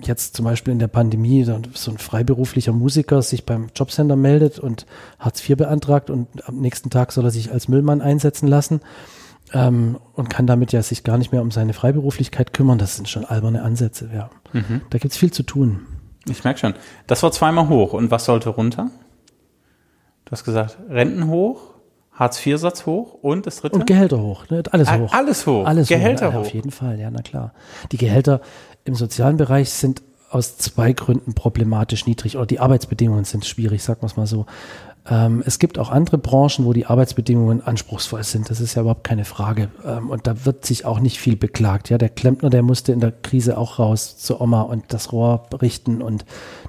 jetzt 0.02 0.36
zum 0.36 0.46
Beispiel 0.46 0.74
in 0.74 0.80
der 0.80 0.88
Pandemie 0.88 1.44
so 1.44 1.54
ein 1.92 1.98
freiberuflicher 1.98 2.72
Musiker 2.72 3.22
sich 3.22 3.46
beim 3.46 3.68
Jobcenter 3.76 4.16
meldet 4.16 4.58
und 4.60 4.88
Hartz 5.20 5.48
IV 5.48 5.58
beantragt 5.58 6.10
und 6.10 6.28
am 6.48 6.56
nächsten 6.56 6.90
Tag 6.90 7.12
soll 7.12 7.26
er 7.26 7.32
sich 7.32 7.52
als 7.52 7.68
Müllmann 7.68 8.02
einsetzen 8.02 8.48
lassen 8.48 8.82
ähm, 9.54 9.98
und 10.14 10.30
kann 10.30 10.48
damit 10.48 10.72
ja 10.72 10.82
sich 10.82 11.04
gar 11.04 11.20
nicht 11.20 11.32
mehr 11.32 11.42
um 11.42 11.52
seine 11.52 11.74
Freiberuflichkeit 11.74 12.54
kümmern, 12.54 12.80
das 12.80 12.96
sind 12.96 13.08
schon 13.08 13.24
alberne 13.24 13.62
Ansätze. 13.62 14.10
Ja. 14.14 14.32
Mhm. 14.54 14.82
Da 14.90 14.98
gibt's 14.98 15.18
viel 15.18 15.32
zu 15.32 15.44
tun. 15.44 15.82
Ich 16.28 16.44
merke 16.44 16.60
schon. 16.60 16.74
Das 17.08 17.22
war 17.24 17.32
zweimal 17.32 17.68
hoch. 17.70 17.94
Und 17.94 18.12
was 18.12 18.26
sollte 18.26 18.50
runter? 18.50 18.90
Du 20.26 20.32
hast 20.32 20.44
gesagt, 20.46 20.78
Renten 20.90 21.28
hoch, 21.28 21.74
Hartz-IV-Satz 22.14 22.86
hoch 22.86 23.16
und 23.22 23.46
das 23.46 23.58
dritte? 23.58 23.76
Und 23.76 23.88
Gehälter 23.88 24.20
hoch. 24.20 24.50
Ne? 24.50 24.64
Alles 24.72 24.92
hoch. 24.92 25.14
Alles 25.14 25.48
hoch. 25.48 25.66
Alles 25.66 25.88
Gehälter 25.90 26.30
hoch. 26.30 26.36
hoch. 26.36 26.42
Auf 26.42 26.54
jeden 26.54 26.72
Fall, 26.72 27.00
ja, 27.00 27.12
na 27.12 27.22
klar. 27.22 27.54
Die 27.92 27.98
Gehälter 27.98 28.42
im 28.86 28.96
sozialen 28.96 29.38
Bereich 29.38 29.72
sind 29.72 30.02
aus 30.30 30.58
zwei 30.58 30.94
Gründen 30.94 31.34
problematisch 31.34 32.06
niedrig 32.08 32.38
oder 32.38 32.46
die 32.46 32.60
Arbeitsbedingungen 32.60 33.26
sind 33.26 33.46
schwierig, 33.46 33.84
sagen 33.84 34.02
wir 34.02 34.08
es 34.08 34.18
mal 34.18 34.26
so. 34.26 34.46
Ähm, 35.10 35.44
es 35.46 35.60
gibt 35.60 35.80
auch 35.80 35.90
andere 35.90 36.18
Branchen, 36.18 36.66
wo 36.66 36.72
die 36.72 36.86
Arbeitsbedingungen 36.86 37.62
anspruchsvoll 37.62 38.24
sind. 38.24 38.50
Das 38.50 38.62
ist 38.62 38.76
ja 38.76 38.82
überhaupt 38.82 39.04
keine 39.04 39.26
Frage. 39.26 39.70
Ähm, 39.86 40.10
und 40.10 40.28
da 40.28 40.46
wird 40.46 40.66
sich 40.66 40.86
auch 40.86 41.00
nicht 41.00 41.20
viel 41.20 41.36
beklagt. 41.36 41.90
Ja, 41.90 41.98
der 41.98 42.10
Klempner, 42.10 42.50
der 42.50 42.62
musste 42.62 42.94
in 42.94 43.02
der 43.02 43.12
Krise 43.12 43.58
auch 43.58 43.80
raus 43.80 44.18
zur 44.18 44.40
Oma 44.40 44.62
und 44.62 44.86
das 44.94 45.12
Rohr 45.12 45.46
richten 45.62 46.02
und 46.02 46.26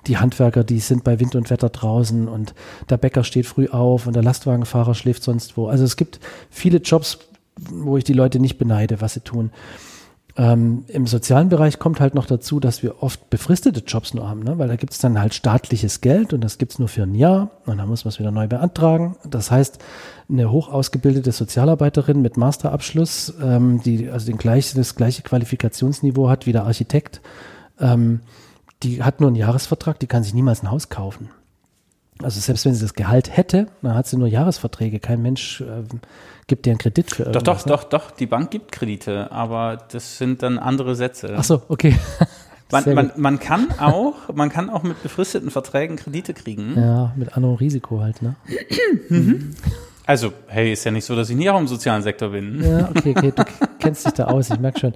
die 0.06 0.18
Handwerker, 0.18 0.64
die 0.64 0.80
sind 0.80 1.04
bei 1.04 1.20
Wind 1.20 1.36
und 1.36 1.50
Wetter 1.50 1.68
draußen 1.68 2.26
und 2.26 2.54
der 2.90 2.96
Bäcker 2.96 3.22
steht 3.22 3.46
früh 3.46 3.68
auf 3.68 4.06
und 4.06 4.16
der 4.16 4.22
Lastwagenfahrer 4.22 4.94
schläft 4.94 5.22
sonst 5.22 5.56
wo. 5.56 5.68
Also 5.68 5.84
es 5.84 5.96
gibt 5.96 6.18
viele 6.50 6.78
Jobs, 6.78 7.18
wo 7.70 7.96
ich 7.96 8.04
die 8.04 8.12
Leute 8.12 8.40
nicht 8.40 8.58
beneide, 8.58 9.00
was 9.00 9.14
sie 9.14 9.20
tun. 9.20 9.50
Ähm, 10.36 10.84
Im 10.88 11.06
sozialen 11.06 11.48
Bereich 11.48 11.78
kommt 11.78 12.00
halt 12.00 12.14
noch 12.14 12.26
dazu, 12.26 12.58
dass 12.58 12.82
wir 12.82 13.04
oft 13.04 13.30
befristete 13.30 13.84
Jobs 13.86 14.14
nur 14.14 14.28
haben, 14.28 14.40
ne? 14.40 14.58
weil 14.58 14.66
da 14.66 14.74
gibt 14.74 14.92
es 14.92 14.98
dann 14.98 15.20
halt 15.20 15.32
staatliches 15.32 16.00
Geld 16.00 16.32
und 16.32 16.40
das 16.40 16.58
gibt 16.58 16.72
es 16.72 16.80
nur 16.80 16.88
für 16.88 17.04
ein 17.04 17.14
Jahr 17.14 17.50
und 17.66 17.78
dann 17.78 17.88
muss 17.88 18.04
man 18.04 18.10
es 18.10 18.18
wieder 18.18 18.32
neu 18.32 18.48
beantragen. 18.48 19.16
Das 19.24 19.52
heißt, 19.52 19.78
eine 20.28 20.50
hoch 20.50 20.68
ausgebildete 20.68 21.30
Sozialarbeiterin 21.30 22.20
mit 22.20 22.36
Masterabschluss, 22.36 23.34
ähm, 23.40 23.80
die 23.84 24.10
also 24.10 24.26
den 24.26 24.36
gleich, 24.36 24.74
das 24.74 24.96
gleiche 24.96 25.22
Qualifikationsniveau 25.22 26.28
hat 26.28 26.46
wie 26.46 26.52
der 26.52 26.64
Architekt, 26.64 27.20
ähm, 27.78 28.20
die 28.82 29.04
hat 29.04 29.20
nur 29.20 29.28
einen 29.28 29.36
Jahresvertrag, 29.36 30.00
die 30.00 30.08
kann 30.08 30.24
sich 30.24 30.34
niemals 30.34 30.64
ein 30.64 30.70
Haus 30.70 30.88
kaufen. 30.88 31.30
Also 32.22 32.40
selbst 32.40 32.64
wenn 32.64 32.74
sie 32.74 32.82
das 32.82 32.94
Gehalt 32.94 33.36
hätte, 33.36 33.68
dann 33.82 33.94
hat 33.94 34.06
sie 34.06 34.16
nur 34.16 34.28
Jahresverträge. 34.28 35.00
Kein 35.00 35.22
Mensch 35.22 35.60
äh, 35.60 35.84
gibt 36.46 36.66
dir 36.66 36.70
einen 36.70 36.78
Kredit 36.78 37.10
für 37.10 37.24
irgendwas. 37.24 37.42
Doch, 37.42 37.56
doch, 37.56 37.66
ne? 37.66 37.72
doch, 37.72 37.84
doch. 37.84 38.10
Die 38.10 38.26
Bank 38.26 38.50
gibt 38.50 38.72
Kredite, 38.72 39.30
aber 39.32 39.78
das 39.90 40.18
sind 40.18 40.42
dann 40.42 40.58
andere 40.58 40.94
Sätze. 40.94 41.34
Ach 41.36 41.44
so, 41.44 41.62
okay. 41.68 41.96
Man, 42.72 42.94
man, 42.94 43.12
man, 43.16 43.38
kann 43.38 43.68
auch, 43.78 44.14
man 44.34 44.48
kann 44.48 44.70
auch 44.70 44.82
mit 44.82 45.00
befristeten 45.02 45.50
Verträgen 45.50 45.96
Kredite 45.96 46.34
kriegen. 46.34 46.74
Ja, 46.76 47.12
mit 47.14 47.36
anderem 47.36 47.54
Risiko 47.56 48.00
halt, 48.00 48.20
ne? 48.22 48.34
mhm. 49.10 49.54
Also, 50.06 50.32
hey, 50.48 50.72
ist 50.72 50.82
ja 50.84 50.90
nicht 50.90 51.04
so, 51.04 51.14
dass 51.14 51.30
ich 51.30 51.36
nie 51.36 51.48
auch 51.50 51.58
im 51.58 51.68
sozialen 51.68 52.02
Sektor 52.02 52.30
bin. 52.30 52.64
Ja, 52.64 52.88
okay, 52.88 53.14
okay, 53.16 53.32
du 53.36 53.44
kennst 53.78 54.06
dich 54.06 54.14
da 54.14 54.24
aus, 54.24 54.50
ich 54.50 54.58
merke 54.58 54.80
schon. 54.80 54.94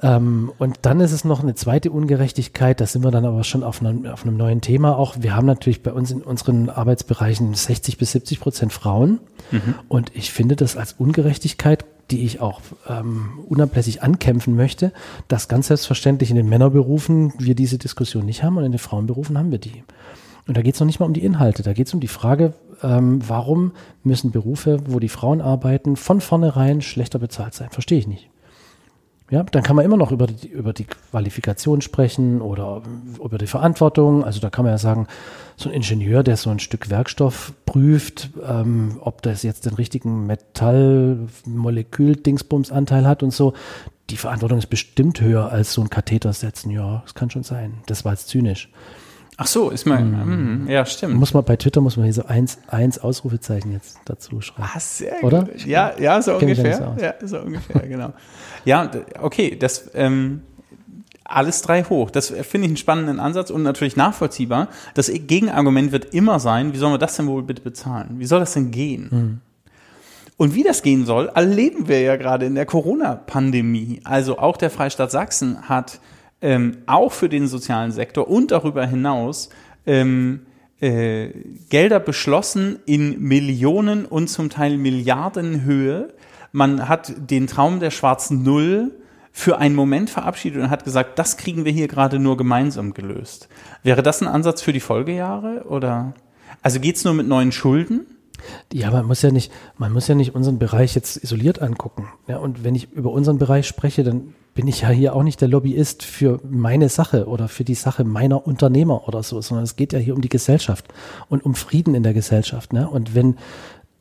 Ähm, 0.00 0.52
und 0.58 0.78
dann 0.82 1.00
ist 1.00 1.12
es 1.12 1.24
noch 1.24 1.42
eine 1.42 1.54
zweite 1.54 1.90
Ungerechtigkeit, 1.90 2.80
da 2.80 2.86
sind 2.86 3.02
wir 3.02 3.10
dann 3.10 3.24
aber 3.24 3.42
schon 3.44 3.64
auf 3.64 3.80
einem, 3.80 4.06
auf 4.06 4.24
einem 4.24 4.36
neuen 4.36 4.60
Thema 4.60 4.96
auch. 4.96 5.16
Wir 5.20 5.34
haben 5.34 5.46
natürlich 5.46 5.82
bei 5.82 5.92
uns 5.92 6.10
in 6.10 6.22
unseren 6.22 6.70
Arbeitsbereichen 6.70 7.54
60 7.54 7.98
bis 7.98 8.12
70 8.12 8.40
Prozent 8.40 8.72
Frauen. 8.72 9.18
Mhm. 9.50 9.74
Und 9.88 10.12
ich 10.14 10.32
finde 10.32 10.54
das 10.54 10.76
als 10.76 10.92
Ungerechtigkeit, 10.92 11.84
die 12.10 12.24
ich 12.24 12.40
auch 12.40 12.60
ähm, 12.88 13.40
unablässig 13.48 14.02
ankämpfen 14.02 14.56
möchte, 14.56 14.92
dass 15.26 15.48
ganz 15.48 15.66
selbstverständlich 15.66 16.30
in 16.30 16.36
den 16.36 16.48
Männerberufen 16.48 17.32
wir 17.38 17.54
diese 17.54 17.76
Diskussion 17.76 18.24
nicht 18.24 18.42
haben 18.42 18.56
und 18.56 18.64
in 18.64 18.72
den 18.72 18.78
Frauenberufen 18.78 19.36
haben 19.36 19.50
wir 19.50 19.58
die. 19.58 19.82
Und 20.46 20.56
da 20.56 20.62
geht 20.62 20.74
es 20.74 20.80
noch 20.80 20.86
nicht 20.86 21.00
mal 21.00 21.06
um 21.06 21.12
die 21.12 21.24
Inhalte, 21.24 21.62
da 21.62 21.74
geht 21.74 21.88
es 21.88 21.94
um 21.94 22.00
die 22.00 22.08
Frage, 22.08 22.54
ähm, 22.82 23.20
warum 23.26 23.72
müssen 24.02 24.30
Berufe, 24.30 24.78
wo 24.86 24.98
die 25.00 25.10
Frauen 25.10 25.42
arbeiten, 25.42 25.96
von 25.96 26.22
vornherein 26.22 26.80
schlechter 26.80 27.18
bezahlt 27.18 27.52
sein? 27.52 27.68
Verstehe 27.70 27.98
ich 27.98 28.06
nicht. 28.06 28.30
Ja, 29.30 29.42
dann 29.42 29.62
kann 29.62 29.76
man 29.76 29.84
immer 29.84 29.98
noch 29.98 30.10
über 30.10 30.26
die, 30.26 30.48
über 30.48 30.72
die 30.72 30.84
Qualifikation 30.84 31.82
sprechen 31.82 32.40
oder 32.40 32.80
über 33.22 33.36
die 33.36 33.46
Verantwortung. 33.46 34.24
Also 34.24 34.40
da 34.40 34.48
kann 34.48 34.64
man 34.64 34.72
ja 34.72 34.78
sagen, 34.78 35.06
so 35.56 35.68
ein 35.68 35.74
Ingenieur, 35.74 36.22
der 36.22 36.38
so 36.38 36.48
ein 36.48 36.60
Stück 36.60 36.88
Werkstoff 36.88 37.52
prüft, 37.66 38.30
ähm, 38.48 38.96
ob 39.00 39.20
das 39.20 39.42
jetzt 39.42 39.66
den 39.66 39.74
richtigen 39.74 40.26
Metallmolekül-Dingsbums-Anteil 40.26 43.06
hat 43.06 43.22
und 43.22 43.32
so, 43.32 43.52
die 44.08 44.16
Verantwortung 44.16 44.56
ist 44.56 44.70
bestimmt 44.70 45.20
höher 45.20 45.52
als 45.52 45.74
so 45.74 45.82
ein 45.82 45.90
Katheter 45.90 46.32
setzen. 46.32 46.70
Ja, 46.70 47.02
das 47.04 47.14
kann 47.14 47.28
schon 47.28 47.42
sein. 47.42 47.82
Das 47.84 48.06
war 48.06 48.12
jetzt 48.12 48.28
zynisch. 48.28 48.70
Ach 49.40 49.46
so, 49.46 49.70
ist 49.70 49.86
mal, 49.86 50.02
mhm. 50.02 50.68
ja, 50.68 50.84
stimmt. 50.84 51.14
Muss 51.14 51.32
man 51.32 51.44
bei 51.44 51.54
Twitter 51.54 51.80
muss 51.80 51.96
man 51.96 52.04
hier 52.04 52.12
so 52.12 52.24
eins, 52.24 52.58
eins 52.66 52.98
Ausrufezeichen 52.98 53.70
jetzt 53.70 54.00
dazu 54.04 54.40
schreiben. 54.40 54.68
Ah, 54.74 54.80
sehr 54.80 55.22
Oder? 55.22 55.44
Gut. 55.44 55.64
Ja, 55.64 55.92
ja, 55.96 56.20
so 56.20 56.34
ungefähr. 56.34 56.96
Ja, 57.00 57.14
so 57.24 57.38
ungefähr, 57.38 57.86
genau. 57.86 58.12
Ja, 58.64 58.90
okay, 59.20 59.54
das, 59.56 59.90
ähm, 59.94 60.42
alles 61.22 61.62
drei 61.62 61.84
hoch. 61.84 62.10
Das 62.10 62.30
finde 62.30 62.66
ich 62.66 62.70
einen 62.70 62.76
spannenden 62.78 63.20
Ansatz 63.20 63.50
und 63.50 63.62
natürlich 63.62 63.94
nachvollziehbar. 63.94 64.66
Das 64.94 65.08
Gegenargument 65.08 65.92
wird 65.92 66.06
immer 66.06 66.40
sein, 66.40 66.72
wie 66.72 66.78
sollen 66.78 66.94
wir 66.94 66.98
das 66.98 67.14
denn 67.14 67.28
wohl 67.28 67.44
bitte 67.44 67.62
bezahlen? 67.62 68.16
Wie 68.18 68.26
soll 68.26 68.40
das 68.40 68.54
denn 68.54 68.72
gehen? 68.72 69.08
Mhm. 69.10 69.40
Und 70.36 70.56
wie 70.56 70.64
das 70.64 70.82
gehen 70.82 71.06
soll, 71.06 71.30
erleben 71.32 71.86
wir 71.86 72.00
ja 72.00 72.16
gerade 72.16 72.46
in 72.46 72.56
der 72.56 72.66
Corona-Pandemie. 72.66 74.00
Also 74.02 74.38
auch 74.38 74.56
der 74.56 74.70
Freistaat 74.70 75.12
Sachsen 75.12 75.68
hat 75.68 76.00
ähm, 76.40 76.78
auch 76.86 77.12
für 77.12 77.28
den 77.28 77.48
sozialen 77.48 77.90
Sektor 77.90 78.28
und 78.28 78.50
darüber 78.50 78.86
hinaus 78.86 79.48
ähm, 79.86 80.46
äh, 80.80 81.30
Gelder 81.70 82.00
beschlossen 82.00 82.78
in 82.86 83.20
Millionen 83.20 84.04
und 84.04 84.28
zum 84.28 84.50
Teil 84.50 84.78
Milliardenhöhe. 84.78 86.14
Man 86.52 86.88
hat 86.88 87.12
den 87.30 87.46
Traum 87.46 87.80
der 87.80 87.90
schwarzen 87.90 88.42
Null 88.42 88.92
für 89.32 89.58
einen 89.58 89.74
Moment 89.74 90.10
verabschiedet 90.10 90.62
und 90.62 90.70
hat 90.70 90.84
gesagt, 90.84 91.18
das 91.18 91.36
kriegen 91.36 91.64
wir 91.64 91.72
hier 91.72 91.88
gerade 91.88 92.18
nur 92.18 92.36
gemeinsam 92.36 92.94
gelöst. 92.94 93.48
Wäre 93.82 94.02
das 94.02 94.20
ein 94.20 94.28
Ansatz 94.28 94.62
für 94.62 94.72
die 94.72 94.80
Folgejahre 94.80 95.64
oder? 95.68 96.14
Also 96.62 96.80
geht's 96.80 97.04
nur 97.04 97.14
mit 97.14 97.28
neuen 97.28 97.52
Schulden? 97.52 98.17
Ja, 98.72 98.90
man 98.90 99.06
muss 99.06 99.22
ja 99.22 99.30
nicht, 99.30 99.52
man 99.76 99.92
muss 99.92 100.08
ja 100.08 100.14
nicht 100.14 100.34
unseren 100.34 100.58
Bereich 100.58 100.94
jetzt 100.94 101.22
isoliert 101.22 101.60
angucken. 101.60 102.08
Ja, 102.26 102.38
und 102.38 102.64
wenn 102.64 102.74
ich 102.74 102.92
über 102.92 103.10
unseren 103.10 103.38
Bereich 103.38 103.66
spreche, 103.66 104.04
dann 104.04 104.34
bin 104.54 104.66
ich 104.66 104.80
ja 104.80 104.88
hier 104.88 105.14
auch 105.14 105.22
nicht 105.22 105.40
der 105.40 105.48
Lobbyist 105.48 106.02
für 106.02 106.40
meine 106.48 106.88
Sache 106.88 107.28
oder 107.28 107.46
für 107.46 107.62
die 107.64 107.74
Sache 107.74 108.02
meiner 108.02 108.44
Unternehmer 108.46 109.06
oder 109.06 109.22
so, 109.22 109.40
sondern 109.40 109.62
es 109.62 109.76
geht 109.76 109.92
ja 109.92 110.00
hier 110.00 110.14
um 110.14 110.20
die 110.20 110.28
Gesellschaft 110.28 110.86
und 111.28 111.44
um 111.44 111.54
Frieden 111.54 111.94
in 111.94 112.02
der 112.02 112.12
Gesellschaft. 112.12 112.72
Ne? 112.72 112.88
Und 112.88 113.14
wenn 113.14 113.36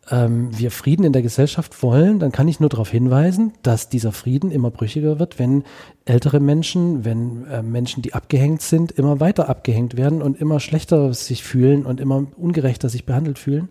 ähm, 0.10 0.50
wir 0.58 0.72
Frieden 0.72 1.04
in 1.04 1.14
der 1.14 1.22
Gesellschaft 1.22 1.84
wollen, 1.84 2.20
dann 2.20 2.32
kann 2.32 2.48
ich 2.48 2.60
nur 2.60 2.70
darauf 2.70 2.90
hinweisen, 2.90 3.54
dass 3.62 3.90
dieser 3.90 4.12
Frieden 4.12 4.52
immer 4.52 4.72
brüchiger 4.72 5.20
wird, 5.20 5.40
wenn 5.40 5.64
ältere 6.06 6.40
Menschen, 6.40 7.06
wenn 7.06 7.46
äh, 7.46 7.62
Menschen, 7.62 8.02
die 8.02 8.14
abgehängt 8.14 8.62
sind, 8.62 8.92
immer 8.92 9.20
weiter 9.20 9.50
abgehängt 9.50 9.98
werden 9.98 10.22
und 10.22 10.40
immer 10.40 10.60
schlechter 10.60 11.14
sich 11.14 11.44
fühlen 11.44 11.86
und 11.86 12.00
immer 12.00 12.26
ungerechter 12.38 12.90
sich 12.90 13.06
behandelt 13.06 13.40
fühlen. 13.40 13.70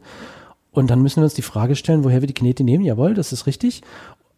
Und 0.76 0.90
dann 0.90 1.00
müssen 1.00 1.16
wir 1.16 1.24
uns 1.24 1.34
die 1.34 1.42
Frage 1.42 1.74
stellen, 1.74 2.04
woher 2.04 2.20
wir 2.20 2.28
die 2.28 2.34
Knete 2.34 2.62
nehmen. 2.62 2.84
Jawohl, 2.84 3.14
das 3.14 3.32
ist 3.32 3.46
richtig. 3.46 3.82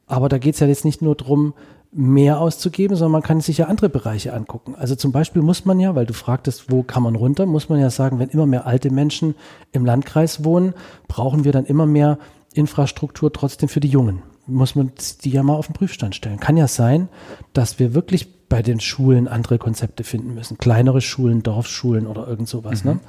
Aber 0.06 0.28
da 0.28 0.38
geht 0.38 0.54
es 0.54 0.60
ja 0.60 0.68
jetzt 0.68 0.84
nicht 0.84 1.02
nur 1.02 1.16
darum, 1.16 1.52
mehr 1.90 2.38
auszugeben, 2.38 2.96
sondern 2.96 3.12
man 3.12 3.22
kann 3.22 3.40
sich 3.40 3.58
ja 3.58 3.66
andere 3.66 3.88
Bereiche 3.88 4.34
angucken. 4.34 4.74
Also 4.76 4.94
zum 4.94 5.10
Beispiel 5.10 5.42
muss 5.42 5.64
man 5.64 5.80
ja, 5.80 5.96
weil 5.96 6.06
du 6.06 6.12
fragtest, 6.12 6.70
wo 6.70 6.82
kann 6.82 7.02
man 7.02 7.16
runter, 7.16 7.44
muss 7.46 7.68
man 7.68 7.80
ja 7.80 7.90
sagen, 7.90 8.18
wenn 8.18 8.28
immer 8.28 8.46
mehr 8.46 8.66
alte 8.66 8.90
Menschen 8.90 9.34
im 9.72 9.84
Landkreis 9.84 10.44
wohnen, 10.44 10.74
brauchen 11.08 11.44
wir 11.44 11.50
dann 11.50 11.64
immer 11.64 11.86
mehr 11.86 12.18
Infrastruktur 12.52 13.32
trotzdem 13.32 13.68
für 13.68 13.80
die 13.80 13.88
Jungen. 13.88 14.22
Muss 14.46 14.76
man 14.76 14.92
die 15.24 15.30
ja 15.30 15.42
mal 15.42 15.56
auf 15.56 15.66
den 15.66 15.74
Prüfstand 15.74 16.14
stellen. 16.14 16.38
Kann 16.40 16.56
ja 16.56 16.68
sein, 16.68 17.08
dass 17.52 17.78
wir 17.78 17.94
wirklich 17.94 18.48
bei 18.48 18.62
den 18.62 18.80
Schulen 18.80 19.26
andere 19.26 19.58
Konzepte 19.58 20.04
finden 20.04 20.34
müssen. 20.34 20.56
Kleinere 20.56 21.00
Schulen, 21.00 21.42
Dorfschulen 21.42 22.06
oder 22.06 22.28
irgend 22.28 22.48
sowas. 22.48 22.84
Ne? 22.84 22.94
Mhm. 22.94 22.98
Ne? 22.98 23.02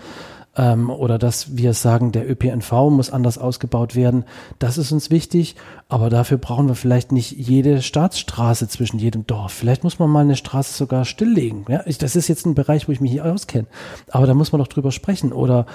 Ähm, 0.55 0.89
oder 0.89 1.17
dass 1.17 1.55
wir 1.57 1.73
sagen, 1.73 2.11
der 2.11 2.29
ÖPNV 2.29 2.71
muss 2.89 3.09
anders 3.09 3.37
ausgebaut 3.37 3.95
werden. 3.95 4.25
Das 4.57 4.77
ist 4.77 4.91
uns 4.91 5.09
wichtig, 5.11 5.55
aber 5.87 6.09
dafür 6.09 6.37
brauchen 6.37 6.67
wir 6.67 6.75
vielleicht 6.75 7.11
nicht 7.11 7.31
jede 7.31 7.81
Staatsstraße 7.81 8.67
zwischen 8.67 8.99
jedem 8.99 9.27
Dorf. 9.27 9.53
Vielleicht 9.53 9.83
muss 9.83 9.99
man 9.99 10.09
mal 10.09 10.21
eine 10.21 10.35
Straße 10.35 10.73
sogar 10.73 11.05
stilllegen. 11.05 11.65
Ja, 11.69 11.83
ich, 11.85 11.97
das 11.97 12.15
ist 12.15 12.27
jetzt 12.27 12.45
ein 12.45 12.55
Bereich, 12.55 12.87
wo 12.87 12.91
ich 12.91 13.01
mich 13.01 13.11
hier 13.11 13.25
auskenne, 13.25 13.67
aber 14.09 14.27
da 14.27 14.33
muss 14.33 14.51
man 14.51 14.59
doch 14.59 14.67
drüber 14.67 14.91
sprechen. 14.91 15.31
Oder 15.31 15.65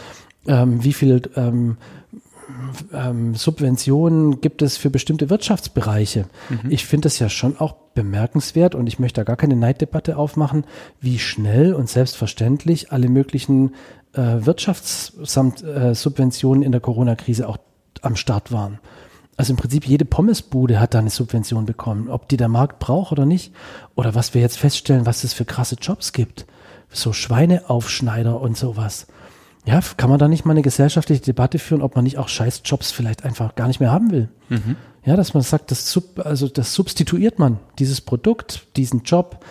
ähm, 0.47 0.83
wie 0.85 0.93
viel 0.93 1.23
ähm, 1.37 1.77
ähm, 2.93 3.35
Subventionen 3.35 4.41
gibt 4.41 4.63
es 4.63 4.77
für 4.77 4.91
bestimmte 4.91 5.31
Wirtschaftsbereiche. 5.31 6.27
Mhm. 6.51 6.71
Ich 6.71 6.85
finde 6.85 7.09
es 7.09 7.19
ja 7.19 7.29
schon 7.29 7.59
auch 7.59 7.75
bemerkenswert 7.95 8.75
und 8.75 8.87
ich 8.87 8.99
möchte 8.99 9.21
da 9.21 9.25
gar 9.25 9.37
keine 9.37 9.57
Neiddebatte 9.57 10.17
aufmachen, 10.17 10.65
wie 11.01 11.19
schnell 11.19 11.75
und 11.75 11.89
selbstverständlich 11.89 12.93
alle 12.93 13.09
möglichen 13.09 13.75
äh, 14.15 14.47
Wirtschaftssubventionen 14.47 16.63
in 16.63 16.73
der 16.73 16.81
Corona-Krise 16.81 17.49
auch 17.49 17.59
am 18.03 18.17
Start 18.17 18.53
waren. 18.53 18.79
Also 19.37 19.53
im 19.53 19.57
Prinzip 19.57 19.87
jede 19.87 20.05
Pommesbude 20.05 20.79
hat 20.79 20.95
da 20.95 21.01
eine 21.01 21.11
Subvention 21.11 21.67
bekommen, 21.67 22.09
ob 22.09 22.29
die 22.29 22.37
der 22.37 22.49
Markt 22.49 22.79
braucht 22.79 23.13
oder 23.13 23.27
nicht. 23.27 23.53
Oder 23.95 24.15
was 24.15 24.35
wir 24.35 24.41
jetzt 24.41 24.59
feststellen, 24.59 25.07
was 25.07 25.25
es 25.25 25.33
für 25.33 25.45
krasse 25.45 25.77
Jobs 25.81 26.13
gibt. 26.13 26.47
So 26.89 27.13
Schweineaufschneider 27.13 28.41
und 28.41 28.57
sowas. 28.57 29.07
Ja, 29.67 29.81
kann 29.97 30.11
man 30.11 30.19
da 30.19 30.29
nicht 30.29 30.45
mal 30.45 30.53
eine 30.53 30.63
gesellschaftliche 30.63 31.23
Debatte 31.23 31.59
führen, 31.59 31.83
ob 31.83 31.97
man 31.97 32.05
nicht 32.05 32.19
auch 32.19 32.29
Scheißjobs 32.29 32.93
vielleicht 32.93 33.25
einfach 33.25 33.55
gar 33.55 33.67
nicht 33.67 33.81
mehr 33.81 33.91
haben 33.91 34.11
will? 34.11 34.29
Mhm. 34.51 34.77
Ja, 35.05 35.17
dass 35.17 35.35
man 35.35 35.43
sagt, 35.43 35.71
das, 35.71 35.91
sub, 35.91 36.25
also 36.25 36.49
das 36.49 36.75
substituiert 36.75 37.39
man, 37.39 37.59
dieses 37.79 38.01
Produkt, 38.01 38.67
diesen 38.77 39.03
Job 39.03 39.45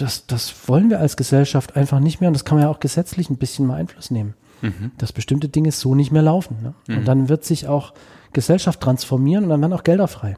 das, 0.00 0.26
das 0.26 0.68
wollen 0.68 0.90
wir 0.90 1.00
als 1.00 1.16
Gesellschaft 1.16 1.76
einfach 1.76 2.00
nicht 2.00 2.20
mehr 2.20 2.28
und 2.28 2.34
das 2.34 2.44
kann 2.44 2.56
man 2.56 2.64
ja 2.66 2.70
auch 2.70 2.80
gesetzlich 2.80 3.30
ein 3.30 3.36
bisschen 3.36 3.66
mal 3.66 3.76
Einfluss 3.76 4.10
nehmen, 4.10 4.34
mhm. 4.62 4.92
dass 4.98 5.12
bestimmte 5.12 5.48
Dinge 5.48 5.72
so 5.72 5.94
nicht 5.94 6.12
mehr 6.12 6.22
laufen. 6.22 6.58
Ne? 6.62 6.74
Mhm. 6.86 6.98
Und 6.98 7.04
dann 7.08 7.28
wird 7.28 7.44
sich 7.44 7.68
auch 7.68 7.94
Gesellschaft 8.32 8.80
transformieren 8.80 9.44
und 9.44 9.50
dann 9.50 9.60
werden 9.60 9.72
auch 9.72 9.84
Gelder 9.84 10.08
frei. 10.08 10.36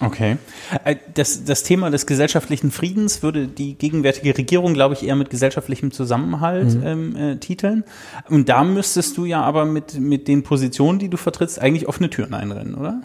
Okay. 0.00 0.38
Äh, 0.84 0.96
das, 1.14 1.44
das 1.44 1.62
Thema 1.62 1.90
des 1.90 2.06
gesellschaftlichen 2.06 2.70
Friedens 2.70 3.22
würde 3.22 3.46
die 3.46 3.74
gegenwärtige 3.74 4.36
Regierung, 4.36 4.72
glaube 4.72 4.94
ich, 4.94 5.02
eher 5.02 5.16
mit 5.16 5.28
gesellschaftlichem 5.28 5.90
Zusammenhalt 5.90 6.74
mhm. 6.74 6.86
ähm, 6.86 7.16
äh, 7.16 7.36
titeln. 7.36 7.84
Und 8.28 8.48
da 8.48 8.64
müsstest 8.64 9.18
du 9.18 9.26
ja 9.26 9.42
aber 9.42 9.66
mit, 9.66 10.00
mit 10.00 10.26
den 10.26 10.42
Positionen, 10.42 10.98
die 10.98 11.10
du 11.10 11.18
vertrittst, 11.18 11.60
eigentlich 11.60 11.86
offene 11.86 12.08
Türen 12.08 12.32
einrennen, 12.32 12.74
oder? 12.74 13.02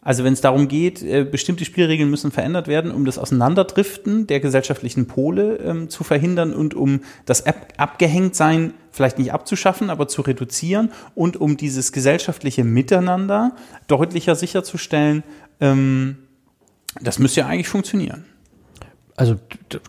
Also 0.00 0.22
wenn 0.22 0.32
es 0.32 0.40
darum 0.40 0.68
geht, 0.68 1.02
äh, 1.02 1.24
bestimmte 1.24 1.64
Spielregeln 1.64 2.08
müssen 2.08 2.30
verändert 2.30 2.68
werden, 2.68 2.92
um 2.92 3.04
das 3.04 3.18
Auseinanderdriften 3.18 4.26
der 4.28 4.38
gesellschaftlichen 4.40 5.06
Pole 5.06 5.56
ähm, 5.56 5.90
zu 5.90 6.04
verhindern 6.04 6.54
und 6.54 6.74
um 6.74 7.00
das 7.26 7.44
Ab 7.46 7.68
Abgehängtsein 7.76 8.74
vielleicht 8.92 9.18
nicht 9.18 9.32
abzuschaffen, 9.32 9.90
aber 9.90 10.08
zu 10.08 10.22
reduzieren 10.22 10.92
und 11.14 11.36
um 11.36 11.56
dieses 11.56 11.92
gesellschaftliche 11.92 12.64
Miteinander 12.64 13.54
deutlicher 13.88 14.34
sicherzustellen, 14.36 15.24
ähm, 15.60 16.18
das 17.00 17.18
müsste 17.18 17.40
ja 17.40 17.46
eigentlich 17.46 17.68
funktionieren. 17.68 18.24
Also 19.18 19.34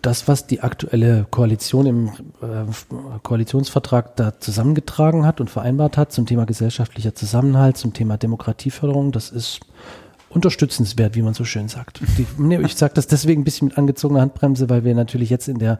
das, 0.01 0.27
was 0.27 0.47
die 0.47 0.61
aktuelle 0.61 1.27
Koalition 1.29 1.85
im 1.85 2.07
äh, 2.41 3.19
Koalitionsvertrag 3.21 4.15
da 4.15 4.39
zusammengetragen 4.39 5.23
hat 5.23 5.39
und 5.39 5.51
vereinbart 5.51 5.97
hat 5.97 6.11
zum 6.11 6.25
Thema 6.25 6.47
gesellschaftlicher 6.47 7.13
Zusammenhalt, 7.13 7.77
zum 7.77 7.93
Thema 7.93 8.17
Demokratieförderung, 8.17 9.11
das 9.11 9.29
ist 9.29 9.59
unterstützenswert, 10.29 11.15
wie 11.15 11.21
man 11.21 11.35
so 11.35 11.45
schön 11.45 11.67
sagt. 11.67 12.01
Die, 12.17 12.25
nee, 12.39 12.59
ich 12.61 12.75
sage 12.75 12.95
das 12.95 13.05
deswegen 13.05 13.41
ein 13.41 13.43
bisschen 13.43 13.67
mit 13.67 13.77
angezogener 13.77 14.21
Handbremse, 14.21 14.67
weil 14.67 14.83
wir 14.83 14.95
natürlich 14.95 15.29
jetzt 15.29 15.47
in 15.47 15.59
der 15.59 15.77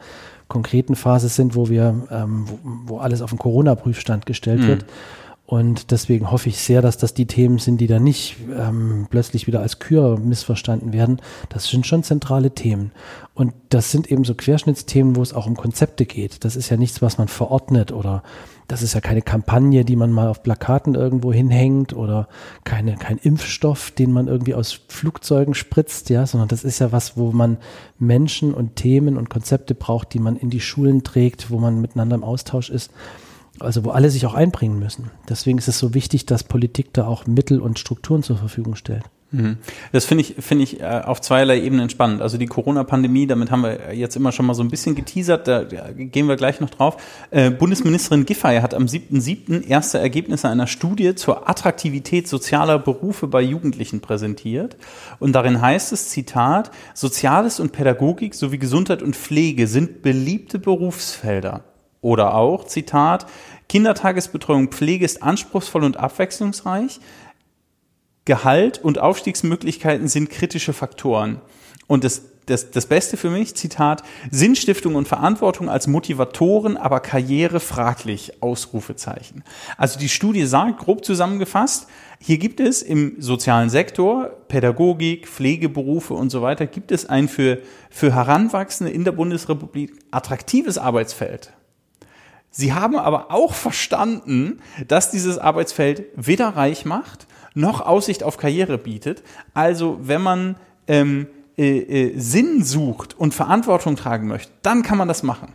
konkreten 0.48 0.96
Phase 0.96 1.28
sind, 1.28 1.56
wo 1.56 1.70
wir, 1.70 2.08
ähm, 2.12 2.46
wo, 2.48 2.60
wo, 2.86 2.98
alles 3.00 3.24
auf 3.24 3.32
den 3.32 3.40
Corona-Prüfstand 3.40 4.28
gestellt 4.28 4.62
mhm. 4.62 4.68
wird. 4.68 4.86
Und 5.50 5.90
deswegen 5.90 6.30
hoffe 6.30 6.48
ich 6.48 6.60
sehr, 6.60 6.84
dass 6.84 7.00
das 7.00 7.16
die 7.16 7.26
Themen 7.26 7.58
sind, 7.58 7.82
die 7.82 7.88
da 7.88 8.00
nicht 8.00 8.36
ähm, 8.56 9.08
plötzlich 9.10 9.48
wieder 9.48 9.62
als 9.62 9.80
Kür 9.80 10.20
missverstanden 10.20 10.94
werden. 10.94 11.20
Das 11.50 11.68
sind 11.68 11.88
schon 11.88 12.04
zentrale 12.04 12.52
Themen. 12.52 12.92
Und 13.34 13.56
das 13.70 13.90
sind 13.90 14.12
eben 14.12 14.26
so 14.26 14.36
Querschnittsthemen, 14.36 15.16
wo 15.16 15.24
es 15.24 15.34
auch 15.34 15.48
um 15.48 15.58
Konzepte 15.58 16.06
geht. 16.06 16.46
Das 16.46 16.56
ist 16.56 16.70
ja 16.70 16.78
nichts, 16.78 17.02
was 17.02 17.18
man 17.18 17.28
verordnet 17.28 17.92
oder 17.92 18.22
das 18.68 18.84
ist 18.84 18.94
ja 18.94 19.02
keine 19.02 19.24
Kampagne, 19.24 19.84
die 19.86 19.96
man 19.96 20.12
mal 20.12 20.28
auf 20.28 20.44
Plakaten 20.44 20.94
irgendwo 20.94 21.34
hinhängt 21.34 21.94
oder 21.94 22.28
keine, 22.64 22.96
kein 22.98 23.18
Impfstoff, 23.18 23.90
den 23.90 24.12
man 24.12 24.28
irgendwie 24.28 24.54
aus 24.54 24.82
Flugzeugen 24.88 25.56
spritzt, 25.56 26.12
ja, 26.12 26.28
sondern 26.28 26.50
das 26.50 26.64
ist 26.64 26.78
ja 26.78 26.92
was, 26.92 27.18
wo 27.18 27.32
man 27.32 27.58
Menschen 27.98 28.54
und 28.54 28.76
Themen 28.76 29.18
und 29.18 29.32
Konzepte 29.32 29.74
braucht, 29.74 30.14
die 30.14 30.20
man 30.20 30.36
in 30.36 30.52
die 30.52 30.62
Schulen 30.62 31.04
trägt, 31.04 31.50
wo 31.50 31.58
man 31.58 31.82
miteinander 31.82 32.18
im 32.18 32.24
Austausch 32.24 32.70
ist 32.70 32.92
also 33.60 33.86
wo 33.86 33.91
alle 33.91 34.10
sich 34.10 34.26
auch 34.26 34.34
einbringen 34.34 34.80
müssen. 34.80 35.12
Deswegen 35.28 35.58
ist 35.58 35.67
es 35.67 35.80
so 35.80 35.93
wichtig, 35.93 36.26
dass 36.26 36.43
Politik 36.43 36.93
da 36.93 37.06
auch 37.06 37.28
Mittel 37.28 37.60
und 37.62 37.80
Strukturen 37.80 38.24
zur 38.24 38.38
Verfügung 38.38 38.76
stellt. 38.76 39.04
Mhm. 39.32 39.58
Das 39.91 40.06
finde 40.06 40.24
ich, 40.24 40.36
finde 40.39 40.63
ich 40.63 40.82
äh, 40.82 41.02
auf 41.06 41.22
zweierlei 41.22 41.62
Ebenen 41.62 41.89
spannend. 41.89 42.22
Also 42.22 42.38
die 42.38 42.48
Corona-Pandemie, 42.48 43.28
damit 43.28 43.52
haben 43.52 43.62
wir 43.62 43.93
jetzt 43.93 44.15
immer 44.15 44.32
schon 44.32 44.45
mal 44.45 44.56
so 44.56 44.63
ein 44.63 44.69
bisschen 44.69 44.95
geteasert, 44.95 45.48
da 45.48 45.63
gehen 45.63 46.28
wir 46.28 46.36
gleich 46.36 46.60
noch 46.60 46.69
drauf. 46.69 46.98
Äh, 47.30 47.52
Bundesministerin 47.52 48.26
Giffey 48.26 48.60
hat 48.62 48.74
am 48.74 48.86
7.7. 48.86 49.67
erste 49.67 50.00
Ergebnisse 50.00 50.50
einer 50.50 50.65
Studie 50.65 51.13
zur 51.13 51.48
Attraktivität 51.48 52.28
sozialer 52.28 52.80
Berufe 52.80 53.28
bei 53.28 53.41
Jugendlichen 53.41 54.02
präsentiert. 54.02 54.78
Und 55.19 55.34
darin 55.34 55.62
heißt 55.62 55.91
es, 55.91 56.10
Zitat, 56.10 56.72
Soziales 56.95 57.60
und 57.60 57.72
Pädagogik 57.72 58.34
sowie 58.34 58.58
Gesundheit 58.58 59.04
und 59.04 59.15
Pflege 59.15 59.67
sind 59.67 60.02
beliebte 60.02 60.58
Berufsfelder. 60.58 61.63
Oder 62.02 62.36
auch, 62.36 62.66
Zitat, 62.66 63.26
Kindertagesbetreuung 63.68 64.70
Pflege 64.70 65.06
ist 65.06 65.22
anspruchsvoll 65.22 65.84
und 65.84 65.98
abwechslungsreich. 65.98 67.00
Gehalt 68.26 68.80
und 68.84 69.00
Aufstiegsmöglichkeiten 69.00 70.08
sind 70.08 70.30
kritische 70.30 70.74
Faktoren. 70.74 71.41
Und 71.88 72.04
das, 72.04 72.22
das, 72.45 72.72
das 72.72 72.86
Beste 72.86 73.18
für 73.18 73.30
mich, 73.30 73.56
Zitat, 73.56 74.04
Sinnstiftung 74.30 74.95
und 74.95 75.08
Verantwortung 75.08 75.70
als 75.70 75.88
Motivatoren, 75.88 76.78
aber 76.78 77.00
Karriere 77.00 77.60
fraglich, 77.60 78.41
Ausrufezeichen. 78.41 79.43
Also 79.78 80.00
die 80.00 80.10
Studie 80.10 80.45
sagt, 80.45 80.80
grob 80.80 81.04
zusammengefasst, 81.04 81.88
hier 82.20 82.38
gibt 82.38 82.60
es 82.60 82.82
im 82.82 83.16
sozialen 83.20 83.70
Sektor, 83.70 84.30
Pädagogik, 84.47 85.28
Pflegeberufe 85.28 86.14
und 86.14 86.30
so 86.30 86.41
weiter, 86.41 86.68
gibt 86.68 86.91
es 86.91 87.08
ein 87.08 87.28
für, 87.28 87.60
für 87.89 88.14
Heranwachsende 88.14 88.91
in 88.91 89.04
der 89.04 89.12
Bundesrepublik 89.12 89.93
attraktives 90.12 90.78
Arbeitsfeld. 90.78 91.52
Sie 92.52 92.74
haben 92.74 92.95
aber 92.95 93.32
auch 93.32 93.54
verstanden, 93.54 94.60
dass 94.88 95.12
dieses 95.12 95.38
Arbeitsfeld 95.38 96.06
weder 96.16 96.50
reich 96.50 96.86
macht, 96.86 97.28
noch 97.54 97.82
Aussicht 97.82 98.24
auf 98.24 98.38
Karriere 98.38 98.78
bietet. 98.78 99.24
Also 99.54 100.00
wenn 100.02 100.22
man 100.22 100.56
ähm, 100.88 101.28
äh, 101.58 101.80
äh, 101.80 102.18
Sinn 102.18 102.64
sucht 102.64 103.20
und 103.20 103.34
Verantwortung 103.34 103.95
tragen 103.95 104.28
möchte, 104.28 104.52
dann 104.62 104.82
kann 104.82 104.97
man 104.97 105.08
das 105.08 105.24
machen. 105.24 105.54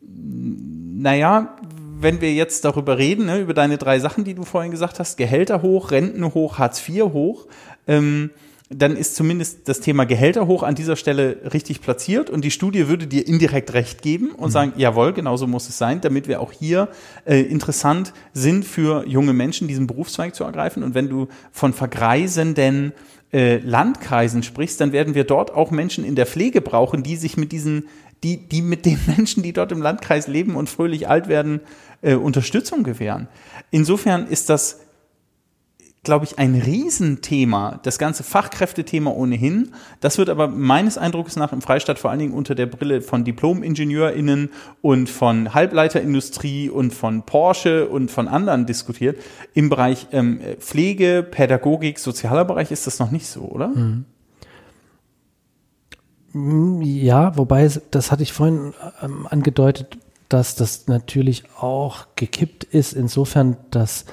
Naja, 0.00 1.56
wenn 2.00 2.20
wir 2.20 2.32
jetzt 2.32 2.64
darüber 2.64 2.98
reden, 2.98 3.26
ne, 3.26 3.40
über 3.40 3.54
deine 3.54 3.78
drei 3.78 3.98
Sachen, 3.98 4.24
die 4.24 4.34
du 4.34 4.44
vorhin 4.44 4.70
gesagt 4.70 5.00
hast, 5.00 5.16
Gehälter 5.16 5.62
hoch, 5.62 5.90
Renten 5.90 6.34
hoch, 6.34 6.58
Hartz 6.58 6.86
IV 6.86 7.04
hoch, 7.12 7.46
ähm, 7.86 8.30
dann 8.70 8.96
ist 8.96 9.16
zumindest 9.16 9.66
das 9.68 9.80
Thema 9.80 10.04
Gehälter 10.04 10.46
hoch 10.46 10.62
an 10.62 10.74
dieser 10.74 10.96
Stelle 10.96 11.38
richtig 11.54 11.80
platziert 11.80 12.28
und 12.28 12.44
die 12.44 12.50
Studie 12.50 12.86
würde 12.88 13.06
dir 13.06 13.26
indirekt 13.26 13.72
recht 13.72 14.02
geben 14.02 14.32
und 14.32 14.48
mhm. 14.48 14.52
sagen, 14.52 14.72
jawohl, 14.76 15.14
genauso 15.14 15.46
muss 15.46 15.68
es 15.68 15.78
sein, 15.78 16.02
damit 16.02 16.28
wir 16.28 16.40
auch 16.42 16.52
hier 16.52 16.88
äh, 17.24 17.40
interessant 17.40 18.12
sind 18.34 18.66
für 18.66 19.06
junge 19.06 19.32
Menschen, 19.32 19.68
diesen 19.68 19.86
Berufszweig 19.86 20.34
zu 20.34 20.44
ergreifen. 20.44 20.82
Und 20.82 20.94
wenn 20.94 21.08
du 21.08 21.28
von 21.50 21.72
vergreisenden 21.72 22.92
äh, 23.32 23.56
Landkreisen 23.58 24.42
sprichst, 24.42 24.80
dann 24.82 24.92
werden 24.92 25.14
wir 25.14 25.24
dort 25.24 25.50
auch 25.50 25.70
Menschen 25.70 26.04
in 26.04 26.14
der 26.14 26.26
Pflege 26.26 26.60
brauchen, 26.60 27.02
die 27.02 27.16
sich 27.16 27.38
mit 27.38 27.52
diesen, 27.52 27.88
die, 28.22 28.36
die 28.36 28.60
mit 28.60 28.84
den 28.84 28.98
Menschen, 29.06 29.42
die 29.42 29.54
dort 29.54 29.72
im 29.72 29.80
Landkreis 29.80 30.28
leben 30.28 30.56
und 30.56 30.68
fröhlich 30.68 31.08
alt 31.08 31.28
werden, 31.28 31.60
äh, 32.02 32.16
Unterstützung 32.16 32.82
gewähren. 32.82 33.28
Insofern 33.70 34.26
ist 34.26 34.50
das 34.50 34.80
glaube 36.08 36.24
ich, 36.24 36.38
ein 36.38 36.54
Riesenthema, 36.54 37.80
das 37.82 37.98
ganze 37.98 38.22
Fachkräftethema 38.22 39.10
ohnehin. 39.10 39.72
Das 40.00 40.16
wird 40.16 40.30
aber 40.30 40.48
meines 40.48 40.96
Eindrucks 40.96 41.36
nach 41.36 41.52
im 41.52 41.60
Freistaat 41.60 41.98
vor 41.98 42.10
allen 42.10 42.18
Dingen 42.18 42.32
unter 42.32 42.54
der 42.54 42.64
Brille 42.64 43.02
von 43.02 43.24
Diplom-IngenieurInnen 43.24 44.48
und 44.80 45.10
von 45.10 45.52
Halbleiterindustrie 45.52 46.70
und 46.70 46.94
von 46.94 47.24
Porsche 47.24 47.90
und 47.90 48.10
von 48.10 48.26
anderen 48.26 48.64
diskutiert. 48.64 49.18
Im 49.52 49.68
Bereich 49.68 50.06
ähm, 50.12 50.40
Pflege, 50.60 51.22
Pädagogik, 51.30 51.98
sozialer 51.98 52.46
Bereich 52.46 52.70
ist 52.70 52.86
das 52.86 52.98
noch 52.98 53.10
nicht 53.10 53.26
so, 53.26 53.42
oder? 53.42 53.68
Mhm. 53.68 54.06
Ja, 56.82 57.36
wobei, 57.36 57.70
das 57.90 58.10
hatte 58.10 58.22
ich 58.22 58.32
vorhin 58.32 58.72
ähm, 59.02 59.26
angedeutet, 59.28 59.98
dass 60.30 60.54
das 60.54 60.86
natürlich 60.86 61.44
auch 61.60 62.06
gekippt 62.16 62.64
ist, 62.64 62.94
insofern, 62.94 63.58
dass 63.70 64.06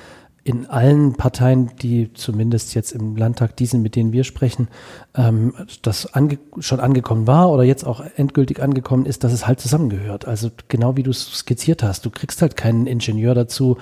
in 0.46 0.68
allen 0.68 1.14
Parteien, 1.14 1.72
die 1.82 2.14
zumindest 2.14 2.76
jetzt 2.76 2.92
im 2.92 3.16
Landtag, 3.16 3.58
diesen, 3.58 3.82
mit 3.82 3.96
denen 3.96 4.14
wir 4.14 4.24
sprechen, 4.24 4.68
ähm, 5.16 5.56
das 5.82 6.14
ange 6.14 6.38
schon 6.60 6.80
angekommen 6.80 7.26
war 7.26 7.50
oder 7.50 7.64
jetzt 7.64 7.84
auch 7.84 8.06
endgültig 8.16 8.62
angekommen 8.62 9.08
ist, 9.08 9.24
dass 9.24 9.34
es 9.34 9.48
halt 9.48 9.60
zusammengehört. 9.60 10.28
Also 10.28 10.52
genau 10.68 10.96
wie 10.98 11.04
du 11.04 11.10
es 11.10 11.40
skizziert 11.40 11.82
hast, 11.82 12.06
du 12.06 12.12
kriegst 12.12 12.44
halt 12.44 12.56
keinen 12.56 12.86
Ingenieur 12.86 13.34
dazu, 13.34 13.78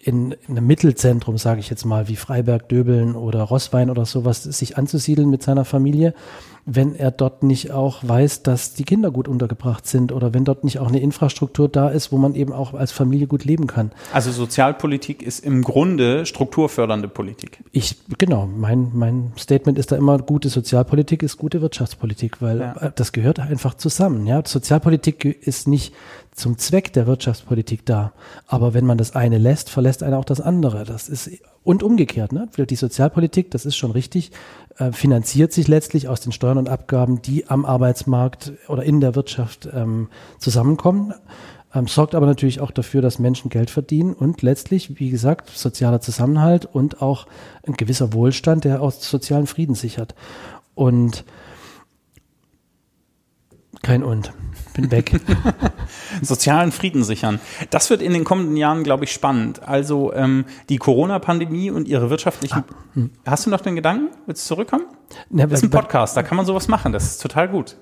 in, 0.00 0.32
in 0.48 0.56
einem 0.56 0.66
Mittelzentrum, 0.66 1.38
sage 1.38 1.60
ich 1.60 1.70
jetzt 1.70 1.84
mal, 1.84 2.08
wie 2.08 2.16
Freiberg, 2.16 2.68
Döbeln 2.68 3.14
oder 3.14 3.42
Rosswein 3.42 3.88
oder 3.88 4.04
sowas, 4.04 4.42
sich 4.42 4.78
anzusiedeln 4.78 5.30
mit 5.30 5.42
seiner 5.42 5.64
Familie, 5.64 6.14
wenn 6.66 6.94
er 6.94 7.10
dort 7.10 7.42
nicht 7.42 7.70
auch 7.72 7.98
weiß, 8.02 8.42
dass 8.42 8.74
die 8.74 8.84
Kinder 8.84 9.10
gut 9.10 9.28
untergebracht 9.28 9.86
sind 9.86 10.12
oder 10.12 10.34
wenn 10.34 10.44
dort 10.44 10.64
nicht 10.64 10.78
auch 10.78 10.88
eine 10.88 11.00
Infrastruktur 11.00 11.68
da 11.68 11.88
ist, 11.88 12.12
wo 12.12 12.18
man 12.18 12.34
eben 12.34 12.52
auch 12.52 12.74
als 12.74 12.92
Familie 12.92 13.26
gut 13.26 13.44
leben 13.44 13.66
kann. 13.66 13.92
Also 14.12 14.30
Sozialpolitik 14.30 15.22
ist 15.22 15.44
im 15.44 15.62
Grunde 15.62 16.26
strukturfördernde 16.26 17.08
Politik. 17.08 17.58
Ich, 17.72 17.96
genau, 18.18 18.46
mein, 18.46 18.90
mein 18.94 19.32
Statement 19.38 19.78
ist 19.78 19.92
da 19.92 19.96
immer, 19.96 20.18
gute 20.18 20.48
Sozialpolitik 20.48 21.22
ist 21.22 21.38
gute 21.38 21.60
Wirtschaftspolitik, 21.60 22.40
weil 22.42 22.60
ja. 22.60 22.92
das 22.94 23.12
gehört 23.12 23.40
einfach 23.40 23.74
zusammen. 23.74 24.26
Ja? 24.26 24.42
Sozialpolitik 24.44 25.24
ist 25.24 25.68
nicht 25.68 25.92
zum 26.40 26.58
Zweck 26.58 26.92
der 26.92 27.06
Wirtschaftspolitik 27.06 27.86
da. 27.86 28.12
Aber 28.46 28.74
wenn 28.74 28.86
man 28.86 28.98
das 28.98 29.14
eine 29.14 29.38
lässt, 29.38 29.70
verlässt 29.70 30.02
einer 30.02 30.18
auch 30.18 30.24
das 30.24 30.40
andere. 30.40 30.84
Das 30.84 31.08
ist 31.08 31.30
und 31.62 31.82
umgekehrt. 31.82 32.32
Ne? 32.32 32.48
Die 32.56 32.76
Sozialpolitik, 32.76 33.50
das 33.50 33.66
ist 33.66 33.76
schon 33.76 33.90
richtig, 33.90 34.32
äh, 34.78 34.92
finanziert 34.92 35.52
sich 35.52 35.68
letztlich 35.68 36.08
aus 36.08 36.20
den 36.20 36.32
Steuern 36.32 36.58
und 36.58 36.68
Abgaben, 36.68 37.22
die 37.22 37.48
am 37.48 37.64
Arbeitsmarkt 37.64 38.52
oder 38.68 38.82
in 38.82 39.00
der 39.00 39.14
Wirtschaft 39.14 39.68
ähm, 39.72 40.08
zusammenkommen. 40.38 41.14
Ähm, 41.72 41.86
sorgt 41.86 42.14
aber 42.14 42.26
natürlich 42.26 42.60
auch 42.60 42.70
dafür, 42.70 43.02
dass 43.02 43.18
Menschen 43.18 43.50
Geld 43.50 43.70
verdienen 43.70 44.14
und 44.14 44.42
letztlich, 44.42 44.98
wie 44.98 45.10
gesagt, 45.10 45.50
sozialer 45.50 46.00
Zusammenhalt 46.00 46.66
und 46.66 47.02
auch 47.02 47.26
ein 47.64 47.74
gewisser 47.74 48.12
Wohlstand, 48.12 48.64
der 48.64 48.82
aus 48.82 49.08
sozialen 49.08 49.46
Frieden 49.46 49.74
sichert. 49.74 50.14
Und 50.74 51.24
kein 53.82 54.02
Und. 54.02 54.32
Bin 54.74 54.90
weg. 54.90 55.20
Sozialen 56.22 56.72
Frieden 56.72 57.02
sichern. 57.02 57.40
Das 57.70 57.90
wird 57.90 58.02
in 58.02 58.12
den 58.12 58.24
kommenden 58.24 58.56
Jahren, 58.56 58.84
glaube 58.84 59.04
ich, 59.04 59.12
spannend. 59.12 59.62
Also 59.62 60.12
ähm, 60.12 60.44
die 60.68 60.78
Corona-Pandemie 60.78 61.70
und 61.70 61.88
ihre 61.88 62.10
wirtschaftlichen. 62.10 62.64
Ah, 62.68 62.94
hm. 62.94 63.10
Hast 63.26 63.46
du 63.46 63.50
noch 63.50 63.60
den 63.60 63.76
Gedanken? 63.76 64.08
Willst 64.26 64.44
du 64.44 64.54
zurückkommen? 64.54 64.84
Na, 65.28 65.46
das 65.46 65.60
ist 65.60 65.64
ein 65.64 65.70
Podcast, 65.70 66.16
da 66.16 66.22
kann 66.22 66.36
man 66.36 66.46
sowas 66.46 66.68
machen. 66.68 66.92
Das 66.92 67.04
ist 67.04 67.22
total 67.22 67.48
gut. 67.48 67.76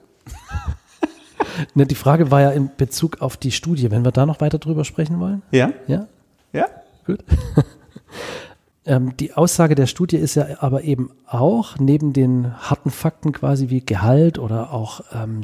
Na, 1.74 1.84
die 1.84 1.95
Frage 1.95 2.30
war 2.30 2.41
ja 2.41 2.51
in 2.51 2.70
Bezug 2.76 3.20
auf 3.20 3.36
die 3.36 3.53
Studie, 3.53 3.91
wenn 3.91 4.05
wir 4.05 4.12
da 4.12 4.26
noch 4.26 4.41
weiter 4.41 4.59
drüber 4.59 4.84
sprechen 4.84 5.20
wollen. 5.20 5.43
Ja? 5.51 5.72
Ja? 5.86 6.07
Ja? 6.53 6.66
Gut. 7.07 7.24
Ähm, 8.89 9.14
die 9.18 9.34
Aussage 9.34 9.74
der 9.74 9.86
Studie 9.86 10.16
ist 10.16 10.34
ja 10.34 10.47
aber 10.61 10.82
eben 10.82 11.11
auch, 11.26 11.78
neben 11.78 12.14
den 12.14 12.55
harten 12.59 12.91
Fakten 12.91 13.32
quasi 13.32 13.68
wie 13.68 13.84
Gehalt 13.84 14.39
oder 14.39 14.72
auch 14.72 15.03
ähm, 15.12 15.43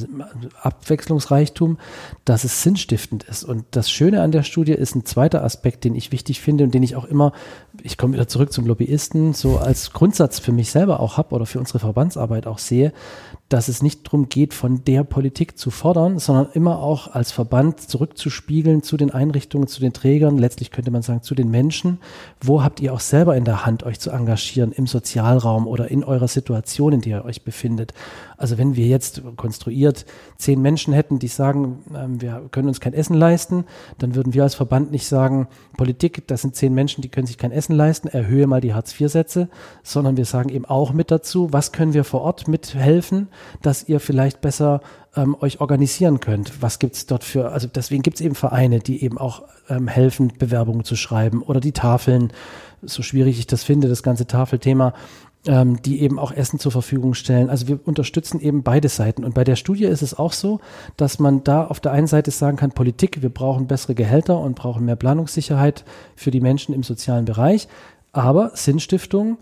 Abwechslungsreichtum, 0.62 1.76
dass 2.24 2.44
es 2.44 2.62
sinnstiftend 2.62 3.24
ist. 3.24 3.44
Und 3.44 3.66
das 3.72 3.90
Schöne 3.90 4.22
an 4.22 4.32
der 4.32 4.44
Studie 4.44 4.72
ist 4.72 4.94
ein 4.94 5.04
zweiter 5.04 5.44
Aspekt, 5.44 5.84
den 5.84 5.94
ich 5.94 6.10
wichtig 6.10 6.40
finde 6.40 6.64
und 6.64 6.72
den 6.72 6.82
ich 6.82 6.96
auch 6.96 7.04
immer, 7.04 7.32
ich 7.82 7.98
komme 7.98 8.14
wieder 8.14 8.28
zurück 8.28 8.50
zum 8.50 8.66
Lobbyisten, 8.66 9.34
so 9.34 9.58
als 9.58 9.92
Grundsatz 9.92 10.38
für 10.38 10.52
mich 10.52 10.70
selber 10.70 11.00
auch 11.00 11.18
habe 11.18 11.34
oder 11.34 11.44
für 11.44 11.58
unsere 11.58 11.80
Verbandsarbeit 11.80 12.46
auch 12.46 12.58
sehe, 12.58 12.94
dass 13.54 13.68
es 13.68 13.82
nicht 13.82 14.04
darum 14.06 14.28
geht, 14.28 14.52
von 14.52 14.82
der 14.82 15.04
Politik 15.04 15.56
zu 15.56 15.70
fordern, 15.70 16.18
sondern 16.18 16.48
immer 16.54 16.80
auch 16.80 17.14
als 17.14 17.30
Verband 17.30 17.80
zurückzuspiegeln 17.80 18.82
zu 18.82 18.96
den 18.96 19.12
Einrichtungen, 19.12 19.68
zu 19.68 19.80
den 19.80 19.92
Trägern, 19.92 20.38
letztlich 20.38 20.72
könnte 20.72 20.90
man 20.90 21.02
sagen 21.02 21.22
zu 21.22 21.36
den 21.36 21.52
Menschen. 21.52 21.98
Wo 22.40 22.64
habt 22.64 22.80
ihr 22.80 22.92
auch 22.92 22.98
selber 22.98 23.36
in 23.36 23.44
der 23.44 23.64
Hand, 23.64 23.84
euch 23.84 24.00
zu 24.00 24.10
engagieren 24.10 24.72
im 24.72 24.88
Sozialraum 24.88 25.68
oder 25.68 25.88
in 25.88 26.02
eurer 26.02 26.26
Situation, 26.26 26.94
in 26.94 27.00
der 27.00 27.18
ihr 27.18 27.24
euch 27.24 27.42
befindet? 27.42 27.94
Also 28.36 28.58
wenn 28.58 28.76
wir 28.76 28.86
jetzt 28.86 29.22
konstruiert 29.36 30.06
zehn 30.36 30.60
Menschen 30.60 30.92
hätten, 30.92 31.18
die 31.18 31.28
sagen, 31.28 31.82
ähm, 31.94 32.20
wir 32.20 32.48
können 32.50 32.68
uns 32.68 32.80
kein 32.80 32.94
Essen 32.94 33.14
leisten, 33.14 33.64
dann 33.98 34.14
würden 34.14 34.34
wir 34.34 34.42
als 34.42 34.54
Verband 34.54 34.90
nicht 34.90 35.06
sagen, 35.06 35.48
Politik, 35.76 36.26
das 36.26 36.42
sind 36.42 36.56
zehn 36.56 36.74
Menschen, 36.74 37.02
die 37.02 37.08
können 37.08 37.26
sich 37.26 37.38
kein 37.38 37.52
Essen 37.52 37.74
leisten, 37.74 38.08
erhöhe 38.08 38.46
mal 38.46 38.60
die 38.60 38.74
Hartz-IV-Sätze, 38.74 39.48
sondern 39.82 40.16
wir 40.16 40.24
sagen 40.24 40.48
eben 40.48 40.64
auch 40.64 40.92
mit 40.92 41.10
dazu, 41.10 41.52
was 41.52 41.72
können 41.72 41.94
wir 41.94 42.04
vor 42.04 42.22
Ort 42.22 42.48
mithelfen, 42.48 43.28
dass 43.62 43.88
ihr 43.88 44.00
vielleicht 44.00 44.40
besser 44.40 44.80
ähm, 45.16 45.36
euch 45.40 45.60
organisieren 45.60 46.20
könnt. 46.20 46.62
Was 46.62 46.78
gibt's 46.78 47.06
dort 47.06 47.24
für, 47.24 47.52
also 47.52 47.68
deswegen 47.68 48.02
gibt's 48.02 48.20
eben 48.20 48.34
Vereine, 48.34 48.80
die 48.80 49.02
eben 49.02 49.18
auch 49.18 49.42
ähm, 49.68 49.88
helfen, 49.88 50.32
Bewerbungen 50.38 50.84
zu 50.84 50.96
schreiben 50.96 51.42
oder 51.42 51.60
die 51.60 51.72
Tafeln, 51.72 52.32
so 52.82 53.02
schwierig 53.02 53.38
ich 53.38 53.46
das 53.46 53.64
finde, 53.64 53.88
das 53.88 54.02
ganze 54.02 54.26
Tafelthema, 54.26 54.94
ähm, 55.46 55.82
die 55.82 56.00
eben 56.00 56.18
auch 56.18 56.32
Essen 56.32 56.58
zur 56.58 56.72
Verfügung 56.72 57.14
stellen. 57.14 57.50
Also 57.50 57.68
wir 57.68 57.78
unterstützen 57.84 58.40
eben 58.40 58.62
beide 58.62 58.88
Seiten. 58.88 59.24
Und 59.24 59.34
bei 59.34 59.44
der 59.44 59.56
Studie 59.56 59.84
ist 59.84 60.02
es 60.02 60.18
auch 60.18 60.32
so, 60.32 60.60
dass 60.96 61.18
man 61.18 61.44
da 61.44 61.66
auf 61.66 61.80
der 61.80 61.92
einen 61.92 62.06
Seite 62.06 62.30
sagen 62.30 62.56
kann, 62.56 62.72
Politik, 62.72 63.22
wir 63.22 63.30
brauchen 63.30 63.66
bessere 63.66 63.94
Gehälter 63.94 64.38
und 64.38 64.56
brauchen 64.56 64.84
mehr 64.84 64.96
Planungssicherheit 64.96 65.84
für 66.16 66.30
die 66.30 66.40
Menschen 66.40 66.74
im 66.74 66.82
sozialen 66.82 67.24
Bereich. 67.24 67.68
Aber 68.12 68.52
Sinnstiftung, 68.54 69.38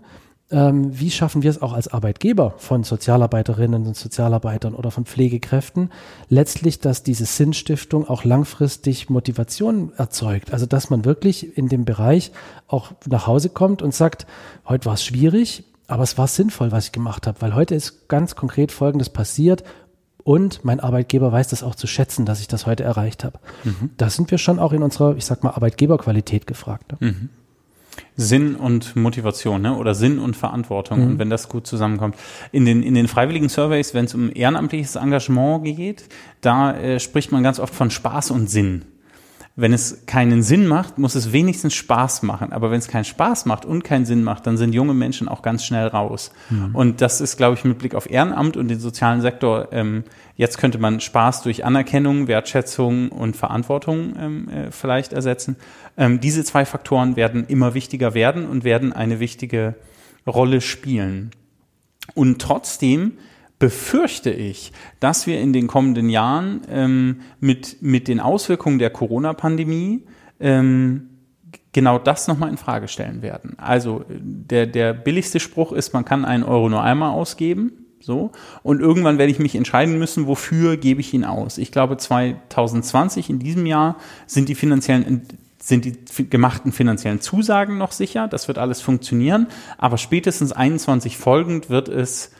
ähm, 0.51 0.99
wie 0.99 1.09
schaffen 1.09 1.41
wir 1.41 1.49
es 1.49 1.61
auch 1.61 1.73
als 1.73 1.87
Arbeitgeber 1.87 2.55
von 2.57 2.83
Sozialarbeiterinnen 2.83 3.87
und 3.87 3.95
Sozialarbeitern 3.95 4.75
oder 4.75 4.91
von 4.91 5.05
Pflegekräften, 5.05 5.89
letztlich, 6.27 6.79
dass 6.79 7.03
diese 7.03 7.25
Sinnstiftung 7.25 8.09
auch 8.09 8.23
langfristig 8.23 9.09
Motivation 9.09 9.93
erzeugt. 9.95 10.51
Also 10.51 10.65
dass 10.65 10.89
man 10.89 11.05
wirklich 11.05 11.57
in 11.57 11.69
dem 11.69 11.85
Bereich 11.85 12.31
auch 12.67 12.91
nach 13.07 13.25
Hause 13.25 13.49
kommt 13.49 13.81
und 13.81 13.93
sagt, 13.93 14.27
heute 14.67 14.85
war 14.85 14.95
es 14.95 15.03
schwierig, 15.03 15.63
aber 15.87 16.03
es 16.03 16.17
war 16.17 16.27
sinnvoll, 16.27 16.71
was 16.71 16.85
ich 16.85 16.91
gemacht 16.91 17.27
habe, 17.27 17.41
weil 17.41 17.55
heute 17.55 17.75
ist 17.75 18.07
ganz 18.07 18.35
konkret 18.35 18.71
Folgendes 18.71 19.09
passiert 19.09 19.63
und 20.23 20.63
mein 20.63 20.79
Arbeitgeber 20.79 21.31
weiß 21.31 21.49
das 21.49 21.63
auch 21.63 21.75
zu 21.75 21.87
schätzen, 21.87 22.25
dass 22.25 22.39
ich 22.39 22.47
das 22.47 22.65
heute 22.65 22.83
erreicht 22.83 23.23
habe. 23.23 23.39
Mhm. 23.63 23.91
Da 23.97 24.09
sind 24.09 24.31
wir 24.31 24.37
schon 24.37 24.59
auch 24.59 24.71
in 24.71 24.81
unserer, 24.81 25.15
ich 25.17 25.25
sag 25.25 25.43
mal, 25.43 25.51
Arbeitgeberqualität 25.51 26.47
gefragt. 26.47 26.93
Ne? 26.93 27.11
Mhm. 27.11 27.29
Sinn 28.15 28.55
und 28.55 28.95
Motivation, 28.95 29.61
ne? 29.61 29.75
Oder 29.75 29.93
Sinn 29.93 30.19
und 30.19 30.35
Verantwortung. 30.35 30.99
Mhm. 30.99 31.07
Und 31.07 31.19
wenn 31.19 31.29
das 31.29 31.49
gut 31.49 31.67
zusammenkommt. 31.67 32.15
In 32.51 32.65
den, 32.65 32.81
in 32.81 32.95
den 32.95 33.07
freiwilligen 33.07 33.49
Surveys, 33.49 33.93
wenn 33.93 34.05
es 34.05 34.15
um 34.15 34.31
ehrenamtliches 34.33 34.95
Engagement 34.95 35.63
geht, 35.63 36.05
da 36.41 36.73
äh, 36.75 36.99
spricht 36.99 37.31
man 37.31 37.43
ganz 37.43 37.59
oft 37.59 37.73
von 37.73 37.91
Spaß 37.91 38.31
und 38.31 38.49
Sinn 38.49 38.85
wenn 39.55 39.71
es 39.71 40.07
keinen 40.07 40.41
Sinn 40.41 40.65
macht, 40.65 40.97
muss 40.97 41.13
es 41.13 41.31
wenigstens 41.31 41.75
Spaß 41.75 42.23
machen. 42.23 42.51
Aber 42.51 42.71
wenn 42.71 42.79
es 42.79 42.87
keinen 42.87 43.05
Spaß 43.05 43.45
macht 43.45 43.65
und 43.65 43.83
keinen 43.83 44.05
Sinn 44.05 44.23
macht, 44.23 44.47
dann 44.47 44.57
sind 44.57 44.73
junge 44.73 44.95
Menschen 44.95 45.27
auch 45.27 45.43
ganz 45.43 45.63
schnell 45.63 45.85
raus. 45.87 46.31
Mhm. 46.49 46.73
Und 46.73 47.01
das 47.01 47.21
ist, 47.21 47.37
glaube 47.37 47.55
ich, 47.55 47.63
mit 47.63 47.77
Blick 47.77 47.93
auf 47.93 48.09
Ehrenamt 48.09 48.57
und 48.57 48.67
den 48.67 48.79
sozialen 48.79 49.21
Sektor, 49.21 49.67
ähm, 49.71 50.05
jetzt 50.35 50.57
könnte 50.57 50.79
man 50.79 50.99
Spaß 50.99 51.43
durch 51.43 51.65
Anerkennung, 51.65 52.27
Wertschätzung 52.27 53.09
und 53.09 53.35
Verantwortung 53.35 54.15
ähm, 54.19 54.49
äh, 54.49 54.71
vielleicht 54.71 55.13
ersetzen. 55.13 55.55
Ähm, 55.97 56.19
diese 56.19 56.43
zwei 56.43 56.65
Faktoren 56.65 57.15
werden 57.15 57.45
immer 57.47 57.75
wichtiger 57.75 58.15
werden 58.15 58.47
und 58.47 58.63
werden 58.63 58.91
eine 58.91 59.19
wichtige 59.19 59.75
Rolle 60.25 60.61
spielen. 60.61 61.29
Und 62.15 62.41
trotzdem 62.41 63.13
befürchte 63.59 64.31
ich, 64.31 64.71
dass 64.99 65.27
wir 65.27 65.39
in 65.39 65.53
den 65.53 65.67
kommenden 65.67 66.09
Jahren 66.09 66.61
ähm, 66.69 67.21
mit, 67.39 67.81
mit 67.81 68.07
den 68.07 68.19
Auswirkungen 68.19 68.79
der 68.79 68.89
Corona-Pandemie 68.89 70.03
ähm, 70.39 71.09
genau 71.71 71.97
das 71.97 72.27
nochmal 72.27 72.49
in 72.49 72.57
Frage 72.57 72.87
stellen 72.87 73.21
werden. 73.21 73.55
Also 73.57 74.05
der, 74.09 74.67
der 74.67 74.93
billigste 74.93 75.39
Spruch 75.39 75.71
ist, 75.71 75.93
man 75.93 76.05
kann 76.05 76.25
einen 76.25 76.43
Euro 76.43 76.69
nur 76.69 76.83
einmal 76.83 77.11
ausgeben. 77.11 77.73
So. 77.99 78.31
Und 78.63 78.81
irgendwann 78.81 79.17
werde 79.17 79.31
ich 79.31 79.39
mich 79.39 79.55
entscheiden 79.55 79.97
müssen, 79.97 80.27
wofür 80.27 80.75
gebe 80.75 80.99
ich 80.99 81.13
ihn 81.13 81.23
aus. 81.23 81.57
Ich 81.57 81.71
glaube, 81.71 81.95
2020 81.95 83.29
in 83.29 83.39
diesem 83.39 83.65
Jahr 83.65 83.97
sind 84.27 84.49
die 84.49 84.55
finanziellen 84.55 85.21
sind 85.57 85.85
die 85.85 86.29
gemachten 86.29 86.73
finanziellen 86.73 87.21
Zusagen 87.21 87.77
noch 87.77 87.93
sicher. 87.93 88.27
Das 88.27 88.49
wird 88.49 88.57
alles 88.57 88.81
funktionieren. 88.81 89.47
Aber 89.77 89.97
spätestens 89.97 90.51
21 90.51 91.17
folgend 91.17 91.69
wird 91.69 91.87
es 91.87 92.31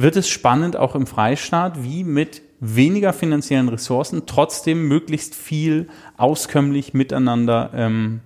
wird 0.00 0.16
es 0.16 0.28
spannend 0.28 0.76
auch 0.76 0.94
im 0.94 1.06
Freistaat, 1.06 1.82
wie 1.82 2.04
mit 2.04 2.42
weniger 2.60 3.12
finanziellen 3.12 3.68
Ressourcen 3.68 4.22
trotzdem 4.26 4.86
möglichst 4.86 5.34
viel 5.34 5.88
auskömmlich 6.16 6.94
miteinander 6.94 7.70
ähm, 7.74 8.20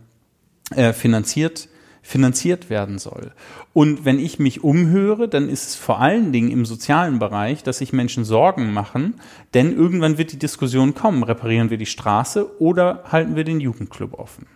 äh, 0.75 0.93
finanziert 0.93 1.69
finanziert 2.05 2.69
werden 2.69 2.99
soll. 2.99 3.31
Und 3.73 4.05
wenn 4.05 4.19
ich 4.19 4.41
mich 4.41 4.65
umhöre, 4.65 5.29
dann 5.29 5.49
ist 5.49 5.69
es 5.69 5.77
vor 5.77 6.01
allen 6.01 6.33
Dingen 6.33 6.51
im 6.51 6.67
sozialen 6.67 7.21
Bereich, 7.21 7.63
dass 7.63 7.79
sich 7.79 7.93
Menschen 7.93 8.25
Sorgen 8.25 8.73
machen, 8.73 9.15
denn 9.55 9.73
irgendwann 9.75 10.19
wird 10.19 10.33
die 10.33 10.39
Diskussion 10.39 10.95
kommen, 10.95 11.23
reparieren 11.23 11.71
wir 11.71 11.79
die 11.79 11.87
Straße 11.87 12.61
oder 12.61 13.05
halten 13.13 13.37
wir 13.37 13.45
den 13.45 13.61
Jugendclub 13.61 14.19
offen? 14.19 14.47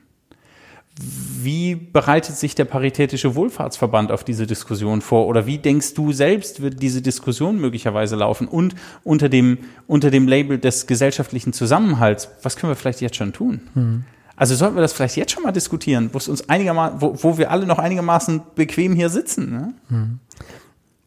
Wie 0.98 1.74
bereitet 1.74 2.36
sich 2.36 2.54
der 2.54 2.64
Paritätische 2.64 3.34
Wohlfahrtsverband 3.34 4.10
auf 4.10 4.24
diese 4.24 4.46
Diskussion 4.46 5.02
vor? 5.02 5.26
Oder 5.26 5.46
wie 5.46 5.58
denkst 5.58 5.94
du 5.94 6.12
selbst, 6.12 6.62
wird 6.62 6.80
diese 6.82 7.02
Diskussion 7.02 7.60
möglicherweise 7.60 8.16
laufen? 8.16 8.48
Und 8.48 8.74
unter 9.04 9.28
dem, 9.28 9.58
unter 9.86 10.10
dem 10.10 10.26
Label 10.26 10.58
des 10.58 10.86
gesellschaftlichen 10.86 11.52
Zusammenhalts, 11.52 12.30
was 12.42 12.56
können 12.56 12.70
wir 12.70 12.76
vielleicht 12.76 13.02
jetzt 13.02 13.16
schon 13.16 13.34
tun? 13.34 13.60
Mhm. 13.74 14.04
Also 14.36 14.54
sollten 14.54 14.76
wir 14.76 14.82
das 14.82 14.92
vielleicht 14.92 15.16
jetzt 15.16 15.32
schon 15.32 15.42
mal 15.42 15.52
diskutieren, 15.52 16.10
wo 16.12 16.18
es 16.18 16.28
uns 16.28 16.48
einigermaßen, 16.48 17.00
wo, 17.00 17.14
wo 17.22 17.38
wir 17.38 17.50
alle 17.50 17.66
noch 17.66 17.78
einigermaßen 17.78 18.42
bequem 18.54 18.94
hier 18.94 19.08
sitzen. 19.08 19.50
Ne? 19.50 19.74
Mhm. 19.88 20.18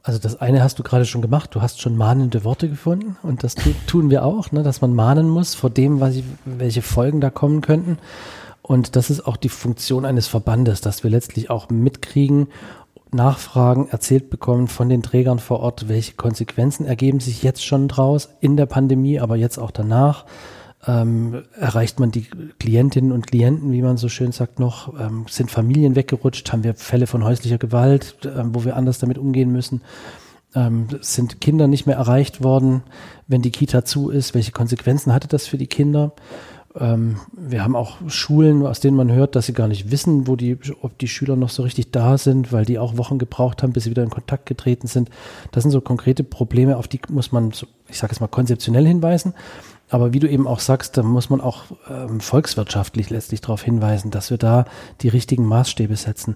Also 0.01 0.19
das 0.19 0.39
eine 0.39 0.63
hast 0.63 0.79
du 0.79 0.83
gerade 0.83 1.05
schon 1.05 1.21
gemacht, 1.21 1.53
du 1.53 1.61
hast 1.61 1.81
schon 1.81 1.95
mahnende 1.95 2.43
Worte 2.43 2.69
gefunden 2.69 3.17
und 3.21 3.43
das 3.43 3.55
tun 3.85 4.09
wir 4.09 4.23
auch, 4.23 4.51
ne, 4.51 4.63
dass 4.63 4.81
man 4.81 4.95
mahnen 4.95 5.29
muss 5.29 5.53
vor 5.53 5.69
dem, 5.69 5.99
was 5.99 6.15
ich, 6.15 6.23
welche 6.45 6.81
Folgen 6.81 7.21
da 7.21 7.29
kommen 7.29 7.61
könnten. 7.61 7.99
Und 8.69 8.95
das 8.95 9.09
ist 9.09 9.25
auch 9.25 9.35
die 9.35 9.49
Funktion 9.49 10.05
eines 10.05 10.27
Verbandes, 10.27 10.79
dass 10.79 11.03
wir 11.03 11.09
letztlich 11.09 11.49
auch 11.49 11.71
mitkriegen, 11.71 12.49
Nachfragen 13.11 13.87
erzählt 13.89 14.29
bekommen 14.29 14.67
von 14.67 14.89
den 14.89 15.01
Trägern 15.01 15.39
vor 15.39 15.61
Ort, 15.61 15.89
welche 15.89 16.13
Konsequenzen 16.13 16.85
ergeben 16.85 17.19
sich 17.19 17.41
jetzt 17.41 17.65
schon 17.65 17.87
draus 17.87 18.29
in 18.41 18.57
der 18.57 18.67
Pandemie, 18.67 19.19
aber 19.19 19.37
jetzt 19.37 19.57
auch 19.57 19.71
danach. 19.71 20.27
Ähm, 20.85 21.45
erreicht 21.59 21.99
man 21.99 22.11
die 22.11 22.27
Klientinnen 22.59 23.11
und 23.11 23.25
Klienten, 23.25 23.71
wie 23.71 23.81
man 23.81 23.97
so 23.97 24.07
schön 24.07 24.31
sagt, 24.31 24.59
noch? 24.59 24.93
Ähm, 24.99 25.25
sind 25.27 25.49
Familien 25.49 25.95
weggerutscht? 25.95 26.53
Haben 26.53 26.63
wir 26.63 26.75
Fälle 26.75 27.07
von 27.07 27.23
häuslicher 27.23 27.57
Gewalt, 27.57 28.23
äh, 28.23 28.43
wo 28.53 28.65
wir 28.65 28.75
anders 28.75 28.99
damit 28.99 29.17
umgehen 29.17 29.51
müssen? 29.51 29.81
Ähm, 30.53 30.89
sind 31.01 31.41
Kinder 31.41 31.67
nicht 31.67 31.87
mehr 31.87 31.95
erreicht 31.95 32.43
worden, 32.43 32.83
wenn 33.27 33.41
die 33.41 33.51
Kita 33.51 33.83
zu 33.83 34.11
ist? 34.11 34.35
Welche 34.35 34.51
Konsequenzen 34.51 35.11
hatte 35.11 35.27
das 35.27 35.47
für 35.47 35.57
die 35.57 35.65
Kinder? 35.65 36.13
Ähm, 36.77 37.19
wir 37.31 37.63
haben 37.63 37.75
auch 37.75 37.97
Schulen, 38.07 38.65
aus 38.65 38.79
denen 38.79 38.95
man 38.95 39.11
hört, 39.11 39.35
dass 39.35 39.47
sie 39.47 39.53
gar 39.53 39.67
nicht 39.67 39.91
wissen, 39.91 40.27
wo 40.27 40.35
die, 40.35 40.57
ob 40.81 40.97
die 40.99 41.07
Schüler 41.07 41.35
noch 41.35 41.49
so 41.49 41.63
richtig 41.63 41.91
da 41.91 42.17
sind, 42.17 42.51
weil 42.51 42.65
die 42.65 42.79
auch 42.79 42.97
Wochen 42.97 43.17
gebraucht 43.17 43.63
haben, 43.63 43.73
bis 43.73 43.85
sie 43.85 43.89
wieder 43.89 44.03
in 44.03 44.09
Kontakt 44.09 44.45
getreten 44.45 44.87
sind. 44.87 45.09
Das 45.51 45.63
sind 45.63 45.71
so 45.71 45.81
konkrete 45.81 46.23
Probleme, 46.23 46.77
auf 46.77 46.87
die 46.87 46.99
muss 47.09 47.31
man, 47.31 47.51
ich 47.87 47.97
sage 47.97 48.13
es 48.13 48.19
mal, 48.19 48.27
konzeptionell 48.27 48.85
hinweisen. 48.85 49.33
Aber 49.89 50.13
wie 50.13 50.19
du 50.19 50.29
eben 50.29 50.47
auch 50.47 50.59
sagst, 50.59 50.97
da 50.97 51.03
muss 51.03 51.31
man 51.31 51.41
auch 51.41 51.63
ähm, 51.89 52.19
volkswirtschaftlich 52.19 53.09
letztlich 53.09 53.41
darauf 53.41 53.63
hinweisen, 53.63 54.11
dass 54.11 54.29
wir 54.29 54.37
da 54.37 54.65
die 55.01 55.09
richtigen 55.09 55.45
Maßstäbe 55.45 55.95
setzen. 55.95 56.35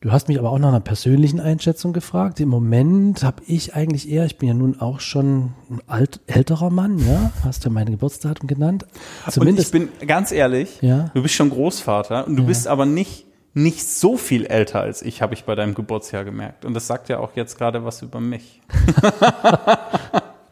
Du 0.00 0.12
hast 0.12 0.28
mich 0.28 0.38
aber 0.38 0.50
auch 0.50 0.58
nach 0.58 0.68
einer 0.68 0.80
persönlichen 0.80 1.40
Einschätzung 1.40 1.94
gefragt. 1.94 2.38
Im 2.40 2.50
Moment 2.50 3.24
habe 3.24 3.42
ich 3.46 3.74
eigentlich 3.74 4.10
eher, 4.10 4.26
ich 4.26 4.36
bin 4.36 4.48
ja 4.48 4.54
nun 4.54 4.78
auch 4.78 5.00
schon 5.00 5.54
ein 5.70 5.80
alt, 5.86 6.20
älterer 6.26 6.68
Mann, 6.68 6.98
ja, 6.98 7.32
hast 7.44 7.64
du 7.64 7.70
mein 7.70 7.86
Geburtsdatum 7.86 8.46
genannt. 8.46 8.84
Zumindest, 9.30 9.74
und 9.74 9.84
ich 9.84 9.90
bin 9.98 10.06
ganz 10.06 10.32
ehrlich, 10.32 10.82
ja? 10.82 11.10
du 11.14 11.22
bist 11.22 11.34
schon 11.34 11.48
Großvater 11.48 12.26
und 12.26 12.36
du 12.36 12.42
ja. 12.42 12.48
bist 12.48 12.68
aber 12.68 12.84
nicht 12.84 13.24
nicht 13.54 13.88
so 13.88 14.18
viel 14.18 14.44
älter 14.44 14.82
als 14.82 15.00
ich, 15.00 15.22
habe 15.22 15.32
ich 15.32 15.44
bei 15.44 15.54
deinem 15.54 15.74
Geburtsjahr 15.74 16.24
gemerkt. 16.24 16.66
Und 16.66 16.74
das 16.74 16.86
sagt 16.86 17.08
ja 17.08 17.20
auch 17.20 17.34
jetzt 17.36 17.56
gerade 17.56 17.86
was 17.86 18.02
über 18.02 18.20
mich. 18.20 18.60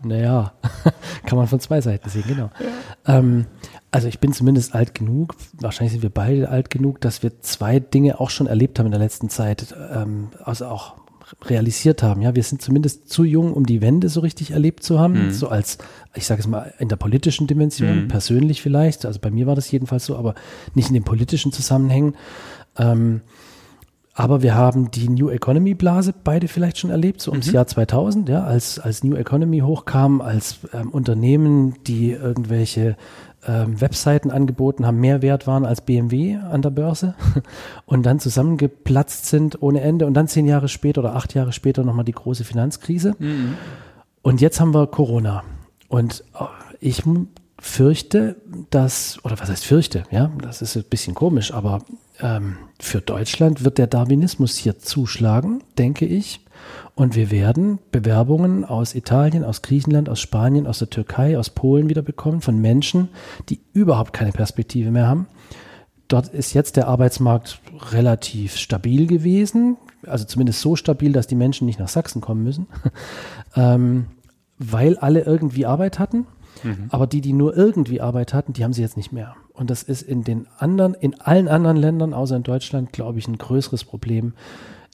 naja, 0.05 0.53
kann 1.27 1.39
man 1.39 1.47
von 1.47 1.61
zwei 1.61 1.81
Seiten 1.81 2.09
sehen, 2.09 2.25
genau. 2.27 2.51
Ja. 3.07 3.19
Ähm, 3.19 3.47
also 3.91 4.09
ich 4.09 4.19
bin 4.19 4.33
zumindest 4.33 4.75
alt 4.75 4.95
genug, 4.95 5.37
wahrscheinlich 5.61 5.93
sind 5.93 6.03
wir 6.03 6.11
beide 6.11 6.49
alt 6.49 6.71
genug, 6.71 7.01
dass 7.01 7.23
wir 7.23 7.41
zwei 7.41 7.79
Dinge 7.79 8.21
auch 8.21 8.31
schon 8.31 8.47
erlebt 8.47 8.79
haben 8.79 8.87
in 8.87 8.93
der 8.93 9.01
letzten 9.01 9.31
Zeit, 9.31 9.75
ähm, 9.93 10.31
also 10.45 10.67
auch 10.67 10.95
realisiert 11.45 12.03
haben. 12.03 12.23
Ja, 12.23 12.35
wir 12.35 12.43
sind 12.43 12.61
zumindest 12.61 13.09
zu 13.09 13.25
jung, 13.25 13.53
um 13.53 13.67
die 13.67 13.81
Wende 13.81 14.09
so 14.09 14.21
richtig 14.21 14.51
erlebt 14.51 14.83
zu 14.83 14.99
haben, 14.99 15.27
mhm. 15.27 15.31
so 15.31 15.49
als, 15.49 15.79
ich 16.15 16.27
sage 16.27 16.41
es 16.41 16.47
mal, 16.47 16.75
in 16.79 16.89
der 16.89 16.97
politischen 16.97 17.47
Dimension, 17.47 18.05
mhm. 18.05 18.09
persönlich 18.09 18.63
vielleicht. 18.63 19.07
Also 19.07 19.21
bei 19.21 19.31
mir 19.31 19.47
war 19.47 19.55
das 19.55 19.71
jedenfalls 19.71 20.05
so, 20.07 20.17
aber 20.17 20.35
nicht 20.75 20.89
in 20.89 20.95
den 20.95 21.05
politischen 21.05 21.53
Zusammenhängen. 21.53 22.17
Ähm, 22.77 23.21
aber 24.15 24.43
wir 24.43 24.55
haben 24.55 24.93
die 24.93 25.09
New 25.09 25.29
Economy 25.29 25.75
Blase 25.75 26.15
beide 26.23 26.47
vielleicht 26.47 26.79
schon 26.79 26.91
erlebt, 26.91 27.21
so 27.21 27.33
ums 27.33 27.49
mhm. 27.49 27.55
Jahr 27.55 27.67
2000, 27.67 28.29
ja, 28.29 28.45
als, 28.45 28.79
als 28.79 29.03
New 29.03 29.17
Economy 29.17 29.59
hochkam, 29.59 30.21
als 30.21 30.61
ähm, 30.73 30.91
Unternehmen, 30.91 31.75
die 31.85 32.13
irgendwelche 32.13 32.97
ähm, 33.47 33.81
Webseiten 33.81 34.31
angeboten 34.31 34.87
haben, 34.87 35.01
mehr 35.01 35.21
wert 35.21 35.49
waren 35.49 35.65
als 35.65 35.81
BMW 35.81 36.37
an 36.37 36.63
der 36.63 36.71
Börse 36.71 37.17
und 37.87 38.07
dann 38.07 38.21
zusammengeplatzt 38.21 39.27
sind 39.27 39.61
ohne 39.63 39.81
Ende 39.81 40.07
und 40.07 40.15
dann 40.15 40.29
zehn 40.29 40.47
Jahre 40.47 40.69
später 40.69 41.01
oder 41.01 41.17
acht 41.17 41.35
Jahre 41.35 41.53
später 41.53 41.83
nochmal 41.83 42.05
die 42.05 42.13
große 42.13 42.45
Finanzkrise. 42.45 43.17
Mhm. 43.19 43.55
Und 44.23 44.41
jetzt 44.41 44.61
haben 44.61 44.73
wir 44.73 44.87
Corona. 44.87 45.43
Und 45.89 46.25
äh, 46.39 46.45
ich 46.79 47.03
fürchte, 47.65 48.37
dass, 48.69 49.19
oder 49.25 49.41
was 49.41 49.49
heißt 49.49 49.65
fürchte, 49.65 50.05
ja, 50.11 50.31
das 50.43 50.61
ist 50.61 50.77
ein 50.77 50.85
bisschen 50.85 51.15
komisch, 51.15 51.53
aber 51.53 51.81
ähm, 52.21 52.59
für 52.79 53.01
Deutschland 53.01 53.65
wird 53.65 53.79
der 53.79 53.87
Darwinismus 53.87 54.57
hier 54.57 54.79
zuschlagen, 54.79 55.65
denke 55.79 56.05
ich. 56.05 56.41
Und 56.95 57.17
wir 57.17 57.31
werden 57.31 57.79
Bewerbungen 57.91 58.67
aus 58.67 58.95
Italien, 58.95 59.45
aus 59.45 59.63
Griechenland, 59.63 60.11
aus 60.11 60.21
Spanien, 60.21 60.67
aus 60.67 60.79
der 60.79 60.91
Türkei, 60.91 61.39
aus 61.39 61.51
Polen 61.51 61.89
wieder 61.89 62.03
bekommen 62.03 62.43
von 62.43 62.61
Menschen, 62.61 63.09
die 63.49 63.61
überhaupt 63.73 64.13
keine 64.13 64.33
Perspektive 64.33 64.91
mehr 64.91 65.09
haben. 65.09 65.27
Dort 66.09 66.29
ist 66.29 66.53
jetzt 66.53 66.77
der 66.77 66.87
Arbeitsmarkt 66.87 67.61
relativ 67.93 68.57
stabil 68.57 69.07
gewesen, 69.07 69.79
also 70.07 70.27
zumindest 70.27 70.61
so 70.61 70.77
stabil, 70.77 71.13
dass 71.13 71.27
die 71.27 71.35
Menschen 71.35 71.65
nicht 71.65 71.79
nach 71.79 71.89
Sachsen 71.89 72.21
kommen 72.21 72.45
müssen, 72.45 72.67
ähm, 73.57 74.07
weil 74.59 74.99
alle 74.99 75.23
irgendwie 75.23 75.65
Arbeit 75.65 75.99
hatten. 75.99 76.27
Mhm. 76.65 76.87
Aber 76.89 77.07
die, 77.07 77.21
die 77.21 77.33
nur 77.33 77.57
irgendwie 77.57 78.01
Arbeit 78.01 78.35
hatten, 78.35 78.53
die 78.53 78.65
haben 78.65 78.73
sie 78.73 78.83
jetzt 78.83 78.97
nicht 78.97 79.13
mehr. 79.13 79.37
Und 79.53 79.71
das 79.71 79.83
ist 79.83 80.03
in 80.03 80.25
den 80.25 80.49
anderen, 80.59 80.95
in 80.95 81.21
allen 81.21 81.47
anderen 81.47 81.77
Ländern, 81.77 82.13
außer 82.13 82.37
in 82.37 82.43
Deutschland, 82.43 82.93
glaube 82.93 83.19
ich, 83.19 83.29
ein 83.29 83.39
größeres 83.39 83.85
Problem. 83.85 84.33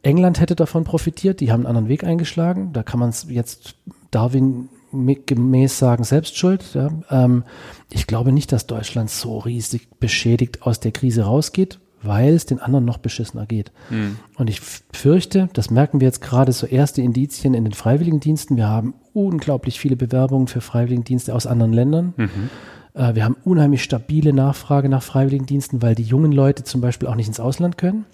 England 0.03 0.41
hätte 0.41 0.57
davon 0.57 0.85
profitiert, 0.85 1.41
die 1.41 1.53
haben 1.53 1.61
einen 1.61 1.67
anderen 1.67 1.89
Weg 1.89 2.05
eingeschlagen. 2.05 2.73
Da 2.73 2.83
kann 2.83 3.01
man 3.01 3.11
es 3.11 3.27
jetzt 3.29 3.77
Darwin 4.11 4.69
gemäß 4.93 5.79
sagen, 5.79 6.05
selbst 6.05 6.37
schuld. 6.37 6.65
Ja. 6.75 6.91
Ähm, 7.11 7.45
ich 7.91 8.07
glaube 8.07 8.33
nicht, 8.33 8.53
dass 8.53 8.67
Deutschland 8.67 9.11
so 9.11 9.39
riesig 9.39 9.89
beschädigt 10.01 10.63
aus 10.63 10.81
der 10.81 10.93
Krise 10.93 11.23
rausgeht, 11.23 11.79
weil 12.03 12.35
es 12.35 12.47
den 12.47 12.61
anderen 12.61 12.85
noch 12.85 12.99
beschissener 12.99 13.47
geht. 13.47 13.73
Mhm. 13.91 14.17
Und 14.37 14.49
ich 14.49 14.61
fürchte, 14.93 15.49
das 15.53 15.71
merken 15.71 16.01
wir 16.01 16.07
jetzt 16.07 16.21
gerade 16.23 16.53
so 16.53 16.67
erste 16.67 17.03
Indizien 17.03 17.55
in 17.55 17.65
den 17.65 17.73
Freiwilligendiensten. 17.75 18.57
Wir 18.57 18.69
haben 18.69 18.95
unglaublich 19.13 19.79
viele 19.81 19.97
Bewerbungen 19.97 20.47
für 20.47 20.61
Freiwilligendienste 20.61 21.35
aus 21.35 21.47
anderen 21.47 21.73
Ländern. 21.73 22.15
Mhm. 22.17 22.51
Äh, 22.95 23.15
wir 23.15 23.25
haben 23.25 23.37
unheimlich 23.45 23.83
stabile 23.83 24.33
Nachfrage 24.33 24.89
nach 24.89 25.03
Freiwilligendiensten, 25.03 25.83
weil 25.83 25.95
die 25.95 26.03
jungen 26.05 26.33
Leute 26.33 26.65
zum 26.65 26.81
Beispiel 26.81 27.09
auch 27.09 27.15
nicht 27.17 27.29
ins 27.29 27.41
Ausland 27.41 27.77
können. 27.79 28.05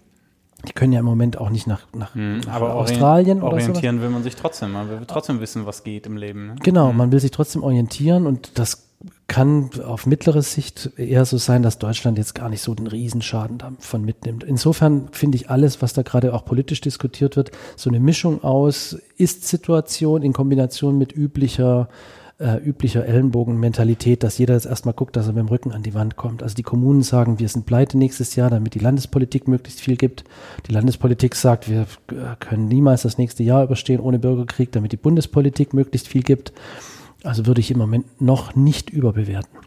Die 0.66 0.72
können 0.72 0.92
ja 0.92 1.00
im 1.00 1.06
Moment 1.06 1.38
auch 1.38 1.50
nicht 1.50 1.66
nach, 1.66 1.82
nach, 1.94 2.14
Hm, 2.14 2.38
nach 2.40 2.54
aber 2.54 2.74
Australien 2.74 3.38
oder 3.42 3.60
so. 3.60 3.68
orientieren 3.68 4.00
will 4.00 4.08
man 4.08 4.22
sich 4.22 4.34
trotzdem. 4.36 4.72
Man 4.72 4.88
will 4.88 5.00
trotzdem 5.06 5.40
wissen, 5.40 5.66
was 5.66 5.84
geht 5.84 6.06
im 6.06 6.16
Leben. 6.16 6.46
Ne? 6.46 6.54
Genau, 6.62 6.92
man 6.92 7.12
will 7.12 7.20
sich 7.20 7.30
trotzdem 7.30 7.62
orientieren 7.62 8.26
und 8.26 8.58
das 8.58 8.85
kann 9.28 9.70
auf 9.84 10.06
mittlere 10.06 10.42
Sicht 10.42 10.90
eher 10.96 11.24
so 11.24 11.36
sein, 11.36 11.62
dass 11.62 11.78
Deutschland 11.78 12.16
jetzt 12.16 12.34
gar 12.34 12.48
nicht 12.48 12.62
so 12.62 12.74
den 12.74 12.86
Riesenschaden 12.86 13.58
davon 13.58 14.04
mitnimmt. 14.04 14.44
Insofern 14.44 15.08
finde 15.10 15.36
ich 15.36 15.50
alles, 15.50 15.82
was 15.82 15.92
da 15.94 16.02
gerade 16.02 16.32
auch 16.32 16.44
politisch 16.44 16.80
diskutiert 16.80 17.36
wird, 17.36 17.50
so 17.74 17.90
eine 17.90 17.98
Mischung 17.98 18.44
aus 18.44 18.96
Ist-Situation 19.16 20.22
in 20.22 20.32
Kombination 20.32 20.96
mit 20.96 21.16
üblicher 21.16 21.88
äh, 22.38 22.56
üblicher 22.58 23.06
Ellenbogenmentalität, 23.06 24.22
dass 24.22 24.36
jeder 24.36 24.54
jetzt 24.54 24.66
erstmal 24.66 24.94
guckt, 24.94 25.16
dass 25.16 25.26
er 25.26 25.32
mit 25.32 25.40
dem 25.40 25.48
Rücken 25.48 25.72
an 25.72 25.82
die 25.82 25.94
Wand 25.94 26.16
kommt. 26.16 26.42
Also 26.42 26.54
die 26.54 26.62
Kommunen 26.62 27.02
sagen, 27.02 27.38
wir 27.38 27.48
sind 27.48 27.64
pleite 27.64 27.96
nächstes 27.96 28.36
Jahr, 28.36 28.50
damit 28.50 28.74
die 28.74 28.78
Landespolitik 28.78 29.48
möglichst 29.48 29.80
viel 29.80 29.96
gibt. 29.96 30.24
Die 30.68 30.72
Landespolitik 30.72 31.34
sagt, 31.34 31.70
wir 31.70 31.86
äh, 32.10 32.36
können 32.38 32.68
niemals 32.68 33.02
das 33.02 33.16
nächste 33.16 33.42
Jahr 33.42 33.64
überstehen 33.64 34.00
ohne 34.00 34.18
Bürgerkrieg, 34.18 34.70
damit 34.72 34.92
die 34.92 34.98
Bundespolitik 34.98 35.72
möglichst 35.72 36.08
viel 36.08 36.22
gibt. 36.22 36.52
Also 37.26 37.46
würde 37.46 37.60
ich 37.60 37.70
im 37.70 37.78
Moment 37.78 38.20
noch 38.20 38.54
nicht 38.54 38.90
überbewerten. 38.90 39.58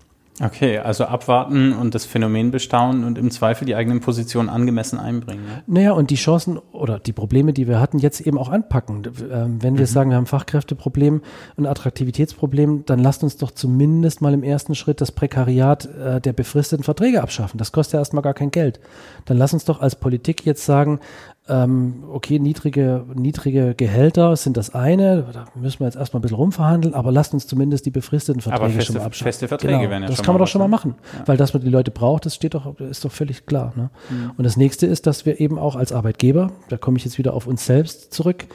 Okay, 0.42 0.78
also 0.78 1.04
abwarten 1.04 1.74
und 1.74 1.96
das 1.96 2.06
Phänomen 2.06 2.52
bestaunen 2.52 3.04
und 3.04 3.18
im 3.18 3.30
Zweifel 3.30 3.66
die 3.66 3.76
eigenen 3.76 4.00
Positionen 4.00 4.48
angemessen 4.48 4.98
einbringen. 4.98 5.44
Ne? 5.46 5.64
Naja, 5.68 5.92
und 5.92 6.12
die 6.12 6.16
Chancen 6.16 6.58
oder 6.72 6.98
die 6.98 7.12
Probleme, 7.12 7.52
die 7.52 7.68
wir 7.68 7.82
hatten, 7.82 8.00
jetzt 8.00 8.22
eben 8.22 8.38
auch 8.38 8.48
anpacken. 8.48 9.04
Ähm, 9.30 9.62
wenn 9.62 9.78
wir 9.78 9.86
sagen, 9.86 10.12
wir 10.12 10.18
haben 10.18 10.28
Fachkräfteproblem, 10.28 11.22
ein 11.58 11.66
Attraktivitätsproblem, 11.66 12.86
dann 12.86 13.00
lasst 13.00 13.22
uns 13.24 13.36
doch 13.36 13.52
zumindest 13.52 14.22
mal 14.22 14.34
im 14.34 14.44
ersten 14.44 14.76
Schritt 14.76 15.02
das 15.02 15.12
Prekariat 15.12 15.86
äh, 15.86 16.22
der 16.22 16.32
befristeten 16.32 16.86
Verträge 16.86 17.22
abschaffen. 17.22 17.58
Das 17.58 17.74
kostet 17.74 17.96
ja 17.96 18.00
erstmal 18.00 18.24
gar 18.24 18.34
kein 18.34 18.52
Geld. 18.52 18.80
Dann 19.26 19.38
lass 19.38 19.54
uns 19.54 19.66
doch 19.66 19.82
als 19.82 19.98
Politik 19.98 20.46
jetzt 20.46 20.66
sagen, 20.66 21.02
ähm, 21.50 22.04
okay, 22.14 22.40
niedrige, 22.40 23.04
niedrige 23.16 23.74
Gehälter 23.76 24.36
sind 24.36 24.56
das 24.58 24.74
eine, 24.76 25.26
da 25.34 25.46
müssen 25.56 25.80
wir 25.80 25.88
jetzt 25.88 25.96
erstmal 25.98 26.20
ein 26.20 26.22
bisschen 26.22 26.38
rumverhandeln, 26.38 26.94
aber 26.94 27.12
lasst 27.12 27.34
uns 27.34 27.48
zumindest 27.48 27.86
die 27.86 27.92
befristeten 27.92 28.42
Verträge 28.42 28.64
Aber 28.66 28.74
feste- 28.74 28.94
schon 28.94 28.96
mal 29.02 29.06
abschaffen. 29.06 29.24
feste 29.26 29.48
Verträge 29.48 29.90
wären 29.90 30.04
ja 30.04 30.08
Das 30.10 30.18
schon 30.18 30.26
kann 30.26 30.34
man 30.36 30.40
doch 30.40 30.48
schon 30.48 30.60
mal 30.62 30.68
machen, 30.68 30.96
weil 31.26 31.38
das, 31.38 31.54
was 31.54 31.62
die 31.62 31.70
Leute 31.70 31.92
braucht, 31.92 32.26
das 32.26 32.36
steht 32.36 32.54
doch, 32.54 32.80
ist 32.80 33.04
doch 33.04 33.12
völlig 33.12 33.46
klar. 33.46 33.74
Ne? 33.76 33.90
Und 34.38 34.44
das 34.44 34.58
nächste 34.58 34.86
ist, 34.86 35.08
dass 35.08 35.26
wir 35.26 35.40
eben 35.40 35.58
auch 35.60 35.76
als 35.76 35.92
Arbeitgeber, 35.92 36.52
da 36.70 36.78
komme 36.78 36.98
ich 36.98 37.06
jetzt 37.06 37.18
wieder 37.18 37.34
auf 37.34 37.48
uns 37.48 37.66
selbst 37.66 38.14
zurück, 38.14 38.46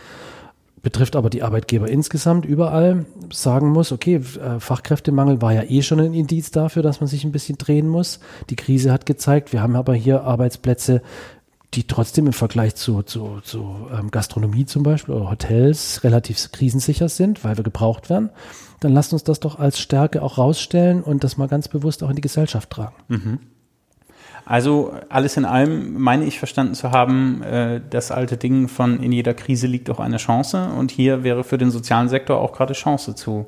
betrifft 0.82 1.16
aber 1.16 1.30
die 1.30 1.42
Arbeitgeber 1.42 1.88
insgesamt 1.88 2.45
überall, 2.45 3.07
sagen 3.32 3.70
muss, 3.70 3.90
okay, 3.90 4.16
äh, 4.16 4.61
Fachkräftemangel 4.61 5.40
war 5.40 5.55
ja 5.55 5.62
eh 5.62 5.80
schon 5.80 5.99
ein 5.99 6.12
Indiz 6.12 6.51
dafür, 6.51 6.82
dass 6.82 7.01
man 7.01 7.09
sich 7.09 7.24
ein 7.24 7.32
bisschen 7.32 7.57
drehen 7.57 7.88
muss. 7.88 8.20
Die 8.51 8.57
Krise 8.57 8.92
hat 8.92 9.07
gezeigt, 9.07 9.55
wir 9.55 9.62
haben 9.62 9.76
aber 9.76 9.95
hier 9.95 10.24
Arbeitsplätze, 10.24 11.01
die 11.75 11.87
trotzdem 11.87 12.27
im 12.27 12.33
Vergleich 12.33 12.75
zu, 12.75 13.03
zu, 13.03 13.41
zu 13.43 13.89
ähm, 13.93 14.11
Gastronomie 14.11 14.66
zum 14.66 14.83
Beispiel 14.83 15.14
oder 15.14 15.31
Hotels 15.31 16.05
relativ 16.05 16.53
krisensicher 16.53 17.09
sind, 17.09 17.45
weil 17.45 17.57
wir 17.57 17.64
gebraucht 17.64 18.11
werden. 18.11 18.31
Dann 18.81 18.93
lasst 18.93 19.12
uns 19.12 19.25
das 19.25 19.41
doch 19.41 19.59
als 19.59 19.79
Stärke 19.79 20.22
auch 20.22 20.39
rausstellen 20.39 21.03
und 21.03 21.25
das 21.25 21.37
mal 21.37 21.49
ganz 21.49 21.68
bewusst 21.68 22.03
auch 22.03 22.11
in 22.11 22.16
die 22.16 22.22
Gesellschaft 22.22 22.70
tragen. 22.70 22.95
Also 24.47 24.93
alles 25.09 25.37
in 25.37 25.45
allem 25.45 25.95
meine 26.01 26.25
ich 26.25 26.39
verstanden 26.39 26.75
zu 26.75 26.91
haben, 26.91 27.43
äh, 27.43 27.81
das 27.89 28.11
alte 28.11 28.37
Ding 28.37 28.68
von 28.68 29.03
in 29.03 29.11
jeder 29.11 29.33
Krise 29.33 29.66
liegt 29.66 29.89
auch 29.89 30.01
eine 30.01 30.18
Chance 30.18 30.68
und 30.79 30.91
hier 30.91 31.25
wäre 31.25 31.45
für 31.45 31.57
den 31.57 31.70
sozialen 31.70 32.09
Sektor 32.09 32.39
auch 32.39 32.53
gerade 32.53 32.75
Chance 32.75 33.14
zu 33.14 33.47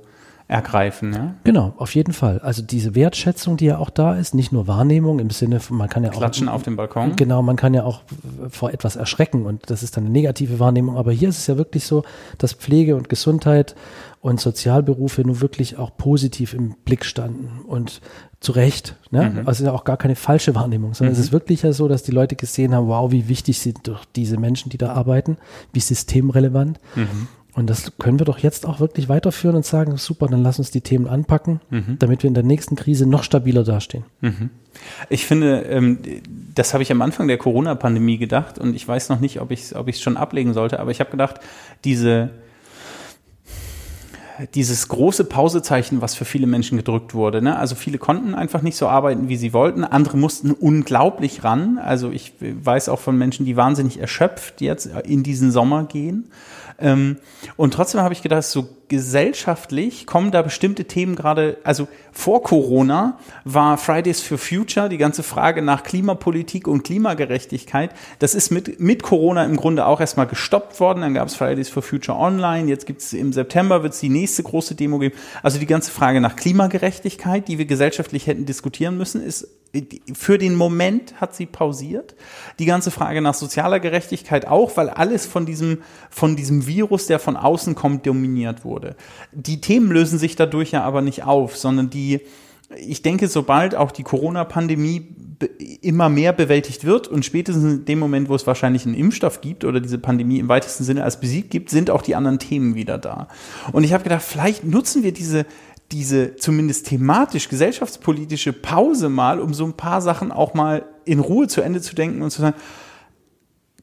ergreifen. 0.48 1.12
Ja? 1.12 1.34
Genau, 1.42 1.74
auf 1.76 1.94
jeden 1.94 2.12
Fall. 2.12 2.38
Also 2.38 2.62
diese 2.62 2.94
Wertschätzung, 2.94 3.56
die 3.56 3.66
ja 3.66 3.78
auch 3.78 3.90
da 3.90 4.14
ist, 4.14 4.34
nicht 4.34 4.52
nur 4.52 4.68
Wahrnehmung 4.68 5.18
im 5.18 5.30
Sinne 5.30 5.58
von, 5.58 5.76
man 5.76 5.88
kann 5.88 6.04
ja 6.04 6.10
auch 6.10 6.16
Klatschen 6.16 6.48
auf 6.48 6.62
dem 6.62 6.76
Balkon. 6.76 7.16
Genau, 7.16 7.42
man 7.42 7.56
kann 7.56 7.74
ja 7.74 7.82
auch 7.82 8.02
vor 8.48 8.72
etwas 8.72 8.94
erschrecken 8.94 9.44
und 9.44 9.70
das 9.70 9.82
ist 9.82 9.96
dann 9.96 10.04
eine 10.04 10.12
negative 10.12 10.60
Wahrnehmung. 10.60 10.96
Aber 10.96 11.10
hier 11.10 11.28
ist 11.28 11.38
es 11.38 11.46
ja 11.48 11.56
wirklich 11.56 11.84
so, 11.84 12.04
dass 12.38 12.52
Pflege 12.52 12.94
und 12.94 13.08
Gesundheit 13.08 13.74
und 14.20 14.40
Sozialberufe 14.40 15.22
nun 15.22 15.40
wirklich 15.40 15.78
auch 15.78 15.96
positiv 15.96 16.54
im 16.54 16.76
Blick 16.84 17.04
standen 17.04 17.62
und 17.66 18.00
zu 18.38 18.52
Recht. 18.52 18.96
Ne? 19.10 19.32
Also 19.38 19.50
es 19.50 19.60
ist 19.60 19.66
ja 19.66 19.72
auch 19.72 19.84
gar 19.84 19.96
keine 19.96 20.14
falsche 20.14 20.54
Wahrnehmung, 20.54 20.94
sondern 20.94 21.12
es 21.12 21.18
ist 21.18 21.32
wirklich 21.32 21.62
ja 21.62 21.72
so, 21.72 21.88
dass 21.88 22.04
die 22.04 22.12
Leute 22.12 22.36
gesehen 22.36 22.74
haben, 22.74 22.86
wow, 22.86 23.10
wie 23.10 23.28
wichtig 23.28 23.58
sind 23.60 23.88
doch 23.88 24.04
diese 24.04 24.38
Menschen, 24.38 24.70
die 24.70 24.78
da 24.78 24.92
arbeiten, 24.92 25.38
wie 25.72 25.80
systemrelevant. 25.80 26.78
Und 27.56 27.70
das 27.70 27.92
können 27.98 28.18
wir 28.18 28.26
doch 28.26 28.38
jetzt 28.38 28.66
auch 28.66 28.80
wirklich 28.80 29.08
weiterführen 29.08 29.56
und 29.56 29.64
sagen, 29.64 29.96
super, 29.96 30.28
dann 30.28 30.42
lass 30.42 30.58
uns 30.58 30.70
die 30.70 30.82
Themen 30.82 31.06
anpacken, 31.06 31.60
damit 31.98 32.22
wir 32.22 32.28
in 32.28 32.34
der 32.34 32.42
nächsten 32.42 32.76
Krise 32.76 33.06
noch 33.06 33.22
stabiler 33.22 33.64
dastehen. 33.64 34.04
Ich 35.08 35.24
finde, 35.24 35.62
ähm, 35.62 35.98
das 36.54 36.74
habe 36.74 36.82
ich 36.82 36.92
am 36.92 37.00
Anfang 37.00 37.28
der 37.28 37.38
Corona-Pandemie 37.38 38.18
gedacht 38.18 38.58
und 38.58 38.76
ich 38.76 38.86
weiß 38.86 39.08
noch 39.08 39.20
nicht, 39.20 39.40
ob 39.40 39.50
ich 39.50 39.62
es 39.62 39.74
ob 39.74 39.88
ich's 39.88 40.02
schon 40.02 40.18
ablegen 40.18 40.52
sollte, 40.52 40.80
aber 40.80 40.90
ich 40.90 41.00
habe 41.00 41.10
gedacht, 41.10 41.40
diese, 41.84 42.28
dieses 44.54 44.88
große 44.88 45.24
Pausezeichen, 45.24 46.02
was 46.02 46.14
für 46.14 46.26
viele 46.26 46.46
Menschen 46.46 46.76
gedrückt 46.76 47.14
wurde. 47.14 47.40
Ne? 47.40 47.58
Also 47.58 47.74
viele 47.74 47.96
konnten 47.96 48.34
einfach 48.34 48.60
nicht 48.60 48.76
so 48.76 48.86
arbeiten, 48.86 49.30
wie 49.30 49.36
sie 49.36 49.54
wollten. 49.54 49.82
Andere 49.82 50.18
mussten 50.18 50.50
unglaublich 50.50 51.42
ran. 51.42 51.78
Also 51.78 52.10
ich 52.10 52.34
weiß 52.40 52.90
auch 52.90 53.00
von 53.00 53.16
Menschen, 53.16 53.46
die 53.46 53.56
wahnsinnig 53.56 53.98
erschöpft 53.98 54.60
jetzt 54.60 54.90
in 55.04 55.22
diesen 55.22 55.50
Sommer 55.52 55.84
gehen. 55.84 56.30
Ähm, 56.78 57.18
und 57.56 57.74
trotzdem 57.74 58.00
habe 58.00 58.14
ich 58.14 58.22
gedacht, 58.22 58.44
so 58.44 58.68
gesellschaftlich 58.88 60.06
kommen 60.06 60.30
da 60.30 60.42
bestimmte 60.42 60.84
Themen 60.84 61.16
gerade, 61.16 61.58
also 61.64 61.88
vor 62.12 62.42
Corona 62.42 63.18
war 63.44 63.78
Fridays 63.78 64.20
for 64.20 64.38
Future, 64.38 64.88
die 64.88 64.98
ganze 64.98 65.22
Frage 65.22 65.62
nach 65.62 65.82
Klimapolitik 65.82 66.68
und 66.68 66.84
Klimagerechtigkeit, 66.84 67.90
das 68.20 68.34
ist 68.34 68.50
mit, 68.50 68.80
mit 68.80 69.02
Corona 69.02 69.44
im 69.44 69.56
Grunde 69.56 69.86
auch 69.86 70.00
erstmal 70.00 70.26
gestoppt 70.26 70.78
worden. 70.80 71.00
Dann 71.00 71.14
gab 71.14 71.28
es 71.28 71.34
Fridays 71.34 71.68
for 71.68 71.82
Future 71.82 72.18
Online, 72.18 72.68
jetzt 72.68 72.86
gibt 72.86 73.02
es 73.02 73.12
im 73.12 73.32
September 73.32 73.82
wird 73.82 73.94
es 73.94 74.00
die 74.00 74.08
nächste 74.08 74.42
große 74.42 74.74
Demo 74.74 74.98
geben. 74.98 75.16
Also 75.42 75.58
die 75.58 75.66
ganze 75.66 75.90
Frage 75.90 76.20
nach 76.20 76.36
Klimagerechtigkeit, 76.36 77.48
die 77.48 77.58
wir 77.58 77.66
gesellschaftlich 77.66 78.26
hätten 78.26 78.46
diskutieren 78.46 78.96
müssen, 78.96 79.22
ist 79.22 79.48
für 80.14 80.38
den 80.38 80.54
Moment 80.54 81.20
hat 81.20 81.34
sie 81.34 81.46
pausiert. 81.46 82.14
Die 82.58 82.66
ganze 82.66 82.90
Frage 82.90 83.20
nach 83.20 83.34
sozialer 83.34 83.80
Gerechtigkeit 83.80 84.46
auch, 84.46 84.76
weil 84.76 84.88
alles 84.88 85.26
von 85.26 85.46
diesem, 85.46 85.82
von 86.10 86.36
diesem 86.36 86.66
Virus, 86.66 87.06
der 87.06 87.18
von 87.18 87.36
außen 87.36 87.74
kommt, 87.74 88.06
dominiert 88.06 88.64
wurde. 88.64 88.75
Die 89.32 89.60
Themen 89.60 89.90
lösen 89.90 90.18
sich 90.18 90.36
dadurch 90.36 90.72
ja 90.72 90.82
aber 90.82 91.02
nicht 91.02 91.24
auf, 91.24 91.56
sondern 91.56 91.90
die, 91.90 92.20
ich 92.76 93.02
denke, 93.02 93.28
sobald 93.28 93.74
auch 93.74 93.92
die 93.92 94.02
Corona-Pandemie 94.02 95.08
immer 95.82 96.08
mehr 96.08 96.32
bewältigt 96.32 96.84
wird 96.84 97.08
und 97.08 97.24
spätestens 97.24 97.64
in 97.64 97.84
dem 97.84 97.98
Moment, 97.98 98.28
wo 98.28 98.34
es 98.34 98.46
wahrscheinlich 98.46 98.86
einen 98.86 98.94
Impfstoff 98.94 99.40
gibt 99.40 99.64
oder 99.64 99.80
diese 99.80 99.98
Pandemie 99.98 100.38
im 100.38 100.48
weitesten 100.48 100.84
Sinne 100.84 101.04
als 101.04 101.20
besiegt 101.20 101.50
gibt, 101.50 101.68
sind 101.70 101.90
auch 101.90 102.02
die 102.02 102.14
anderen 102.14 102.38
Themen 102.38 102.74
wieder 102.74 102.96
da. 102.96 103.28
Und 103.72 103.84
ich 103.84 103.92
habe 103.92 104.02
gedacht, 104.02 104.22
vielleicht 104.22 104.64
nutzen 104.64 105.02
wir 105.02 105.12
diese 105.12 105.46
diese 105.92 106.36
zumindest 106.36 106.88
thematisch 106.88 107.48
gesellschaftspolitische 107.48 108.52
Pause 108.52 109.08
mal, 109.08 109.40
um 109.40 109.54
so 109.54 109.64
ein 109.64 109.74
paar 109.74 110.00
Sachen 110.00 110.32
auch 110.32 110.54
mal 110.54 110.84
in 111.04 111.20
Ruhe 111.20 111.46
zu 111.46 111.60
Ende 111.60 111.80
zu 111.80 111.94
denken 111.94 112.22
und 112.22 112.30
zu 112.30 112.40
sagen, 112.40 112.56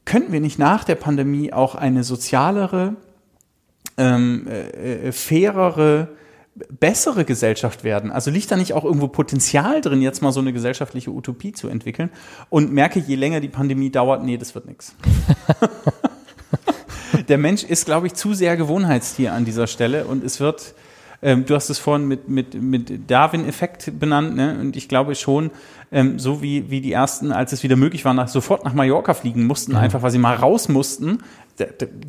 könnten 0.04 0.32
wir 0.32 0.40
nicht 0.40 0.58
nach 0.58 0.84
der 0.84 0.96
Pandemie 0.96 1.52
auch 1.52 1.74
eine 1.74 2.04
sozialere, 2.04 2.96
ähm, 3.96 4.46
äh, 4.48 5.08
äh, 5.08 5.12
fairere, 5.12 6.08
bessere 6.68 7.24
Gesellschaft 7.24 7.84
werden? 7.84 8.12
Also 8.12 8.30
liegt 8.30 8.50
da 8.50 8.56
nicht 8.56 8.72
auch 8.72 8.84
irgendwo 8.84 9.08
Potenzial 9.08 9.80
drin, 9.80 10.02
jetzt 10.02 10.22
mal 10.22 10.32
so 10.32 10.40
eine 10.40 10.52
gesellschaftliche 10.52 11.10
Utopie 11.10 11.52
zu 11.52 11.68
entwickeln? 11.68 12.10
Und 12.50 12.72
merke, 12.72 13.00
je 13.00 13.16
länger 13.16 13.40
die 13.40 13.48
Pandemie 13.48 13.90
dauert, 13.90 14.24
nee, 14.24 14.36
das 14.36 14.54
wird 14.54 14.66
nichts. 14.66 14.94
Der 17.28 17.38
Mensch 17.38 17.62
ist, 17.62 17.86
glaube 17.86 18.06
ich, 18.06 18.14
zu 18.14 18.34
sehr 18.34 18.56
Gewohnheitstier 18.56 19.32
an 19.32 19.44
dieser 19.44 19.66
Stelle 19.66 20.04
und 20.06 20.24
es 20.24 20.40
wird, 20.40 20.74
ähm, 21.24 21.46
du 21.46 21.54
hast 21.54 21.70
es 21.70 21.78
vorhin 21.78 22.06
mit, 22.06 22.28
mit, 22.28 22.54
mit 22.54 23.10
Darwin-Effekt 23.10 23.98
benannt, 23.98 24.36
ne? 24.36 24.58
und 24.60 24.76
ich 24.76 24.88
glaube 24.88 25.14
schon, 25.14 25.50
ähm, 25.90 26.18
so 26.18 26.42
wie, 26.42 26.70
wie 26.70 26.82
die 26.82 26.92
ersten, 26.92 27.32
als 27.32 27.52
es 27.52 27.62
wieder 27.62 27.76
möglich 27.76 28.04
war, 28.04 28.12
nach, 28.12 28.28
sofort 28.28 28.64
nach 28.64 28.74
Mallorca 28.74 29.14
fliegen 29.14 29.46
mussten, 29.46 29.74
einfach 29.74 30.02
weil 30.02 30.10
sie 30.10 30.18
mal 30.18 30.36
raus 30.36 30.68
mussten, 30.68 31.18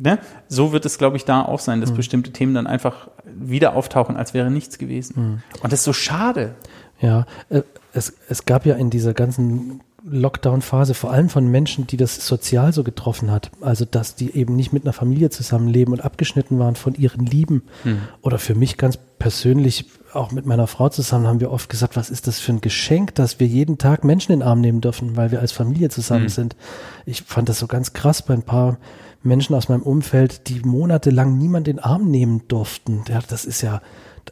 ne? 0.02 0.18
so 0.48 0.72
wird 0.72 0.84
es, 0.84 0.98
glaube 0.98 1.16
ich, 1.16 1.24
da 1.24 1.42
auch 1.42 1.60
sein, 1.60 1.80
dass 1.80 1.92
bestimmte 1.92 2.30
Themen 2.30 2.54
dann 2.54 2.66
einfach 2.66 3.08
wieder 3.24 3.74
auftauchen, 3.74 4.16
als 4.16 4.34
wäre 4.34 4.50
nichts 4.50 4.76
gewesen. 4.76 5.42
Und 5.62 5.72
das 5.72 5.80
ist 5.80 5.84
so 5.84 5.94
schade. 5.94 6.54
Ja, 7.00 7.26
äh, 7.48 7.62
es, 7.92 8.14
es 8.28 8.44
gab 8.44 8.66
ja 8.66 8.74
in 8.74 8.90
dieser 8.90 9.14
ganzen 9.14 9.80
Lockdown-Phase 10.08 10.94
vor 10.94 11.10
allem 11.10 11.28
von 11.28 11.48
Menschen, 11.48 11.86
die 11.86 11.96
das 11.96 12.26
sozial 12.26 12.72
so 12.72 12.84
getroffen 12.84 13.30
hat. 13.30 13.50
Also, 13.60 13.84
dass 13.84 14.14
die 14.14 14.34
eben 14.36 14.54
nicht 14.54 14.72
mit 14.72 14.84
einer 14.84 14.92
Familie 14.92 15.30
zusammenleben 15.30 15.92
und 15.92 16.00
abgeschnitten 16.00 16.58
waren 16.58 16.76
von 16.76 16.94
ihren 16.94 17.26
Lieben. 17.26 17.62
Oder 18.22 18.38
für 18.38 18.54
mich 18.54 18.76
ganz 18.76 18.98
persönlich, 19.18 19.86
auch 20.12 20.30
mit 20.30 20.46
meiner 20.46 20.66
Frau 20.66 20.88
zusammen, 20.88 21.26
haben 21.26 21.40
wir 21.40 21.50
oft 21.50 21.68
gesagt, 21.68 21.96
was 21.96 22.10
ist 22.10 22.26
das 22.26 22.38
für 22.38 22.52
ein 22.52 22.60
Geschenk, 22.60 23.14
dass 23.14 23.40
wir 23.40 23.46
jeden 23.46 23.78
Tag 23.78 24.04
Menschen 24.04 24.32
in 24.32 24.40
den 24.40 24.48
Arm 24.48 24.60
nehmen 24.60 24.80
dürfen, 24.80 25.16
weil 25.16 25.30
wir 25.30 25.40
als 25.40 25.52
Familie 25.52 25.88
zusammen 25.88 26.28
sind. 26.28 26.56
Ich 27.04 27.22
fand 27.22 27.48
das 27.48 27.58
so 27.58 27.66
ganz 27.66 27.92
krass 27.92 28.22
bei 28.22 28.34
ein 28.34 28.42
paar 28.42 28.78
Menschen 29.22 29.54
aus 29.54 29.68
meinem 29.68 29.82
Umfeld, 29.82 30.48
die 30.48 30.60
monatelang 30.60 31.36
niemand 31.36 31.68
in 31.68 31.76
den 31.76 31.84
Arm 31.84 32.10
nehmen 32.10 32.42
durften. 32.48 33.02
Ja, 33.08 33.20
das 33.26 33.44
ist 33.44 33.60
ja, 33.62 33.82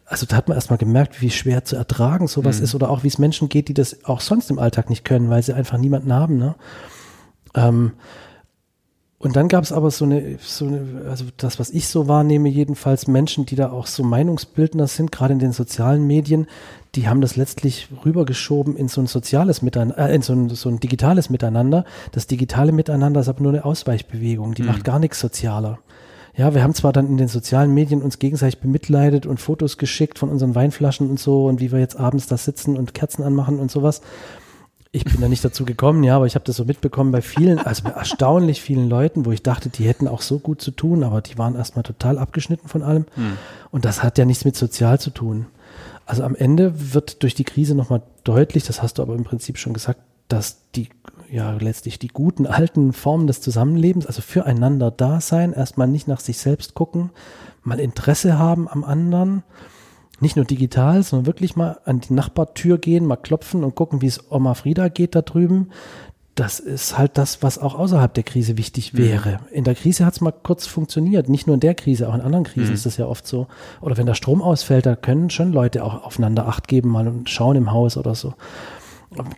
also 0.06 0.26
da 0.26 0.36
hat 0.36 0.48
man 0.48 0.56
erstmal 0.56 0.78
gemerkt, 0.78 1.20
wie 1.22 1.30
schwer 1.30 1.64
zu 1.64 1.76
ertragen 1.76 2.26
sowas 2.28 2.60
ist 2.60 2.74
oder 2.74 2.90
auch 2.90 3.02
wie 3.02 3.08
es 3.08 3.18
Menschen 3.18 3.48
geht, 3.48 3.68
die 3.68 3.74
das 3.74 4.04
auch 4.04 4.20
sonst 4.20 4.50
im 4.50 4.58
Alltag 4.58 4.90
nicht 4.90 5.04
können, 5.04 5.30
weil 5.30 5.42
sie 5.42 5.52
einfach 5.54 5.78
niemanden 5.78 6.12
haben. 6.12 6.36
Ne? 6.38 6.54
Ähm, 7.54 7.92
Und 9.18 9.36
dann 9.36 9.48
gab 9.48 9.64
es 9.64 9.72
aber 9.72 9.90
so 9.90 10.04
eine, 10.04 10.36
so 10.40 10.66
eine, 10.66 11.06
also 11.08 11.24
das, 11.38 11.58
was 11.58 11.70
ich 11.70 11.88
so 11.88 12.08
wahrnehme, 12.08 12.48
jedenfalls 12.50 13.06
Menschen, 13.06 13.46
die 13.46 13.56
da 13.56 13.70
auch 13.70 13.86
so 13.86 14.02
Meinungsbildner 14.02 14.86
sind, 14.86 15.12
gerade 15.12 15.32
in 15.32 15.38
den 15.38 15.52
sozialen 15.52 16.06
Medien, 16.06 16.46
die 16.94 17.08
haben 17.08 17.22
das 17.22 17.34
letztlich 17.36 17.88
rübergeschoben 18.04 18.76
in 18.76 18.88
so 18.88 19.00
ein 19.00 19.06
soziales 19.06 19.62
Miteinander, 19.62 20.10
äh, 20.10 20.14
in 20.14 20.20
so 20.22 20.34
ein, 20.34 20.50
so 20.50 20.68
ein 20.68 20.78
digitales 20.78 21.30
Miteinander. 21.30 21.84
Das 22.12 22.26
digitale 22.26 22.72
Miteinander 22.72 23.20
ist 23.20 23.28
aber 23.28 23.40
nur 23.42 23.52
eine 23.52 23.64
Ausweichbewegung, 23.64 24.54
die 24.54 24.62
Mhm. 24.62 24.68
macht 24.68 24.84
gar 24.84 24.98
nichts 24.98 25.20
sozialer. 25.20 25.78
Ja, 26.36 26.52
wir 26.54 26.62
haben 26.62 26.74
zwar 26.74 26.92
dann 26.92 27.06
in 27.06 27.16
den 27.16 27.28
sozialen 27.28 27.72
Medien 27.72 28.02
uns 28.02 28.18
gegenseitig 28.18 28.60
bemitleidet 28.60 29.24
und 29.24 29.40
Fotos 29.40 29.78
geschickt 29.78 30.18
von 30.18 30.30
unseren 30.30 30.54
Weinflaschen 30.54 31.08
und 31.08 31.20
so 31.20 31.46
und 31.46 31.60
wie 31.60 31.70
wir 31.70 31.78
jetzt 31.78 31.98
abends 31.98 32.26
da 32.26 32.36
sitzen 32.36 32.76
und 32.76 32.92
Kerzen 32.92 33.22
anmachen 33.22 33.60
und 33.60 33.70
sowas. 33.70 34.00
Ich 34.90 35.04
bin 35.04 35.20
da 35.20 35.28
nicht 35.28 35.44
dazu 35.44 35.64
gekommen, 35.64 36.04
ja, 36.04 36.16
aber 36.16 36.26
ich 36.26 36.36
habe 36.36 36.44
das 36.44 36.56
so 36.56 36.64
mitbekommen 36.64 37.10
bei 37.10 37.20
vielen, 37.20 37.58
also 37.58 37.82
bei 37.82 37.90
erstaunlich 37.90 38.62
vielen 38.62 38.88
Leuten, 38.88 39.26
wo 39.26 39.32
ich 39.32 39.42
dachte, 39.42 39.68
die 39.68 39.86
hätten 39.86 40.06
auch 40.06 40.22
so 40.22 40.38
gut 40.38 40.60
zu 40.60 40.70
tun, 40.70 41.02
aber 41.02 41.20
die 41.20 41.36
waren 41.36 41.56
erstmal 41.56 41.82
total 41.82 42.18
abgeschnitten 42.18 42.68
von 42.68 42.82
allem. 42.82 43.06
Und 43.72 43.84
das 43.84 44.04
hat 44.04 44.18
ja 44.18 44.24
nichts 44.24 44.44
mit 44.44 44.54
sozial 44.54 45.00
zu 45.00 45.10
tun. 45.10 45.46
Also 46.06 46.22
am 46.22 46.36
Ende 46.36 46.94
wird 46.94 47.22
durch 47.22 47.34
die 47.34 47.44
Krise 47.44 47.74
nochmal 47.74 48.02
deutlich, 48.24 48.64
das 48.64 48.82
hast 48.82 48.98
du 48.98 49.02
aber 49.02 49.14
im 49.14 49.24
Prinzip 49.24 49.58
schon 49.58 49.72
gesagt, 49.72 50.00
dass 50.28 50.58
die, 50.76 50.88
ja, 51.30 51.52
letztlich 51.52 51.98
die 51.98 52.08
guten 52.08 52.46
alten 52.46 52.92
Formen 52.92 53.26
des 53.26 53.40
Zusammenlebens, 53.40 54.06
also 54.06 54.22
füreinander 54.22 54.90
da 54.90 55.20
sein, 55.20 55.52
erstmal 55.52 55.88
nicht 55.88 56.08
nach 56.08 56.20
sich 56.20 56.38
selbst 56.38 56.74
gucken, 56.74 57.10
mal 57.62 57.80
Interesse 57.80 58.38
haben 58.38 58.68
am 58.68 58.84
anderen, 58.84 59.42
nicht 60.20 60.36
nur 60.36 60.44
digital, 60.44 61.02
sondern 61.02 61.26
wirklich 61.26 61.56
mal 61.56 61.78
an 61.84 62.00
die 62.00 62.12
Nachbartür 62.12 62.78
gehen, 62.78 63.06
mal 63.06 63.16
klopfen 63.16 63.64
und 63.64 63.74
gucken, 63.74 64.00
wie 64.00 64.06
es 64.06 64.30
Oma 64.30 64.54
Frieda 64.54 64.88
geht 64.88 65.14
da 65.14 65.22
drüben. 65.22 65.70
Das 66.34 66.58
ist 66.58 66.98
halt 66.98 67.16
das, 67.16 67.42
was 67.44 67.58
auch 67.58 67.76
außerhalb 67.76 68.12
der 68.12 68.24
Krise 68.24 68.56
wichtig 68.56 68.96
wäre. 68.96 69.38
In 69.52 69.62
der 69.62 69.76
Krise 69.76 70.04
hat 70.04 70.14
es 70.14 70.20
mal 70.20 70.32
kurz 70.32 70.66
funktioniert. 70.66 71.28
Nicht 71.28 71.46
nur 71.46 71.54
in 71.54 71.60
der 71.60 71.74
Krise, 71.74 72.08
auch 72.08 72.14
in 72.14 72.20
anderen 72.20 72.44
Krisen 72.44 72.74
ist 72.74 72.86
das 72.86 72.96
ja 72.96 73.06
oft 73.06 73.24
so. 73.24 73.46
Oder 73.80 73.96
wenn 73.96 74.06
der 74.06 74.14
Strom 74.14 74.42
ausfällt, 74.42 74.84
da 74.84 74.96
können 74.96 75.30
schon 75.30 75.52
Leute 75.52 75.84
auch 75.84 76.02
aufeinander 76.02 76.48
Acht 76.48 76.66
geben 76.66 76.88
mal 76.88 77.06
und 77.06 77.30
schauen 77.30 77.54
im 77.56 77.70
Haus 77.70 77.96
oder 77.96 78.16
so. 78.16 78.34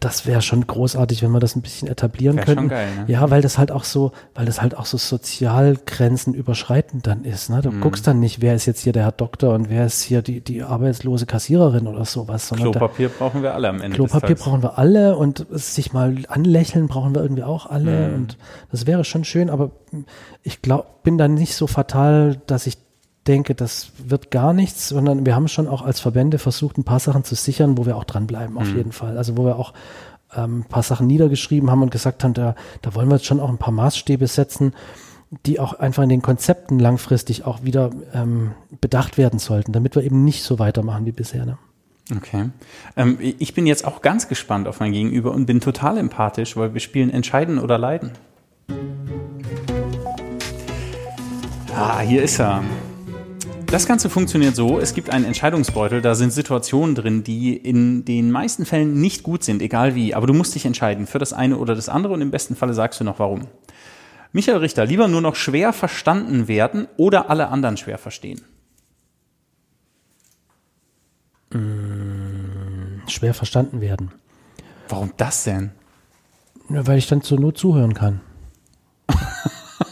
Das 0.01 0.27
wäre 0.27 0.43
schon 0.43 0.67
großartig, 0.67 1.23
wenn 1.23 1.31
wir 1.33 1.41
das 1.41 1.55
ein 1.57 1.63
bisschen 1.63 1.89
etablieren 1.89 2.37
Wär 2.37 2.47
schon 2.47 2.55
könnten. 2.55 2.69
geil, 2.71 2.89
ne? 2.97 3.05
Ja, 3.13 3.31
weil 3.31 3.43
das 3.43 3.59
halt 3.59 3.71
auch 3.71 3.85
so, 3.85 4.13
weil 4.35 4.47
das 4.47 4.63
halt 4.63 4.77
auch 4.77 4.87
so 4.87 4.97
Sozialgrenzen 4.97 6.35
überschreitend 6.35 7.07
dann 7.07 7.25
ist. 7.25 7.51
Ne? 7.51 7.61
Du 7.63 7.71
Mhm. 7.71 7.81
guckst 7.81 8.07
dann 8.07 8.21
nicht, 8.21 8.41
wer 8.41 8.55
ist 8.55 8.67
jetzt 8.67 8.81
hier 8.83 8.93
der 8.93 9.05
Herr 9.05 9.13
Doktor 9.13 9.55
und 9.55 9.69
wer 9.71 9.87
ist 9.87 10.03
hier 10.03 10.23
die, 10.23 10.41
die 10.41 10.63
arbeitslose 10.63 11.27
Kassiererin 11.27 11.87
oder 11.87 12.05
sowas, 12.05 12.49
sondern 12.49 12.73
da, 12.73 12.79
Klopapier 12.79 13.09
brauchen 13.11 13.43
wir 13.43 13.55
alle 13.55 13.69
am 13.69 13.81
Ende. 13.81 13.97
Klopapier 13.97 14.37
brauchen 14.37 14.63
wir 14.63 14.79
alle 14.79 15.17
und 15.17 15.47
sich 15.51 15.93
mal 15.93 16.17
anlächeln 16.29 16.89
brauchen 16.89 17.15
wir 17.15 17.23
irgendwie 17.23 17.43
auch 17.45 17.67
alle 17.67 18.09
Mhm. 18.09 18.15
und 18.15 18.39
das 18.71 18.87
wäre 18.87 19.05
schon 19.05 19.25
schön, 19.25 19.51
aber 19.51 19.71
ich 20.43 20.63
glaube, 20.63 20.87
bin 21.03 21.19
dann 21.19 21.35
nicht 21.35 21.55
so 21.55 21.67
fatal, 21.67 22.41
dass 22.47 22.67
ich 22.67 22.79
denke, 23.27 23.55
das 23.55 23.91
wird 23.99 24.31
gar 24.31 24.53
nichts, 24.53 24.89
sondern 24.89 25.27
wir 25.27 25.35
haben 25.35 25.49
schon 25.49 25.69
auch 25.69 25.83
als 25.83 26.01
Verbände 26.01 26.39
versucht, 26.39 26.79
ein 26.79 26.85
paar 26.85 27.01
Sachen 27.01 27.25
zu 27.25 27.35
sichern, 27.35 27.77
wo 27.79 27.87
wir 27.87 27.97
auch 27.97 28.05
dranbleiben, 28.05 28.57
auf 28.59 28.69
jeden 28.69 28.93
Fall. 28.93 29.19
Also 29.19 29.37
wo 29.37 29.45
wir 29.45 29.57
auch 29.57 29.73
ähm, 30.35 30.61
ein 30.61 30.65
paar 30.65 30.83
Sachen 30.83 31.07
niedergeschrieben 31.07 31.71
haben 31.71 31.83
und 31.83 31.91
gesagt 31.91 32.25
haben, 32.25 32.35
da, 32.35 32.55
da 32.83 32.95
wollen 32.95 33.09
wir 33.09 33.17
jetzt 33.17 33.27
schon 33.27 33.41
auch 33.41 33.49
ein 33.49 33.59
paar 33.59 33.73
Maßstäbe 33.73 34.27
setzen, 34.27 34.75
die 35.45 35.59
auch 35.59 35.75
einfach 35.75 36.03
in 36.03 36.09
den 36.09 36.23
Konzepten 36.23 36.79
langfristig 36.79 37.45
auch 37.45 37.63
wieder 37.65 37.91
ähm, 38.15 38.53
bedacht 38.81 39.19
werden 39.19 39.39
sollten, 39.39 39.73
damit 39.73 39.97
wir 39.97 40.03
eben 40.03 40.25
nicht 40.25 40.43
so 40.43 40.59
weitermachen 40.59 41.05
wie 41.07 41.13
bisher. 41.13 41.45
Ne? 41.45 41.59
Okay. 42.15 42.51
Ähm, 42.97 43.19
ich 43.21 43.55
bin 43.55 43.67
jetzt 43.67 43.85
auch 43.85 44.03
ganz 44.03 44.29
gespannt 44.29 44.69
auf 44.69 44.81
mein 44.81 44.93
Gegenüber 44.93 45.33
und 45.33 45.47
bin 45.47 45.61
total 45.61 45.99
empathisch, 45.99 46.57
weil 46.57 46.75
wir 46.75 46.81
spielen 46.81 47.11
Entscheiden 47.11 47.59
oder 47.59 47.79
Leiden. 47.79 48.13
Ah, 51.75 52.01
hier 52.01 52.23
ist 52.23 52.39
er. 52.39 52.63
Das 53.67 53.87
Ganze 53.87 54.09
funktioniert 54.11 54.55
so, 54.55 54.79
es 54.79 54.95
gibt 54.95 55.11
einen 55.11 55.25
Entscheidungsbeutel, 55.25 56.01
da 56.01 56.15
sind 56.15 56.33
Situationen 56.33 56.95
drin, 56.95 57.25
die 57.25 57.57
in 57.57 58.05
den 58.05 58.31
meisten 58.31 58.65
Fällen 58.65 59.01
nicht 59.01 59.23
gut 59.23 59.43
sind, 59.43 59.61
egal 59.61 59.95
wie, 59.95 60.15
aber 60.15 60.27
du 60.27 60.35
musst 60.35 60.55
dich 60.55 60.65
entscheiden 60.65 61.07
für 61.07 61.19
das 61.19 61.33
eine 61.33 61.59
oder 61.59 61.75
das 61.75 61.89
andere 61.89 62.15
und 62.15 62.21
im 62.23 62.31
besten 62.31 62.55
Falle 62.55 62.75
sagst 62.75 63.01
du 63.01 63.05
noch 63.05 63.19
warum. 63.19 63.49
Michael 64.33 64.59
Richter, 64.59 64.87
lieber 64.87 65.09
nur 65.09 65.21
noch 65.21 65.35
schwer 65.35 65.73
verstanden 65.73 66.49
werden 66.49 66.87
oder 66.97 67.29
alle 67.31 67.49
anderen 67.49 67.77
schwer 67.77 67.99
verstehen? 67.99 68.41
Schwer 73.09 73.35
verstanden 73.35 73.81
werden. 73.81 74.13
Warum 74.89 75.13
das 75.17 75.45
denn? 75.45 75.73
Ja, 76.69 76.87
weil 76.87 76.99
ich 76.99 77.07
dann 77.07 77.23
zur 77.23 77.41
Not 77.41 77.59
zuhören 77.59 77.95
kann. 77.95 78.21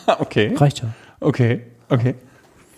Okay, 0.07 0.55
Reicht 0.55 0.83
ja. 0.83 0.91
okay, 1.21 1.63
okay. 1.89 2.15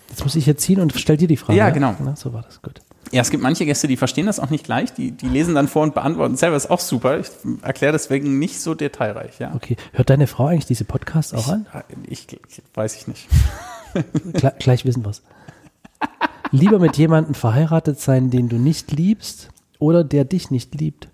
Jetzt 0.08 0.22
muss 0.22 0.36
ich 0.36 0.46
jetzt 0.46 0.62
ziehen 0.62 0.80
und 0.80 0.92
stell 0.96 1.16
dir 1.16 1.28
die 1.28 1.36
Frage. 1.36 1.58
Ja, 1.58 1.70
genau. 1.70 1.94
Na, 2.02 2.16
so 2.16 2.32
war 2.32 2.42
das 2.42 2.62
gut. 2.62 2.80
Ja, 3.12 3.22
es 3.22 3.30
gibt 3.30 3.42
manche 3.42 3.64
Gäste, 3.64 3.86
die 3.86 3.96
verstehen 3.96 4.26
das 4.26 4.40
auch 4.40 4.50
nicht 4.50 4.64
gleich, 4.64 4.92
die, 4.92 5.12
die 5.12 5.28
lesen 5.28 5.54
dann 5.54 5.68
vor 5.68 5.84
und 5.84 5.94
beantworten 5.94 6.36
selber, 6.36 6.56
ist 6.56 6.70
auch 6.70 6.80
super. 6.80 7.20
Ich 7.20 7.28
erkläre 7.62 7.92
deswegen 7.92 8.38
nicht 8.38 8.60
so 8.60 8.74
detailreich, 8.74 9.38
ja. 9.38 9.54
Okay. 9.54 9.76
Hört 9.92 10.10
deine 10.10 10.26
Frau 10.26 10.46
eigentlich 10.46 10.66
diese 10.66 10.84
Podcasts 10.84 11.32
auch 11.32 11.48
an? 11.48 11.66
Ich, 12.08 12.26
ich 12.32 12.62
weiß 12.74 12.96
ich 12.96 13.06
nicht. 13.06 13.28
Gle 14.32 14.54
gleich 14.58 14.84
wissen 14.84 15.04
wir's. 15.04 15.22
Lieber 16.50 16.78
mit 16.78 16.96
jemandem 16.96 17.34
verheiratet 17.34 18.00
sein, 18.00 18.30
den 18.30 18.48
du 18.48 18.56
nicht 18.56 18.92
liebst 18.92 19.50
oder 19.78 20.04
der 20.04 20.24
dich 20.24 20.50
nicht 20.50 20.74
liebt. 20.74 21.08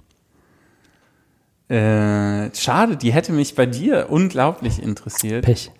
Äh, 1.69 2.55
schade, 2.55 2.97
die 2.97 3.13
hätte 3.13 3.33
mich 3.33 3.55
bei 3.55 3.67
dir 3.67 4.09
unglaublich 4.11 4.83
interessiert. 4.83 5.45
Pech. 5.45 5.71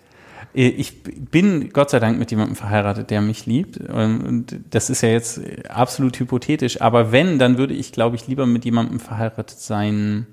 Ich 0.53 1.01
bin 1.03 1.73
Gott 1.73 1.89
sei 1.89 1.99
Dank 1.99 2.19
mit 2.19 2.29
jemandem 2.29 2.55
verheiratet, 2.55 3.09
der 3.09 3.21
mich 3.21 3.45
liebt. 3.47 3.77
Und 3.77 4.59
das 4.69 4.89
ist 4.91 5.01
ja 5.01 5.09
jetzt 5.09 5.41
absolut 5.67 6.19
hypothetisch. 6.19 6.79
Aber 6.81 7.11
wenn, 7.11 7.39
dann 7.39 7.57
würde 7.57 7.73
ich, 7.73 7.91
glaube 7.91 8.15
ich, 8.15 8.27
lieber 8.27 8.45
mit 8.45 8.63
jemandem 8.63 8.99
verheiratet 8.99 9.59
sein, 9.59 10.27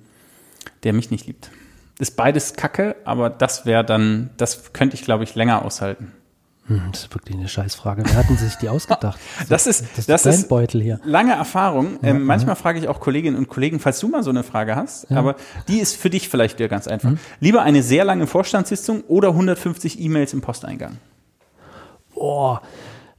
der 0.82 0.92
mich 0.92 1.10
nicht 1.10 1.26
liebt. 1.26 1.50
Ist 1.98 2.16
beides 2.16 2.54
Kacke, 2.54 2.96
aber 3.04 3.30
das 3.30 3.66
wäre 3.66 3.84
dann, 3.84 4.30
das 4.36 4.72
könnte 4.72 4.94
ich, 4.94 5.02
glaube 5.02 5.24
ich, 5.24 5.34
länger 5.34 5.64
aushalten. 5.64 6.12
Hm, 6.70 6.82
das 6.92 7.02
ist 7.02 7.14
wirklich 7.14 7.36
eine 7.36 7.48
Scheißfrage. 7.48 8.04
Wer 8.06 8.14
hat 8.14 8.28
denn 8.28 8.38
sich 8.38 8.54
die 8.54 8.68
ausgedacht? 8.68 9.18
Das 9.48 9.66
ist, 9.66 9.82
das 9.82 9.98
ist 9.98 10.08
das 10.08 10.26
ist 10.26 10.48
Beutel 10.48 10.80
hier. 10.80 11.00
lange 11.04 11.32
Erfahrung. 11.32 11.98
Ähm, 12.02 12.24
manchmal 12.24 12.54
frage 12.54 12.78
ich 12.78 12.86
auch 12.86 13.00
Kolleginnen 13.00 13.36
und 13.36 13.48
Kollegen, 13.48 13.80
falls 13.80 13.98
du 13.98 14.06
mal 14.08 14.22
so 14.22 14.30
eine 14.30 14.44
Frage 14.44 14.76
hast, 14.76 15.10
aber 15.10 15.34
die 15.66 15.80
ist 15.80 15.96
für 15.96 16.10
dich 16.10 16.28
vielleicht 16.28 16.58
wieder 16.58 16.68
ganz 16.68 16.86
einfach. 16.86 17.12
Lieber 17.40 17.62
eine 17.62 17.82
sehr 17.82 18.04
lange 18.04 18.26
Vorstandssitzung 18.28 19.02
oder 19.08 19.28
150 19.30 20.00
E-Mails 20.00 20.32
im 20.32 20.40
Posteingang? 20.42 20.98
Oh, 22.14 22.58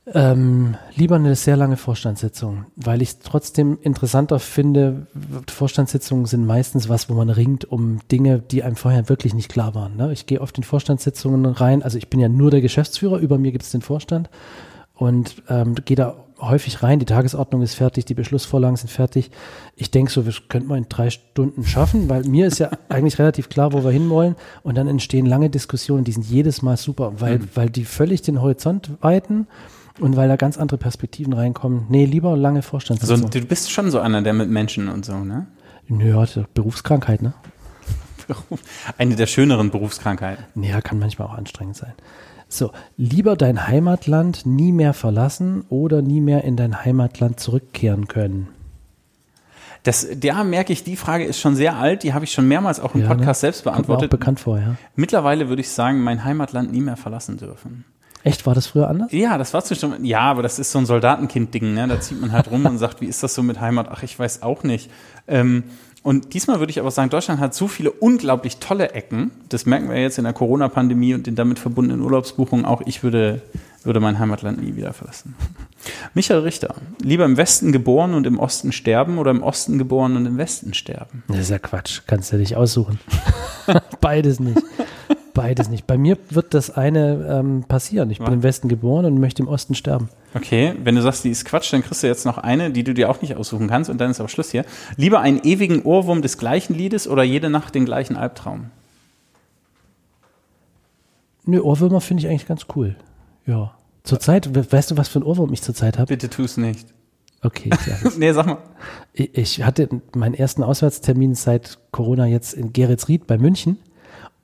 ähm, 0.07 0.75
lieber 0.95 1.15
eine 1.15 1.35
sehr 1.35 1.55
lange 1.55 1.77
Vorstandssitzung, 1.77 2.65
weil 2.75 3.01
ich 3.03 3.09
es 3.09 3.19
trotzdem 3.19 3.77
interessanter 3.81 4.39
finde. 4.39 5.05
Vorstandssitzungen 5.47 6.25
sind 6.25 6.45
meistens 6.45 6.89
was, 6.89 7.09
wo 7.09 7.13
man 7.13 7.29
ringt 7.29 7.65
um 7.65 7.99
Dinge, 8.11 8.39
die 8.39 8.63
einem 8.63 8.75
vorher 8.75 9.09
wirklich 9.09 9.35
nicht 9.35 9.49
klar 9.49 9.75
waren. 9.75 9.95
Ne? 9.97 10.11
Ich 10.11 10.25
gehe 10.25 10.41
oft 10.41 10.57
in 10.57 10.63
Vorstandssitzungen 10.63 11.45
rein, 11.45 11.83
also 11.83 11.99
ich 11.99 12.09
bin 12.09 12.19
ja 12.19 12.29
nur 12.29 12.49
der 12.49 12.61
Geschäftsführer, 12.61 13.19
über 13.19 13.37
mir 13.37 13.51
gibt 13.51 13.63
es 13.63 13.71
den 13.71 13.81
Vorstand 13.81 14.29
und 14.95 15.43
ähm, 15.49 15.75
gehe 15.85 15.97
da 15.97 16.15
häufig 16.39 16.81
rein. 16.81 16.97
Die 16.97 17.05
Tagesordnung 17.05 17.61
ist 17.61 17.75
fertig, 17.75 18.05
die 18.05 18.15
Beschlussvorlagen 18.15 18.77
sind 18.77 18.89
fertig. 18.89 19.29
Ich 19.75 19.91
denke 19.91 20.11
so, 20.11 20.23
das 20.23 20.47
könnte 20.49 20.67
man 20.67 20.79
in 20.79 20.89
drei 20.89 21.11
Stunden 21.11 21.63
schaffen, 21.63 22.09
weil 22.09 22.23
mir 22.23 22.47
ist 22.47 22.57
ja 22.57 22.71
eigentlich 22.89 23.19
relativ 23.19 23.49
klar, 23.49 23.71
wo 23.71 23.83
wir 23.83 23.91
hinwollen. 23.91 24.35
Und 24.63 24.77
dann 24.77 24.87
entstehen 24.87 25.27
lange 25.27 25.51
Diskussionen, 25.51 26.03
die 26.05 26.11
sind 26.11 26.25
jedes 26.25 26.63
Mal 26.63 26.77
super, 26.77 27.13
weil, 27.19 27.41
weil 27.53 27.69
die 27.69 27.85
völlig 27.85 28.23
den 28.23 28.41
Horizont 28.41 28.89
weiten 29.01 29.45
und 29.99 30.15
weil 30.15 30.27
da 30.29 30.35
ganz 30.35 30.57
andere 30.57 30.77
Perspektiven 30.77 31.33
reinkommen. 31.33 31.85
Nee, 31.89 32.05
lieber 32.05 32.35
lange 32.37 32.59
Also 32.59 32.69
Vorstandssitzung. 32.69 33.29
du 33.29 33.41
bist 33.41 33.71
schon 33.71 33.91
so 33.91 33.99
einer, 33.99 34.21
der 34.21 34.33
mit 34.33 34.49
Menschen 34.49 34.87
und 34.89 35.05
so, 35.05 35.17
ne? 35.23 35.47
Nö, 35.87 36.13
hatte 36.15 36.47
Berufskrankheit, 36.53 37.21
ne? 37.21 37.33
Eine 38.97 39.15
der 39.15 39.27
schöneren 39.27 39.71
Berufskrankheiten. 39.71 40.63
Ja, 40.63 40.79
kann 40.81 40.99
manchmal 40.99 41.27
auch 41.27 41.33
anstrengend 41.37 41.75
sein. 41.75 41.93
So, 42.47 42.71
lieber 42.97 43.35
dein 43.35 43.67
Heimatland 43.67 44.45
nie 44.45 44.71
mehr 44.71 44.93
verlassen 44.93 45.63
oder 45.69 46.01
nie 46.01 46.21
mehr 46.21 46.43
in 46.43 46.55
dein 46.57 46.83
Heimatland 46.85 47.39
zurückkehren 47.39 48.07
können. 48.07 48.47
Das, 49.83 50.05
da 50.15 50.43
merke 50.43 50.71
ich, 50.73 50.83
die 50.83 50.95
Frage 50.95 51.23
ist 51.25 51.39
schon 51.39 51.55
sehr 51.55 51.77
alt, 51.77 52.03
die 52.03 52.13
habe 52.13 52.23
ich 52.23 52.31
schon 52.33 52.47
mehrmals 52.47 52.79
auch 52.79 52.93
im 52.93 53.01
Ja, 53.01 53.07
Podcast 53.07 53.41
ne? 53.41 53.47
selbst 53.47 53.63
Kommt 53.63 53.65
mir 53.65 53.71
auch 53.71 53.85
beantwortet. 53.87 54.11
bekannt 54.11 54.39
vor, 54.39 54.59
ja. 54.59 54.75
Mittlerweile 54.95 55.49
würde 55.49 55.61
ich 55.61 55.69
sagen, 55.69 56.01
mein 56.03 56.23
Heimatland 56.23 56.71
nie 56.71 56.81
mehr 56.81 56.97
verlassen 56.97 57.37
dürfen. 57.37 57.85
Echt, 58.23 58.45
war 58.45 58.53
das 58.53 58.67
früher 58.67 58.87
anders? 58.87 59.11
Ja, 59.11 59.37
das 59.37 59.53
war 59.53 59.63
schon, 59.65 60.05
ja, 60.05 60.21
aber 60.21 60.43
das 60.43 60.59
ist 60.59 60.71
so 60.71 60.79
ein 60.79 60.85
Soldatenkind-Ding, 60.85 61.73
ne? 61.73 61.87
Da 61.87 61.99
zieht 61.99 62.19
man 62.21 62.31
halt 62.31 62.51
rum 62.51 62.65
und 62.65 62.77
sagt, 62.77 63.01
wie 63.01 63.07
ist 63.07 63.23
das 63.23 63.33
so 63.33 63.43
mit 63.43 63.59
Heimat? 63.59 63.87
Ach, 63.89 64.03
ich 64.03 64.17
weiß 64.17 64.43
auch 64.43 64.63
nicht. 64.63 64.89
Ähm, 65.27 65.63
und 66.03 66.33
diesmal 66.33 66.59
würde 66.59 66.71
ich 66.71 66.79
aber 66.79 66.89
sagen, 66.89 67.11
Deutschland 67.11 67.39
hat 67.39 67.53
so 67.53 67.67
viele 67.67 67.91
unglaublich 67.91 68.57
tolle 68.57 68.91
Ecken. 68.91 69.31
Das 69.49 69.67
merken 69.67 69.89
wir 69.89 70.01
jetzt 70.01 70.17
in 70.17 70.23
der 70.23 70.33
Corona-Pandemie 70.33 71.13
und 71.13 71.27
den 71.27 71.35
damit 71.35 71.59
verbundenen 71.59 72.01
Urlaubsbuchungen 72.01 72.65
auch. 72.65 72.81
Ich 72.85 73.03
würde, 73.03 73.41
würde 73.83 73.99
mein 73.99 74.17
Heimatland 74.17 74.61
nie 74.63 74.75
wieder 74.75 74.93
verlassen. 74.93 75.35
Michael 76.15 76.39
Richter, 76.39 76.73
lieber 77.01 77.25
im 77.25 77.37
Westen 77.37 77.71
geboren 77.71 78.15
und 78.15 78.25
im 78.25 78.39
Osten 78.39 78.71
sterben 78.71 79.19
oder 79.19 79.29
im 79.29 79.43
Osten 79.43 79.77
geboren 79.77 80.15
und 80.15 80.25
im 80.25 80.37
Westen 80.37 80.73
sterben? 80.73 81.23
Das 81.27 81.37
ist 81.37 81.49
ja 81.51 81.59
Quatsch. 81.59 82.01
Kannst 82.07 82.33
du 82.33 82.37
dich 82.37 82.55
aussuchen. 82.55 82.99
Beides 84.01 84.39
nicht. 84.39 84.61
Beides 85.33 85.69
nicht. 85.69 85.87
Bei 85.87 85.97
mir 85.97 86.17
wird 86.29 86.53
das 86.53 86.69
eine 86.71 87.25
ähm, 87.39 87.63
passieren. 87.67 88.09
Ich 88.11 88.19
Was? 88.19 88.25
bin 88.25 88.35
im 88.35 88.43
Westen 88.43 88.67
geboren 88.67 89.05
und 89.05 89.17
möchte 89.19 89.41
im 89.41 89.47
Osten 89.47 89.75
sterben. 89.75 90.09
Okay, 90.33 90.73
wenn 90.83 90.95
du 90.95 91.01
sagst, 91.01 91.23
die 91.23 91.29
ist 91.29 91.45
Quatsch, 91.45 91.71
dann 91.73 91.81
kriegst 91.83 92.03
du 92.03 92.07
jetzt 92.07 92.25
noch 92.25 92.37
eine, 92.37 92.71
die 92.71 92.83
du 92.83 92.93
dir 92.93 93.09
auch 93.09 93.21
nicht 93.21 93.35
aussuchen 93.35 93.67
kannst 93.67 93.89
und 93.89 93.99
dann 93.99 94.11
ist 94.11 94.19
aber 94.19 94.29
Schluss 94.29 94.51
hier. 94.51 94.65
Lieber 94.97 95.19
einen 95.21 95.39
ewigen 95.43 95.83
Ohrwurm 95.83 96.21
des 96.21 96.37
gleichen 96.37 96.73
Liedes 96.73 97.07
oder 97.07 97.23
jede 97.23 97.49
Nacht 97.49 97.75
den 97.75 97.85
gleichen 97.85 98.15
Albtraum? 98.17 98.65
Nö, 101.45 101.59
Ohrwürmer 101.61 102.01
finde 102.01 102.23
ich 102.23 102.29
eigentlich 102.29 102.47
ganz 102.47 102.65
cool. 102.75 102.95
Ja. 103.45 103.73
Zurzeit, 104.03 104.53
we- 104.55 104.71
weißt 104.71 104.91
du, 104.91 104.97
was 104.97 105.07
für 105.09 105.19
ein 105.19 105.23
Ohrwurm 105.23 105.51
ich 105.53 105.61
zurzeit 105.61 105.97
habe? 105.97 106.07
Bitte 106.07 106.29
tu's 106.29 106.57
nicht. 106.57 106.87
Okay, 107.41 107.69
ich 107.87 108.05
es. 108.05 108.17
Nee, 108.17 108.31
sag 108.33 108.45
mal. 108.45 108.57
Ich 109.13 109.35
ich 109.37 109.63
hatte 109.63 109.89
meinen 110.15 110.35
ersten 110.35 110.63
Auswärtstermin 110.63 111.33
seit 111.35 111.79
Corona 111.91 112.27
jetzt 112.27 112.53
in 112.53 112.71
Geretsried 112.73 113.25
bei 113.27 113.37
München 113.37 113.77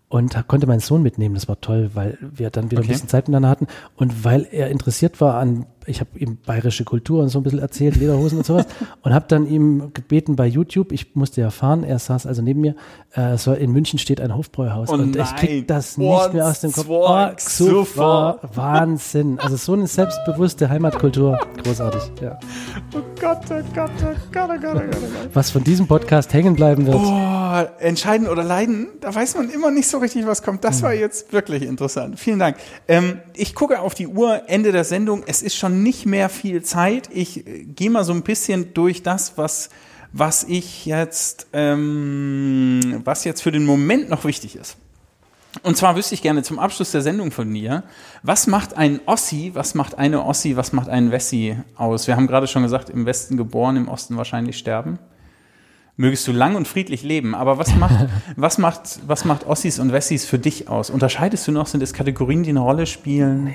und 0.09 0.47
konnte 0.47 0.67
meinen 0.67 0.79
Sohn 0.79 1.03
mitnehmen. 1.03 1.35
Das 1.35 1.47
war 1.47 1.59
toll, 1.59 1.91
weil 1.93 2.17
wir 2.21 2.49
dann 2.49 2.71
wieder 2.71 2.79
Okay. 2.81 2.89
ein 2.89 2.93
bisschen 2.93 3.09
Zeit 3.09 3.27
miteinander 3.27 3.49
hatten 3.49 3.67
und 3.95 4.23
weil 4.23 4.47
er 4.51 4.69
interessiert 4.69 5.19
war 5.19 5.35
an, 5.35 5.65
ich 5.89 6.01
habe 6.01 6.19
ihm 6.19 6.37
bayerische 6.45 6.83
Kultur 6.83 7.21
und 7.23 7.29
so 7.29 7.39
ein 7.39 7.43
bisschen 7.43 7.59
erzählt, 7.59 7.95
Lederhosen 7.95 8.39
und 8.39 8.45
sowas 8.45 8.65
und 9.03 9.13
habe 9.13 9.25
dann 9.29 9.47
ihm 9.47 9.91
gebeten 9.93 10.35
bei 10.35 10.45
YouTube, 10.45 10.91
ich 10.91 11.15
musste 11.15 11.39
ja 11.41 11.49
fahren, 11.49 11.83
er 11.85 11.97
saß 11.99 12.25
also 12.25 12.41
neben 12.41 12.59
mir, 12.61 12.75
äh, 13.13 13.37
soll, 13.37 13.55
in 13.55 13.71
München 13.71 13.97
steht 13.99 14.19
ein 14.19 14.35
Hofbräuhaus 14.35 14.89
Oh 14.89 14.93
und 14.95 15.15
ich 15.15 15.23
nein. 15.23 15.35
krieg 15.37 15.67
das 15.67 15.97
Oh, 15.97 16.01
nicht 16.01 16.33
mehr 16.33 16.45
aus 16.45 16.59
dem 16.61 16.71
Kopf. 16.73 16.85
zwei, 16.87 17.33
super, 17.37 18.39
Wahnsinn. 18.53 19.39
Also 19.39 19.55
so 19.55 19.73
eine 19.73 19.87
selbstbewusste 19.87 20.69
Heimatkultur, 20.69 21.39
großartig, 21.63 22.01
ja. 22.21 22.37
Oh 22.93 22.99
Gott, 23.19 23.39
oh 23.49 23.55
Gott, 23.73 23.89
oh 24.03 24.03
Gott, 24.03 24.03
oh 24.03 24.15
Gott, 24.33 24.49
oh 24.57 24.61
Gott, 24.61 24.75
oh 24.75 24.89
Gott. 24.91 25.29
Was 25.33 25.51
von 25.51 25.63
diesem 25.63 25.87
Podcast 25.87 26.33
hängen 26.33 26.55
bleiben 26.55 26.85
wird. 26.85 26.97
Oh, 26.97 27.63
entscheiden 27.79 28.27
oder 28.27 28.43
leiden, 28.43 28.87
da 28.99 29.13
weiß 29.15 29.35
man 29.37 29.49
immer 29.49 29.71
nicht 29.71 29.87
so 29.87 29.96
richtig, 29.97 30.25
was 30.25 30.43
kommt. 30.43 30.63
Das 30.63 30.81
war 30.81 30.93
jetzt 30.93 31.33
wirklich 31.33 31.63
interessant. 31.63 32.19
Vielen 32.19 32.39
Dank. 32.39 32.57
Ähm, 32.87 33.19
ich 33.33 33.55
gucke 33.55 33.79
auf 33.79 33.93
die 33.93 34.07
Uhr, 34.07 34.43
Ende 34.47 34.71
der 34.71 34.83
Sendung. 34.83 35.23
Es 35.27 35.41
ist 35.41 35.55
schon 35.55 35.83
nicht 35.83 36.05
mehr 36.05 36.29
viel 36.29 36.63
Zeit. 36.63 37.09
Ich 37.11 37.45
äh, 37.45 37.63
gehe 37.63 37.89
mal 37.89 38.03
so 38.03 38.13
ein 38.13 38.23
bisschen 38.23 38.73
durch 38.73 39.03
das, 39.03 39.37
was, 39.37 39.69
was 40.13 40.43
ich 40.43 40.85
jetzt, 40.85 41.47
ähm, 41.53 43.01
was 43.03 43.23
jetzt 43.23 43.41
für 43.41 43.51
den 43.51 43.65
Moment 43.65 44.09
noch 44.09 44.25
wichtig 44.25 44.55
ist. 44.55 44.77
Und 45.63 45.77
zwar 45.77 45.95
wüsste 45.95 46.13
ich 46.13 46.21
gerne 46.21 46.43
zum 46.43 46.59
Abschluss 46.59 46.91
der 46.91 47.01
Sendung 47.01 47.31
von 47.31 47.51
dir, 47.51 47.83
was 48.21 48.47
macht 48.47 48.75
ein 48.75 48.99
Ossi, 49.05 49.51
was 49.53 49.75
macht 49.75 49.97
eine 49.97 50.23
Ossi, 50.25 50.55
was 50.55 50.71
macht 50.71 50.89
ein 50.89 51.11
Wessi 51.11 51.57
aus? 51.75 52.07
Wir 52.07 52.15
haben 52.15 52.27
gerade 52.27 52.47
schon 52.47 52.63
gesagt, 52.63 52.89
im 52.89 53.05
Westen 53.05 53.37
geboren, 53.37 53.75
im 53.75 53.87
Osten 53.87 54.17
wahrscheinlich 54.17 54.57
sterben. 54.57 54.99
Mögest 55.99 56.27
du 56.27 56.31
lang 56.31 56.55
und 56.55 56.67
friedlich 56.67 57.01
leben. 57.01 57.33
Aber 57.33 57.57
was 57.57 57.75
macht, 57.75 58.07
was 58.35 58.59
macht, 58.59 58.99
was 59.07 59.25
macht 59.25 59.47
Ossis 59.47 59.79
und 59.79 59.91
Wessis 59.91 60.25
für 60.25 60.39
dich 60.39 60.69
aus? 60.69 60.89
Unterscheidest 60.91 61.47
du 61.47 61.51
noch? 61.51 61.65
Sind 61.65 61.81
es 61.81 61.91
Kategorien, 61.91 62.43
die 62.43 62.51
eine 62.51 62.59
Rolle 62.59 62.85
spielen? 62.85 63.53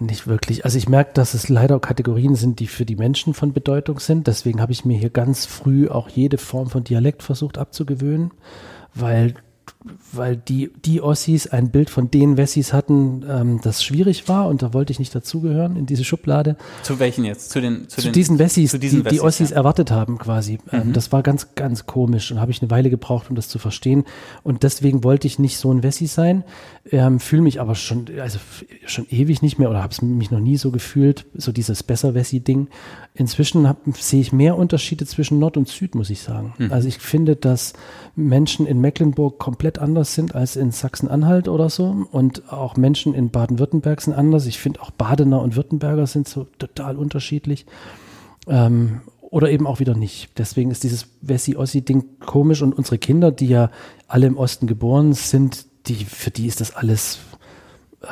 Nicht 0.00 0.26
wirklich. 0.26 0.64
Also 0.64 0.78
ich 0.78 0.88
merke, 0.88 1.12
dass 1.14 1.34
es 1.34 1.48
leider 1.48 1.78
Kategorien 1.78 2.34
sind, 2.34 2.60
die 2.60 2.66
für 2.66 2.86
die 2.86 2.96
Menschen 2.96 3.34
von 3.34 3.52
Bedeutung 3.52 4.00
sind. 4.00 4.26
Deswegen 4.26 4.60
habe 4.60 4.72
ich 4.72 4.84
mir 4.84 4.98
hier 4.98 5.10
ganz 5.10 5.44
früh 5.44 5.88
auch 5.88 6.08
jede 6.08 6.38
Form 6.38 6.70
von 6.70 6.82
Dialekt 6.82 7.22
versucht 7.22 7.58
abzugewöhnen, 7.58 8.32
weil 8.94 9.34
weil 10.12 10.36
die, 10.36 10.70
die 10.84 11.00
Ossis 11.00 11.46
ein 11.46 11.70
Bild 11.70 11.90
von 11.90 12.10
den 12.10 12.36
Wessis 12.36 12.72
hatten, 12.72 13.24
ähm, 13.28 13.60
das 13.62 13.82
schwierig 13.82 14.28
war 14.28 14.48
und 14.48 14.62
da 14.62 14.72
wollte 14.72 14.92
ich 14.92 14.98
nicht 14.98 15.14
dazugehören 15.14 15.76
in 15.76 15.86
diese 15.86 16.04
Schublade. 16.04 16.56
Zu 16.82 16.98
welchen 16.98 17.24
jetzt? 17.24 17.50
Zu 17.50 17.60
den, 17.60 17.88
zu, 17.88 17.96
Zu 17.96 18.02
den, 18.02 18.12
diesen 18.12 18.38
Wessis, 18.38 18.70
zu 18.70 18.78
diesen 18.78 18.98
die, 18.98 19.02
die 19.02 19.16
Wessis, 19.16 19.22
Ossis 19.22 19.50
ja. 19.50 19.56
erwartet 19.56 19.90
haben 19.90 20.18
quasi. 20.18 20.58
Ähm, 20.70 20.92
das 20.92 21.12
war 21.12 21.22
ganz, 21.22 21.54
ganz 21.54 21.86
komisch 21.86 22.30
und 22.30 22.40
habe 22.40 22.50
ich 22.50 22.62
eine 22.62 22.70
Weile 22.70 22.90
gebraucht, 22.90 23.30
um 23.30 23.36
das 23.36 23.48
zu 23.48 23.58
verstehen. 23.58 24.04
Und 24.42 24.62
deswegen 24.62 25.04
wollte 25.04 25.26
ich 25.26 25.38
nicht 25.38 25.56
so 25.58 25.72
ein 25.72 25.82
Wessi 25.82 26.06
sein, 26.06 26.44
ähm, 26.90 27.20
fühle 27.20 27.42
mich 27.42 27.60
aber 27.60 27.74
schon, 27.74 28.06
also 28.20 28.38
schon 28.86 29.06
ewig 29.10 29.42
nicht 29.42 29.58
mehr 29.58 29.70
oder 29.70 29.82
habe 29.82 29.92
es 29.92 30.02
mich 30.02 30.30
noch 30.30 30.40
nie 30.40 30.56
so 30.56 30.70
gefühlt, 30.70 31.26
so 31.34 31.52
dieses 31.52 31.82
Besser-Wessi-Ding. 31.82 32.68
Inzwischen 33.14 33.68
sehe 33.94 34.20
ich 34.20 34.32
mehr 34.32 34.56
Unterschiede 34.56 35.06
zwischen 35.06 35.38
Nord 35.38 35.56
und 35.56 35.68
Süd, 35.68 35.94
muss 35.94 36.10
ich 36.10 36.22
sagen. 36.22 36.54
Also 36.70 36.88
ich 36.88 36.98
finde, 36.98 37.36
dass 37.36 37.74
Menschen 38.16 38.66
in 38.66 38.80
Mecklenburg 38.80 39.38
komplett 39.38 39.71
anders 39.78 40.14
sind 40.14 40.34
als 40.34 40.56
in 40.56 40.70
Sachsen-Anhalt 40.70 41.48
oder 41.48 41.70
so 41.70 42.06
und 42.10 42.52
auch 42.52 42.76
Menschen 42.76 43.14
in 43.14 43.30
Baden-Württemberg 43.30 44.00
sind 44.00 44.14
anders. 44.14 44.46
Ich 44.46 44.58
finde 44.58 44.80
auch 44.82 44.90
Badener 44.90 45.40
und 45.40 45.56
Württemberger 45.56 46.06
sind 46.06 46.28
so 46.28 46.46
total 46.58 46.96
unterschiedlich. 46.96 47.66
Ähm, 48.46 49.02
oder 49.20 49.50
eben 49.50 49.66
auch 49.66 49.80
wieder 49.80 49.94
nicht. 49.94 50.28
Deswegen 50.36 50.70
ist 50.70 50.84
dieses 50.84 51.06
Wessi-Ossi-Ding 51.22 52.04
komisch 52.20 52.60
und 52.60 52.74
unsere 52.74 52.98
Kinder, 52.98 53.32
die 53.32 53.46
ja 53.46 53.70
alle 54.06 54.26
im 54.26 54.36
Osten 54.36 54.66
geboren 54.66 55.14
sind, 55.14 55.64
die, 55.86 56.04
für 56.04 56.30
die 56.30 56.46
ist 56.46 56.60
das 56.60 56.76
alles 56.76 57.18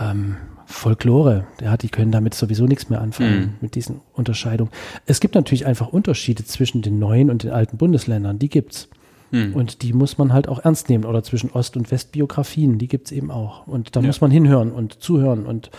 ähm, 0.00 0.36
Folklore. 0.64 1.46
Ja, 1.60 1.76
die 1.76 1.90
können 1.90 2.10
damit 2.10 2.32
sowieso 2.32 2.64
nichts 2.64 2.88
mehr 2.88 3.02
anfangen, 3.02 3.56
mit 3.60 3.74
diesen 3.74 4.00
Unterscheidungen. 4.14 4.70
Es 5.04 5.20
gibt 5.20 5.34
natürlich 5.34 5.66
einfach 5.66 5.88
Unterschiede 5.88 6.44
zwischen 6.44 6.80
den 6.80 6.98
neuen 6.98 7.28
und 7.28 7.42
den 7.42 7.50
alten 7.50 7.76
Bundesländern, 7.76 8.38
die 8.38 8.48
gibt's. 8.48 8.88
Und 9.32 9.82
die 9.82 9.92
muss 9.92 10.18
man 10.18 10.32
halt 10.32 10.48
auch 10.48 10.58
ernst 10.64 10.88
nehmen. 10.88 11.04
Oder 11.04 11.22
zwischen 11.22 11.50
Ost- 11.50 11.76
und 11.76 11.90
Westbiografien, 11.92 12.78
die 12.78 12.88
gibt's 12.88 13.12
eben 13.12 13.30
auch. 13.30 13.66
Und 13.68 13.94
da 13.94 14.00
Ja. 14.00 14.06
muss 14.08 14.20
man 14.20 14.30
hinhören 14.30 14.72
und 14.72 15.00
zuhören 15.02 15.46
und 15.46 15.70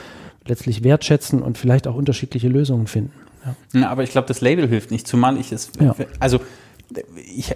letztlich 0.47 0.83
wertschätzen 0.83 1.41
und 1.41 1.57
vielleicht 1.57 1.85
auch 1.87 1.95
unterschiedliche 1.95 2.47
Lösungen 2.47 2.87
finden. 2.87 3.11
Ja. 3.45 3.55
Na, 3.73 3.89
aber 3.89 4.03
ich 4.03 4.11
glaube, 4.11 4.27
das 4.27 4.39
Label 4.41 4.67
hilft 4.67 4.91
nicht, 4.91 5.05
zumal 5.07 5.37
ich 5.37 5.51
es, 5.51 5.71
Ja. 5.79 5.95
also 6.19 6.39
ich, 7.35 7.53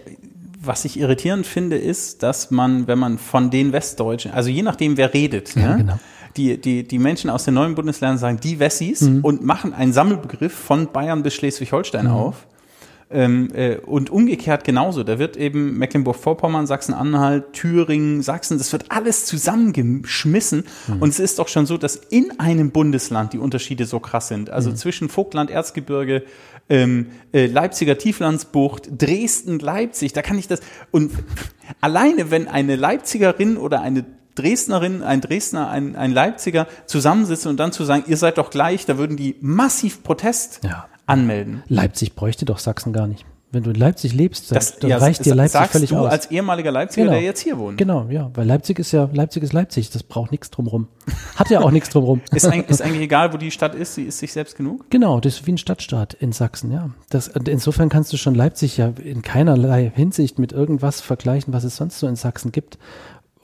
was 0.61 0.83
ich 0.85 0.99
irritierend 0.99 1.45
finde, 1.45 1.77
ist, 1.77 2.23
dass 2.23 2.51
man, 2.51 2.87
wenn 2.87 2.99
man 2.99 3.17
von 3.17 3.49
den 3.49 3.71
Westdeutschen, 3.71 4.31
also 4.31 4.49
je 4.49 4.63
nachdem, 4.63 4.97
wer 4.97 5.13
redet, 5.13 5.55
Ja, 5.55 5.71
ne, 5.71 5.77
genau. 5.77 5.99
die, 6.37 6.59
die, 6.59 6.83
die 6.87 6.99
Menschen 6.99 7.29
aus 7.29 7.45
den 7.45 7.53
neuen 7.53 7.75
Bundesländern 7.75 8.17
sagen 8.17 8.39
die 8.41 8.59
Wessis 8.59 9.01
Mhm. 9.01 9.19
und 9.23 9.43
machen 9.45 9.73
einen 9.73 9.93
Sammelbegriff 9.93 10.53
von 10.53 10.91
Bayern 10.91 11.23
bis 11.23 11.35
Schleswig-Holstein 11.35 12.07
auf. 12.07 12.47
Ähm, 13.11 13.49
äh, 13.53 13.77
und 13.77 14.09
umgekehrt 14.09 14.63
genauso. 14.63 15.03
Da 15.03 15.19
wird 15.19 15.37
eben 15.37 15.77
Mecklenburg-Vorpommern, 15.77 16.65
Sachsen-Anhalt, 16.65 17.53
Thüringen, 17.53 18.23
Sachsen, 18.23 18.57
das 18.57 18.71
wird 18.71 18.85
alles 18.89 19.25
zusammengeschmissen. 19.25 20.63
Mhm. 20.87 21.01
Und 21.01 21.09
es 21.09 21.19
ist 21.19 21.37
doch 21.39 21.47
schon 21.47 21.65
so, 21.67 21.77
dass 21.77 21.95
in 21.95 22.39
einem 22.39 22.71
Bundesland 22.71 23.33
die 23.33 23.37
Unterschiede 23.37 23.85
so 23.85 23.99
krass 23.99 24.27
sind. 24.27 24.49
Also 24.49 24.71
Mhm. 24.71 24.75
zwischen 24.75 25.09
Vogtland, 25.09 25.51
Erzgebirge, 25.51 26.23
ähm, 26.67 27.07
äh, 27.31 27.45
Leipziger 27.45 27.97
Tieflandsbucht, 27.97 28.89
Dresden, 28.97 29.59
Leipzig, 29.59 30.13
da 30.13 30.23
kann 30.23 30.39
ich 30.39 30.47
das. 30.47 30.61
Und 30.89 31.11
alleine, 31.81 32.31
wenn 32.31 32.47
eine 32.47 32.75
Leipzigerin 32.75 33.57
oder 33.57 33.81
eine 33.81 34.03
Dresdnerin, 34.33 35.03
ein 35.03 35.21
Dresdner, 35.21 35.69
ein, 35.69 35.95
ein 35.95 36.11
Leipziger 36.11 36.67
zusammensitzen 36.87 37.51
und 37.51 37.57
dann 37.57 37.71
zu 37.71 37.85
sagen, 37.85 38.03
ihr 38.07 38.17
seid 38.17 38.37
doch 38.37 38.49
gleich, 38.49 38.85
da 38.85 38.97
würden 38.97 39.15
die 39.15 39.35
massiv 39.41 40.03
Protest 40.03 40.61
Ja. 40.63 40.87
Anmelden. 41.05 41.63
Leipzig 41.67 42.15
bräuchte 42.15 42.45
doch 42.45 42.59
Sachsen 42.59 42.93
gar 42.93 43.07
nicht. 43.07 43.25
Wenn 43.51 43.63
du 43.63 43.69
in 43.69 43.77
Leipzig 43.77 44.13
lebst, 44.13 44.51
dann, 44.51 44.61
dann 44.81 44.89
ja, 44.89 44.97
reicht 44.97 45.23
dir 45.23 45.33
Leipzig 45.33 45.61
völlig 45.67 45.89
du 45.91 45.97
aus. 45.97 46.11
als 46.11 46.29
ehemaliger 46.29 46.71
Leipziger, 46.71 47.09
der 47.09 47.21
jetzt 47.21 47.39
hier 47.39 47.57
wohnt. 47.57 47.77
Genau, 47.77 48.07
ja, 48.09 48.29
weil 48.33 48.45
Leipzig 48.45 48.79
ist 48.79 48.91
ja, 48.91 49.07
Leipzig 49.13 49.43
ist 49.43 49.53
Leipzig, 49.53 49.89
das 49.91 50.03
braucht 50.03 50.31
nichts 50.31 50.51
drumrum. 50.51 50.89
Hat 51.37 51.49
ja 51.49 51.61
auch 51.61 51.71
nichts 51.71 51.89
drumrum. 51.89 52.19
Ist, 52.33 52.45
eigentlich, 52.45 52.69
ist 52.69 52.81
eigentlich 52.81 53.03
egal, 53.03 53.31
wo 53.31 53.37
die 53.37 53.51
Stadt 53.51 53.73
ist, 53.73 53.95
sie 53.95 54.03
ist 54.03 54.19
sich 54.19 54.33
selbst 54.33 54.57
genug. 54.57 54.89
Genau, 54.89 55.21
das 55.21 55.35
ist 55.35 55.47
wie 55.47 55.53
ein 55.53 55.57
Stadtstaat 55.57 56.15
in 56.15 56.33
Sachsen, 56.33 56.71
ja. 56.71 56.89
Das, 57.09 57.27
insofern 57.27 57.87
kannst 57.87 58.11
du 58.11 58.17
schon 58.17 58.35
Leipzig 58.35 58.75
ja 58.75 58.91
in 59.01 59.21
keinerlei 59.21 59.89
Hinsicht 59.95 60.37
mit 60.37 60.51
irgendwas 60.51 60.99
vergleichen, 60.99 61.53
was 61.53 61.63
es 61.63 61.77
sonst 61.77 61.99
so 61.99 62.07
in 62.07 62.17
Sachsen 62.17 62.51
gibt. 62.51 62.77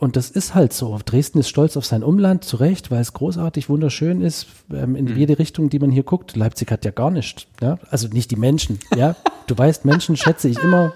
Und 0.01 0.15
das 0.15 0.31
ist 0.31 0.55
halt 0.55 0.73
so. 0.73 0.97
Dresden 1.05 1.37
ist 1.37 1.49
stolz 1.49 1.77
auf 1.77 1.85
sein 1.85 2.01
Umland, 2.01 2.43
zu 2.43 2.57
Recht, 2.57 2.89
weil 2.89 3.01
es 3.01 3.13
großartig, 3.13 3.69
wunderschön 3.69 4.21
ist, 4.21 4.47
ähm, 4.73 4.95
in 4.95 5.15
jede 5.15 5.37
Richtung, 5.37 5.69
die 5.69 5.77
man 5.77 5.91
hier 5.91 6.01
guckt. 6.01 6.35
Leipzig 6.35 6.71
hat 6.71 6.83
ja 6.85 6.89
gar 6.89 7.11
nichts. 7.11 7.45
Ja? 7.61 7.77
Also 7.91 8.07
nicht 8.07 8.31
die 8.31 8.35
Menschen, 8.35 8.79
ja. 8.95 9.15
Du 9.47 9.57
weißt, 9.57 9.85
Menschen 9.85 10.15
schätze 10.15 10.47
ich 10.47 10.57
immer, 10.59 10.93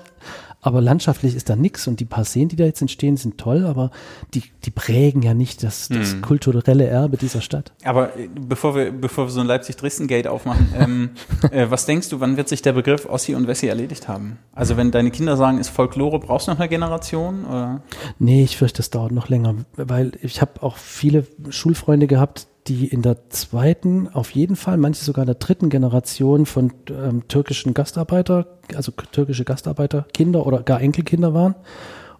aber 0.66 0.82
landschaftlich 0.82 1.36
ist 1.36 1.47
da 1.47 1.55
nichts 1.55 1.88
und 1.88 1.99
die 1.99 2.05
paar 2.05 2.24
Seen, 2.24 2.49
die 2.49 2.55
da 2.55 2.63
jetzt 2.63 2.82
entstehen, 2.82 3.18
sind 3.18 3.38
toll, 3.38 3.68
aber 3.68 3.91
die, 4.34 4.41
die 4.63 4.72
prägen 4.72 5.22
ja 5.22 5.36
nicht 5.36 5.61
das, 5.61 5.89
das 5.89 6.22
kulturelle 6.22 6.88
Erbe 6.88 7.18
dieser 7.18 7.41
Stadt. 7.41 7.72
Aber 7.84 8.18
äh, 8.18 8.28
bevor 8.34 8.76
wir, 8.76 8.91
bevor 8.91 9.28
wir 9.28 9.32
so 9.32 9.41
ein 9.41 9.45
Leipzig-Dresden-Gate 9.45 10.26
aufmachen, 10.26 10.74
ähm, 10.76 11.09
äh, 11.51 11.68
was 11.70 11.86
denkst 11.86 12.09
du, 12.09 12.20
wann 12.20 12.36
wird 12.36 12.49
sich 12.49 12.63
der 12.63 12.74
Begriff 12.74 13.05
Ossi 13.05 13.36
und 13.36 13.47
Wessi 13.47 13.68
erledigt 13.68 14.07
haben? 14.07 14.39
Also 14.53 14.76
wenn 14.76 14.89
deine 14.89 15.11
Kinder 15.11 15.38
sagen, 15.38 15.59
ist 15.59 15.70
Folklore, 15.70 16.18
brauchst 16.18 16.47
du 16.47 16.51
noch 16.51 16.59
eine 16.59 16.68
Generation? 16.68 17.45
Oder? 17.45 17.82
Nee, 18.18 18.43
ich 18.43 18.57
fürchte, 18.57 18.78
das 18.78 18.89
dauert 18.89 19.11
noch 19.11 19.30
länger, 19.30 19.53
weil 19.76 20.13
ich 20.24 20.41
habe 20.41 20.63
auch 20.63 20.78
viele 20.78 21.28
Schulfreunde 21.49 22.07
gehabt, 22.07 22.47
die 22.68 22.88
in 22.88 23.01
der 23.01 23.30
zweiten, 23.30 24.07
auf 24.07 24.32
jeden 24.32 24.55
Fall, 24.55 24.78
manche 24.78 25.03
sogar 25.03 25.24
in 25.24 25.28
der 25.28 25.36
dritten 25.36 25.70
Generation 25.70 26.45
von 26.45 26.74
ähm, 26.89 27.28
türkischen 27.28 27.74
Gastarbeiter, 27.74 28.57
also 28.76 28.91
türkische 28.91 29.45
Gastarbeiterkinder 29.45 30.45
oder 30.45 30.63
gar 30.63 30.82
Enkelkinder 30.82 31.34
waren. 31.34 31.55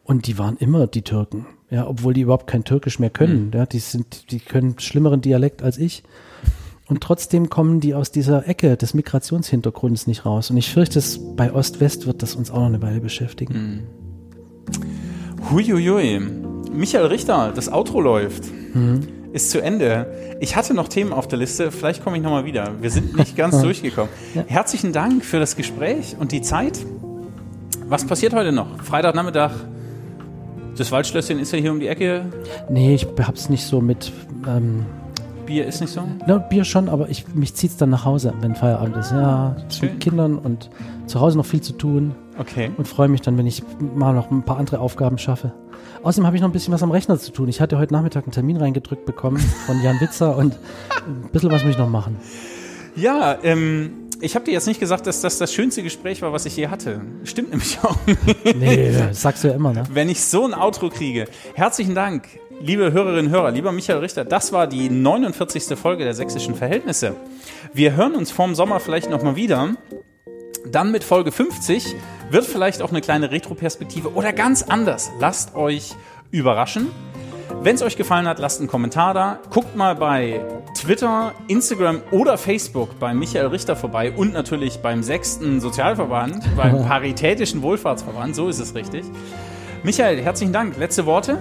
Und 0.04 0.28
die 0.28 0.38
waren 0.38 0.58
immer 0.58 0.86
die 0.86 1.02
Türken, 1.02 1.48
ja, 1.72 1.88
obwohl 1.88 2.14
die 2.14 2.22
überhaupt 2.22 2.46
kein 2.46 2.64
Türkisch 2.64 3.00
mehr 3.00 3.10
können. 3.10 3.52
Ja, 3.56 3.66
die 3.66 3.80
sind, 3.80 4.32
die 4.32 4.39
können 4.39 4.78
schlimmeren 4.78 5.22
Dialekt 5.22 5.64
als 5.64 5.80
ich. 5.80 6.04
Und 6.88 7.02
trotzdem 7.02 7.50
kommen 7.50 7.80
die 7.80 7.96
aus 7.96 8.12
dieser 8.12 8.48
Ecke 8.48 8.78
des 8.78 8.93
Migrationshintergrunds 8.93 10.06
nicht 10.06 10.28
raus. 10.28 10.52
Und 10.52 10.58
ich 10.58 10.72
fürchte, 10.72 11.00
es 11.00 11.20
bei 11.36 11.52
Ost-West 11.52 12.06
wird 12.06 12.22
das 12.22 12.36
uns 12.36 12.52
auch 12.52 12.60
noch 12.60 12.68
eine 12.68 12.84
Weile 12.84 13.00
beschäftigen. 13.00 13.88
Huiuiui. 15.50 16.20
Michael 16.72 17.08
Richter, 17.08 17.52
das 17.56 17.72
Outro 17.72 18.02
läuft. 18.02 18.43
Ist 19.36 19.52
zu 19.52 19.62
Ende. 19.62 20.08
Ich 20.40 20.56
hatte 20.56 20.74
noch 20.74 20.88
Themen 20.88 21.12
auf 21.12 21.28
der 21.28 21.38
Liste, 21.38 21.70
vielleicht 21.72 22.04
komme 22.04 22.16
ich 22.18 22.24
nochmal 22.24 22.46
wieder. 22.46 22.72
Wir 22.82 22.90
sind 22.90 23.18
nicht 23.18 23.36
ganz 23.36 23.62
durchgekommen. 23.62 24.10
Herzlichen 24.48 24.94
Dank 24.94 25.26
für 25.26 25.40
das 25.40 25.58
Gespräch 25.58 26.16
und 26.18 26.32
die 26.32 26.42
Zeit. 26.42 26.80
Was 27.88 28.06
passiert 28.06 28.34
heute 28.34 28.52
noch? 28.54 28.82
Freitagnachmittag. 28.82 29.52
Das 30.78 30.92
Waldschlösschen 30.92 31.38
ist 31.40 31.52
ja 31.52 31.60
hier 31.60 31.72
um 31.72 31.80
die 31.82 31.88
Ecke. 31.88 32.26
Nee, 32.70 32.96
ich 32.96 33.08
hab's 33.20 33.50
nicht 33.50 33.66
so 33.66 33.82
mit. 33.82 34.12
Ähm, 34.48 34.86
Bier 35.46 35.66
ist 35.68 35.80
nicht 35.82 35.92
so. 35.94 36.02
na, 36.26 36.38
Bier 36.40 36.64
schon, 36.64 36.90
aber 36.90 37.10
ich, 37.10 37.28
mich 37.36 37.54
zieht's 37.54 37.78
dann 37.78 37.90
nach 37.92 38.04
Hause, 38.06 38.34
wenn 38.42 38.56
Feierabend 38.56 38.96
ist. 38.98 39.12
Ja, 39.12 39.56
Schön. 39.70 39.90
mit 39.92 40.00
Kindern 40.00 40.38
und 40.40 40.70
zu 41.06 41.20
Hause 41.20 41.38
noch 41.38 41.46
viel 41.46 41.62
zu 41.62 41.74
tun 41.74 42.16
Okay. 42.40 42.72
und 42.78 42.88
freue 42.88 43.10
mich 43.10 43.22
dann, 43.22 43.38
wenn 43.38 43.46
ich 43.46 43.62
mal 43.96 44.14
noch 44.14 44.32
ein 44.32 44.44
paar 44.44 44.58
andere 44.58 44.80
Aufgaben 44.80 45.18
schaffe. 45.18 45.52
Außerdem 46.06 46.28
habe 46.28 46.36
ich 46.36 46.41
noch 46.43 46.49
ein 46.49 46.51
bisschen 46.51 46.72
was 46.72 46.84
am 46.84 46.91
Rechner 46.91 47.18
zu 47.18 47.32
tun. 47.32 47.49
Ich 47.49 47.60
hatte 47.62 47.80
heute 47.80 47.91
Nachmittag 47.91 48.26
einen 48.26 48.32
Termin 48.32 48.58
reingedrückt 48.58 49.08
bekommen 49.08 49.39
von 49.66 49.82
Jan 49.82 49.99
Witzer 49.99 50.38
und 50.38 50.56
ein 51.08 51.30
bisschen 51.32 51.49
was 51.49 51.64
muss 51.64 51.72
ich 51.72 51.80
noch 51.80 51.89
machen. 51.89 52.18
Ja, 52.95 53.39
ähm, 53.41 54.12
ich 54.22 54.36
habe 54.36 54.45
dir 54.45 54.51
jetzt 54.51 54.68
nicht 54.68 54.80
gesagt, 54.80 55.08
dass 55.08 55.22
das 55.22 55.39
das 55.39 55.51
schönste 55.51 55.82
Gespräch 55.82 56.22
war, 56.22 56.32
was 56.32 56.45
ich 56.45 56.56
je 56.56 56.68
hatte. 56.68 57.01
Stimmt 57.24 57.49
nämlich 57.49 57.80
auch. 57.82 57.97
Nee, 58.56 58.91
das 58.91 59.24
sagst 59.24 59.43
du 59.43 59.47
ja 59.47 59.56
immer, 59.56 59.74
ne? 59.74 59.84
Wenn 59.91 60.08
ich 60.08 60.24
so 60.24 60.45
ein 60.45 60.53
Outro 60.53 60.89
kriege. 60.89 61.26
Herzlichen 61.56 61.95
Dank, 61.95 62.28
liebe 62.62 62.91
Hörerinnen 62.91 63.26
und 63.26 63.32
Hörer, 63.32 63.49
lieber 63.49 63.72
Michael 63.72 63.97
Richter. 63.97 64.26
Das 64.26 64.53
war 64.53 64.68
die 64.68 64.91
49. 64.91 65.76
Folge 65.76 66.03
der 66.03 66.14
sächsischen 66.14 66.53
Verhältnisse. 66.53 67.16
Wir 67.74 67.95
hören 67.95 68.14
uns 68.14 68.30
vorm 68.30 68.53
Sommer 68.53 68.80
vielleicht 68.80 69.10
nochmal 69.10 69.38
wieder. 69.38 69.76
Dann 70.72 70.91
mit 70.91 71.03
Folge 71.03 71.32
50 71.32 71.95
wird 72.32 72.45
vielleicht 72.45 72.82
auch 72.82 72.89
eine 72.89 73.01
kleine 73.01 73.32
Retroperspektive 73.32 74.13
oder 74.13 74.34
ganz 74.34 74.63
anders. 74.63 75.11
Lasst 75.20 75.55
euch 75.55 75.93
überraschen. 76.32 76.88
Wenn 77.61 77.76
es 77.76 77.82
euch 77.82 77.97
gefallen 77.97 78.28
hat, 78.28 78.39
lasst 78.39 78.59
einen 78.59 78.68
Kommentar 78.68 79.13
da. 79.13 79.39
Guckt 79.51 79.76
mal 79.76 79.95
bei 79.95 80.41
Twitter, 80.76 81.32
Instagram 81.47 82.01
oder 82.11 82.38
Facebook 82.38 82.99
bei 82.99 83.13
Michael 83.13 83.47
Richter 83.47 83.76
vorbei 83.76 84.11
und 84.11 84.34
natürlich 84.34 84.80
beim 84.80 85.03
sechsten 85.03 85.61
Sozialverband, 85.61 86.43
beim 86.57 86.84
Paritätischen 86.86 87.61
Wohlfahrtsverband, 87.61 88.36
so 88.36 88.49
ist 88.49 88.59
es 88.59 88.76
richtig. 88.76 89.05
Michael, 89.84 90.22
herzlichen 90.22 90.51
Dank. 90.53 90.78
Letzte 90.78 91.05
Worte 91.05 91.38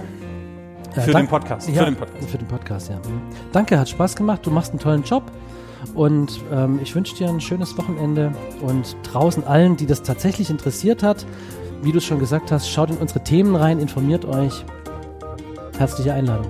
Ja, 0.95 1.01
für 1.01 1.11
dank- 1.11 1.25
den 1.25 1.29
Podcast. 1.29 1.67
Ja, 1.69 1.75
Für 1.79 1.85
den 1.85 1.95
Podcast. 1.95 2.29
Für 2.31 2.37
den 2.37 2.47
Podcast, 2.47 2.89
ja. 2.89 2.95
Mhm. 2.97 3.21
Danke, 3.51 3.77
hat 3.79 3.89
Spaß 3.89 4.15
gemacht. 4.15 4.41
Du 4.45 4.51
machst 4.51 4.71
einen 4.71 4.79
tollen 4.79 5.03
Job. 5.03 5.23
Und 5.95 6.41
ähm, 6.51 6.79
ich 6.83 6.93
wünsche 6.93 7.15
dir 7.15 7.29
ein 7.29 7.41
schönes 7.41 7.77
Wochenende 7.77 8.33
und 8.61 8.95
draußen 9.03 9.45
allen, 9.45 9.77
die 9.77 9.85
das 9.85 10.03
tatsächlich 10.03 10.49
interessiert 10.49 11.01
hat, 11.01 11.25
wie 11.81 11.91
du 11.91 11.99
es 11.99 12.03
schon 12.03 12.19
gesagt 12.19 12.51
hast, 12.51 12.69
schaut 12.69 12.89
in 12.89 12.97
unsere 12.97 13.23
Themen 13.23 13.55
rein, 13.55 13.79
informiert 13.79 14.25
euch. 14.25 14.65
Herzliche 15.77 16.13
Einladung. 16.13 16.47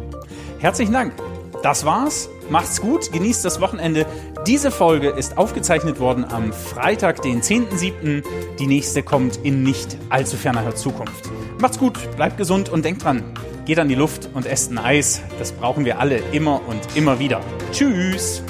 Herzlichen 0.59 0.93
Dank. 0.93 1.13
Das 1.61 1.85
war's. 1.85 2.29
Macht's 2.49 2.79
gut, 2.79 3.11
genießt 3.11 3.43
das 3.43 3.59
Wochenende. 3.59 4.05
Diese 4.45 4.69
Folge 4.69 5.09
ist 5.09 5.37
aufgezeichnet 5.37 5.99
worden 5.99 6.25
am 6.25 6.53
Freitag, 6.53 7.23
den 7.23 7.41
10.07. 7.41 8.23
Die 8.59 8.67
nächste 8.67 9.01
kommt 9.01 9.37
in 9.37 9.63
nicht 9.63 9.97
allzu 10.09 10.37
ferner 10.37 10.75
Zukunft. 10.75 11.31
Macht's 11.59 11.79
gut, 11.79 11.97
bleibt 12.15 12.37
gesund 12.37 12.69
und 12.69 12.85
denkt 12.85 13.03
dran, 13.03 13.23
geht 13.65 13.79
an 13.79 13.89
die 13.89 13.95
Luft 13.95 14.29
und 14.33 14.45
esst 14.45 14.71
ein 14.71 14.77
Eis. 14.77 15.21
Das 15.39 15.51
brauchen 15.51 15.85
wir 15.85 15.99
alle 15.99 16.17
immer 16.31 16.61
und 16.67 16.81
immer 16.95 17.17
wieder. 17.19 17.41
Tschüss. 17.71 18.43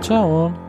Ciao. 0.00 0.67